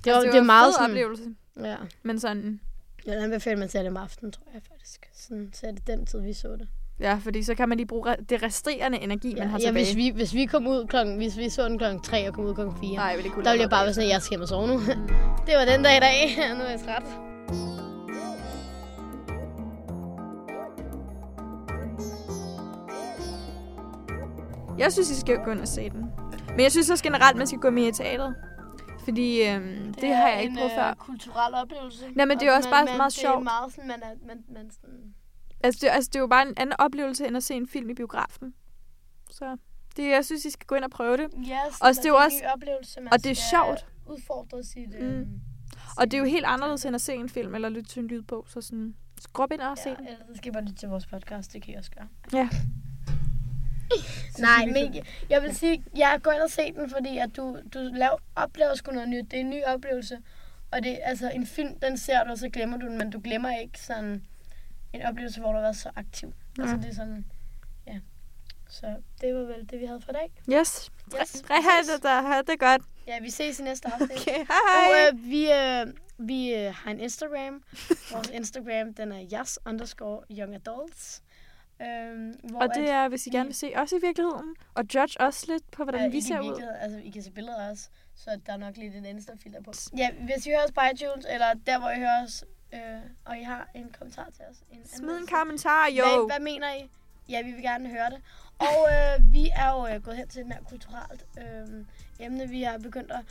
Det, 0.04 0.14
var, 0.14 0.20
altså, 0.20 0.32
det, 0.32 0.38
er 0.40 0.44
meget 0.44 0.74
sådan, 0.74 0.90
oplevelse. 0.90 1.36
ja. 1.60 1.78
Men 2.04 2.20
sådan, 2.20 2.60
Jeg 3.06 3.16
vil 3.16 3.24
anbefale, 3.24 3.54
at 3.54 3.60
man 3.60 3.70
ser 3.70 3.80
det 3.80 3.90
om 3.90 3.98
aftenen, 3.98 4.32
tror 4.32 4.48
jeg 4.54 4.62
faktisk. 4.72 5.10
Sådan, 5.14 5.52
så 5.54 5.68
er 5.68 5.72
det 5.72 5.88
den 5.88 6.06
tid, 6.06 6.22
vi 6.22 6.34
så 6.34 6.48
det. 6.48 6.68
Ja, 7.02 7.14
fordi 7.24 7.44
så 7.44 7.56
kan 7.56 7.70
man 7.70 7.78
lige 7.78 7.88
bruge 7.88 8.16
det 8.30 8.44
resterende 8.44 9.00
energi, 9.02 9.36
man 9.36 9.48
har 9.48 9.60
ja, 9.60 9.66
tilbage. 9.66 9.86
hvis 9.86 9.96
vi, 9.96 10.10
hvis 10.10 10.34
vi 10.34 10.46
kom 10.46 10.68
ud 10.68 10.88
klokken, 10.88 11.18
hvis 11.18 11.38
vi 11.38 11.50
så 11.50 11.66
den 11.70 11.78
klokken 11.78 12.02
3 12.02 12.28
og 12.28 12.34
kom 12.34 12.46
ud 12.46 12.54
klokken 12.54 12.76
4, 12.82 12.96
Nej, 12.96 13.16
ikke 13.16 13.30
kunne 13.30 13.46
der 13.46 13.52
ville 13.52 13.62
jeg 13.62 13.70
bare 13.70 13.80
være 13.80 13.88
det. 13.88 13.96
sådan, 13.96 14.10
at 14.10 14.14
jeg 14.14 14.22
skal 14.22 14.32
hjem 14.32 14.42
og 14.42 14.48
sove 14.48 14.68
nu. 14.68 14.74
det 15.48 15.54
var 15.60 15.66
den 15.66 15.84
dag 15.84 15.98
i 15.98 16.00
dag. 16.00 16.38
nu 16.58 16.64
er 16.64 16.70
jeg 16.70 16.80
træt. 16.80 17.04
Jeg 24.78 24.94
synes, 24.94 25.10
I 25.12 25.20
skal 25.20 25.38
gå 25.46 25.52
ind 25.52 25.60
og 25.62 25.68
se 25.68 25.90
den. 25.90 26.06
Men 26.50 26.60
jeg 26.60 26.72
synes 26.72 26.90
også 26.90 27.04
generelt, 27.04 27.38
man 27.38 27.48
skal 27.48 27.60
gå 27.60 27.70
mere 27.70 27.88
i 27.88 27.92
teateret. 27.92 28.36
Fordi 29.04 29.42
øhm, 29.50 29.64
det, 29.94 30.02
det 30.02 30.16
har 30.16 30.28
jeg 30.30 30.42
ikke 30.44 30.56
prøvet 30.56 30.72
før. 30.72 30.94
kulturel 31.00 31.54
oplevelse. 31.54 32.06
Nej, 32.16 32.26
men 32.26 32.40
det 32.40 32.48
er 32.48 32.52
Og 32.52 32.58
også 32.58 32.70
bare 32.70 32.86
meget 32.86 33.02
det 33.14 33.14
sjovt. 33.22 33.36
er 33.36 33.40
meget 33.44 33.72
sådan, 33.74 33.88
man 33.88 34.00
er, 34.04 34.28
man, 34.28 34.38
man 34.54 34.72
sådan... 34.72 35.00
Altså 35.64 35.80
det, 35.82 35.88
altså, 35.92 36.10
det 36.10 36.16
er 36.16 36.20
jo 36.20 36.28
bare 36.28 36.48
en 36.48 36.54
anden 36.58 36.76
oplevelse, 36.80 37.28
end 37.28 37.38
at 37.38 37.44
se 37.44 37.54
en 37.54 37.68
film 37.68 37.90
i 37.90 37.94
biografen. 37.94 38.54
Så 39.32 39.58
det, 39.98 40.10
jeg 40.10 40.26
synes, 40.26 40.46
I 40.46 40.50
skal 40.50 40.66
gå 40.68 40.76
ind 40.76 40.84
og 40.84 40.92
prøve 40.92 41.18
det. 41.18 41.30
Ja, 41.48 41.60
sådan, 41.72 41.88
Også 41.88 42.02
det 42.02 42.06
er 42.06 42.10
jo 42.10 42.18
en 42.18 42.24
også- 42.24 42.42
oplevelse, 42.54 43.02
man 43.02 43.14
og 43.14 43.24
det 43.24 43.32
er 43.32 43.36
sjovt. 43.36 43.86
udfordre 44.06 44.64
sit... 44.64 44.90
Mm. 45.02 45.06
Øh, 45.06 45.28
Og 45.98 46.06
det 46.12 46.14
er 46.14 46.18
jo 46.22 46.26
helt 46.26 46.46
anderledes, 46.46 46.86
end 46.86 46.96
at 46.96 47.02
se 47.02 47.14
en 47.14 47.30
film 47.30 47.56
eller 47.56 47.70
lytte 47.70 47.90
til 47.90 48.00
en 48.02 48.08
lydbog. 48.08 48.46
Så 48.50 48.62
sådan, 48.62 48.96
skrub 49.20 49.52
ind 49.52 49.62
og 49.62 49.78
se 49.78 49.90
Ja, 49.90 49.96
den. 49.96 50.08
eller 50.08 50.20
så 50.28 50.34
skal 50.38 50.50
I 50.50 50.52
bare 50.52 50.64
lytte 50.64 50.76
til 50.76 50.90
vores 50.90 51.06
podcast, 51.06 51.54
det 51.54 51.62
kan 51.64 51.74
I 51.74 51.78
også 51.78 51.92
gøre. 51.92 52.08
Ja. 52.34 52.50
Nej, 54.40 54.66
men 54.66 54.96
jeg, 54.96 55.04
jeg 55.30 55.42
vil 55.42 55.56
sige, 55.56 55.84
jeg 55.98 56.20
går 56.24 56.32
ind 56.32 56.42
og 56.42 56.50
se 56.50 56.74
den, 56.74 56.90
fordi 56.90 57.18
at 57.18 57.38
du, 57.38 57.58
du 57.74 57.80
laver, 57.80 58.18
oplever 58.36 58.76
sgu 58.76 58.92
noget 58.92 59.10
nyt. 59.10 59.26
Det 59.32 59.34
er 59.34 59.42
en 59.42 59.50
ny 59.50 59.64
oplevelse. 59.68 60.18
Og 60.72 60.84
det 60.84 61.00
altså 61.04 61.30
en 61.30 61.46
film, 61.46 61.80
den 61.80 61.98
ser 61.98 62.24
du, 62.24 62.32
og 62.32 62.38
så 62.38 62.50
glemmer 62.50 62.78
du 62.78 62.86
den, 62.88 62.98
men 62.98 63.10
du 63.10 63.20
glemmer 63.24 63.58
ikke 63.58 63.80
sådan 63.80 64.26
en 64.94 65.02
oplevelse, 65.02 65.40
hvor 65.40 65.50
du 65.50 65.56
har 65.56 65.62
været 65.62 65.76
så 65.76 65.92
aktiv. 65.96 66.34
Ja. 66.58 66.62
Altså 66.62 66.78
det 66.78 66.86
er 66.86 66.96
sådan, 66.96 67.26
ja. 67.88 68.00
Så 68.70 68.96
det 69.22 69.36
var 69.36 69.42
vel 69.42 69.70
det, 69.70 69.80
vi 69.80 69.86
havde 69.86 70.02
for 70.02 70.12
i 70.12 70.14
dag. 70.14 70.32
Yes. 70.60 70.92
Yes, 71.22 71.44
hej, 71.48 71.58
det, 71.94 72.04
der. 72.04 72.22
Ha' 72.22 72.42
det 72.42 72.60
godt. 72.60 72.82
Ja, 73.08 73.20
vi 73.20 73.30
ses 73.30 73.60
i 73.60 73.64
næste 73.64 73.88
afsnit. 73.88 74.12
Okay, 74.12 74.38
hej, 74.38 74.58
Og 74.76 75.14
øh, 75.14 75.30
vi, 75.30 75.52
øh, 75.52 75.88
vi 76.18 76.54
øh, 76.54 76.74
har 76.76 76.92
en 76.92 77.00
Instagram. 77.00 77.64
Vores 78.14 78.30
Instagram, 78.30 78.94
den 78.94 79.12
er 79.12 79.40
yes 79.40 79.60
underscore 79.66 80.22
young 80.32 80.56
adults. 80.56 81.24
Øhm, 81.82 82.34
hvor 82.44 82.60
Og 82.60 82.70
det 82.76 82.90
er, 82.90 83.08
hvis 83.08 83.28
I 83.28 83.30
gerne 83.30 83.46
vil 83.46 83.56
se 83.56 83.72
os 83.76 83.92
i 83.92 83.96
virkeligheden, 84.02 84.56
og 84.74 84.84
judge 84.96 85.22
os 85.22 85.48
lidt 85.48 85.72
på, 85.72 85.84
hvordan 85.84 86.06
Øh, 86.06 86.12
vi 86.12 86.22
ser 86.22 86.40
ud. 86.40 86.62
Altså, 86.80 87.00
I 87.04 87.10
kan 87.10 87.24
se 87.24 87.32
billeder 87.32 87.72
os, 87.72 87.90
så 88.16 88.40
der 88.46 88.54
er 88.54 88.58
nok 88.58 88.78
lidt 88.78 88.96
en 88.96 89.06
Insta-filter 89.06 89.62
på. 89.62 89.74
Ja, 89.98 90.10
hvis 90.12 90.46
I 90.46 90.50
hører 90.50 90.64
os 90.66 90.72
på 90.72 90.82
iTunes, 90.94 91.26
eller 91.30 91.54
der, 91.66 91.80
hvor 91.80 91.90
I 91.90 91.98
hører 91.98 92.24
os, 92.24 92.44
øh, 92.74 93.02
og 93.26 93.38
I 93.38 93.44
har 93.44 93.68
en 93.76 93.96
kommentar 94.00 94.28
til 94.36 94.46
os. 94.52 94.58
En 94.72 94.88
Smid 94.88 95.18
en 95.18 95.28
kommentar, 95.28 95.88
jo. 95.88 96.04
Hvad, 96.04 96.38
hvad 96.38 96.40
mener 96.40 96.74
I? 96.74 96.90
Ja, 97.30 97.42
vi 97.42 97.52
vil 97.52 97.62
gerne 97.62 97.90
høre 97.90 98.10
det. 98.10 98.22
Og 98.60 98.88
øh, 98.92 99.34
vi 99.34 99.50
er 99.56 99.72
jo 99.72 99.96
øh, 99.96 100.04
gået 100.04 100.18
hen 100.18 100.28
til 100.28 100.42
et 100.42 100.48
mere 100.48 100.60
kulturelt 100.70 101.26
øh, 101.38 101.86
emne. 102.20 102.50
Vi 102.50 102.62
har 102.64 102.78
begyndt 102.78 103.12
at 103.12 103.26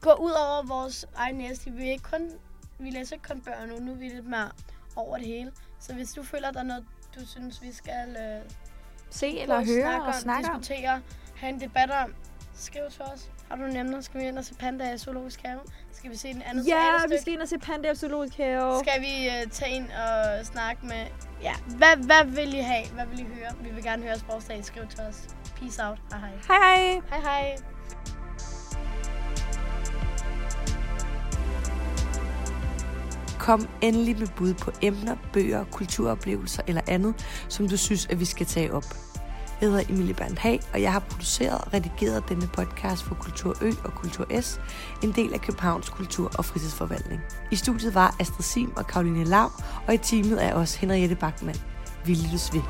gå 0.00 0.12
ud 0.12 0.30
over 0.30 0.66
vores 0.66 1.06
egen 1.16 1.36
næste. 1.36 1.70
Vi, 1.70 1.88
er 1.88 1.92
ikke 1.92 2.04
kun, 2.04 2.30
vi 2.78 2.90
læser 2.90 3.16
ikke 3.16 3.28
kun 3.28 3.40
bøger 3.40 3.66
nu, 3.66 3.78
nu 3.78 3.92
er 3.92 3.96
vi 3.96 4.08
lidt 4.08 4.26
mere 4.26 4.50
over 4.96 5.16
det 5.18 5.26
hele. 5.26 5.52
Så 5.80 5.94
hvis 5.94 6.12
du 6.12 6.22
føler, 6.22 6.50
der 6.50 6.60
er 6.60 6.64
noget, 6.64 6.84
du 7.14 7.26
synes, 7.26 7.62
vi 7.62 7.72
skal 7.72 8.16
øh, 8.16 8.50
Se 9.10 9.38
eller 9.40 9.56
høre 9.56 9.66
snakke 9.82 10.00
og 10.02 10.06
om, 10.06 10.12
snakke 10.12 10.48
om. 10.50 10.60
diskutere, 10.60 11.02
have 11.36 11.52
en 11.52 11.60
debat 11.60 11.90
om, 11.90 12.14
skriv 12.54 12.82
til 12.90 13.02
os. 13.02 13.30
Har 13.48 13.56
du 13.56 13.64
emner? 13.64 14.00
Skal 14.00 14.20
vi 14.20 14.26
ind 14.26 14.38
og 14.38 14.44
se 14.44 14.54
Panda 14.54 14.94
i 14.94 14.98
Zoologisk 14.98 15.40
Have? 15.44 15.60
Skal 15.92 16.10
vi 16.10 16.16
se 16.16 16.28
en 16.28 16.42
anden 16.42 16.66
Ja, 16.66 17.06
vi 17.08 17.16
skal 17.20 17.32
ind 17.32 17.40
og 17.40 17.48
se 17.48 17.58
Panda 17.58 17.90
i 17.90 17.94
Zoologisk 17.94 18.36
Have. 18.36 18.80
Skal 18.84 19.00
vi 19.00 19.26
uh, 19.26 19.50
tage 19.50 19.74
ind 19.74 19.86
og 19.90 20.46
snakke 20.46 20.86
med... 20.86 21.06
Ja, 21.42 21.52
hvad, 21.66 21.96
hvad 22.06 22.24
vil 22.24 22.54
I 22.54 22.58
have? 22.58 22.86
Hvad 22.94 23.06
vil 23.06 23.20
I 23.20 23.24
høre? 23.24 23.50
Vi 23.60 23.70
vil 23.74 23.82
gerne 23.82 24.02
høre 24.02 24.18
forslag. 24.30 24.64
Skriv 24.64 24.82
til 24.88 25.00
os. 25.00 25.26
Peace 25.60 25.84
out. 25.84 25.98
Hej 26.10 26.20
hej. 26.20 26.30
Hej 26.48 26.58
hej. 26.58 27.00
Hej 27.10 27.20
hej. 27.20 27.56
Kom 33.38 33.68
endelig 33.80 34.18
med 34.18 34.28
bud 34.36 34.54
på 34.54 34.72
emner, 34.82 35.16
bøger, 35.32 35.64
kulturoplevelser 35.64 36.62
eller 36.66 36.82
andet, 36.88 37.44
som 37.48 37.68
du 37.68 37.76
synes, 37.76 38.06
at 38.06 38.20
vi 38.20 38.24
skal 38.24 38.46
tage 38.46 38.72
op. 38.72 38.84
Jeg 39.60 39.68
hedder 39.68 39.84
Emilie 39.88 40.14
Bernhag, 40.14 40.60
og 40.72 40.82
jeg 40.82 40.92
har 40.92 40.98
produceret 40.98 41.60
og 41.60 41.74
redigeret 41.74 42.28
denne 42.28 42.46
podcast 42.46 43.02
for 43.02 43.14
Kultur 43.14 43.56
Ø 43.62 43.72
og 43.84 43.94
Kultur 43.94 44.40
S, 44.40 44.60
en 45.02 45.12
del 45.12 45.34
af 45.34 45.40
Københavns 45.40 45.88
Kultur- 45.88 46.32
og 46.38 46.44
Fritidsforvaltning. 46.44 47.20
I 47.50 47.56
studiet 47.56 47.94
var 47.94 48.16
Astrid 48.20 48.42
Sim 48.42 48.72
og 48.76 48.86
Karoline 48.86 49.24
Lav, 49.24 49.52
og 49.86 49.94
i 49.94 49.98
teamet 49.98 50.44
er 50.44 50.54
også 50.54 50.78
Henriette 50.78 51.14
Bachmann. 51.14 51.58
Vi 52.04 52.14
lyttes 52.14 52.54
ved. 52.54 52.62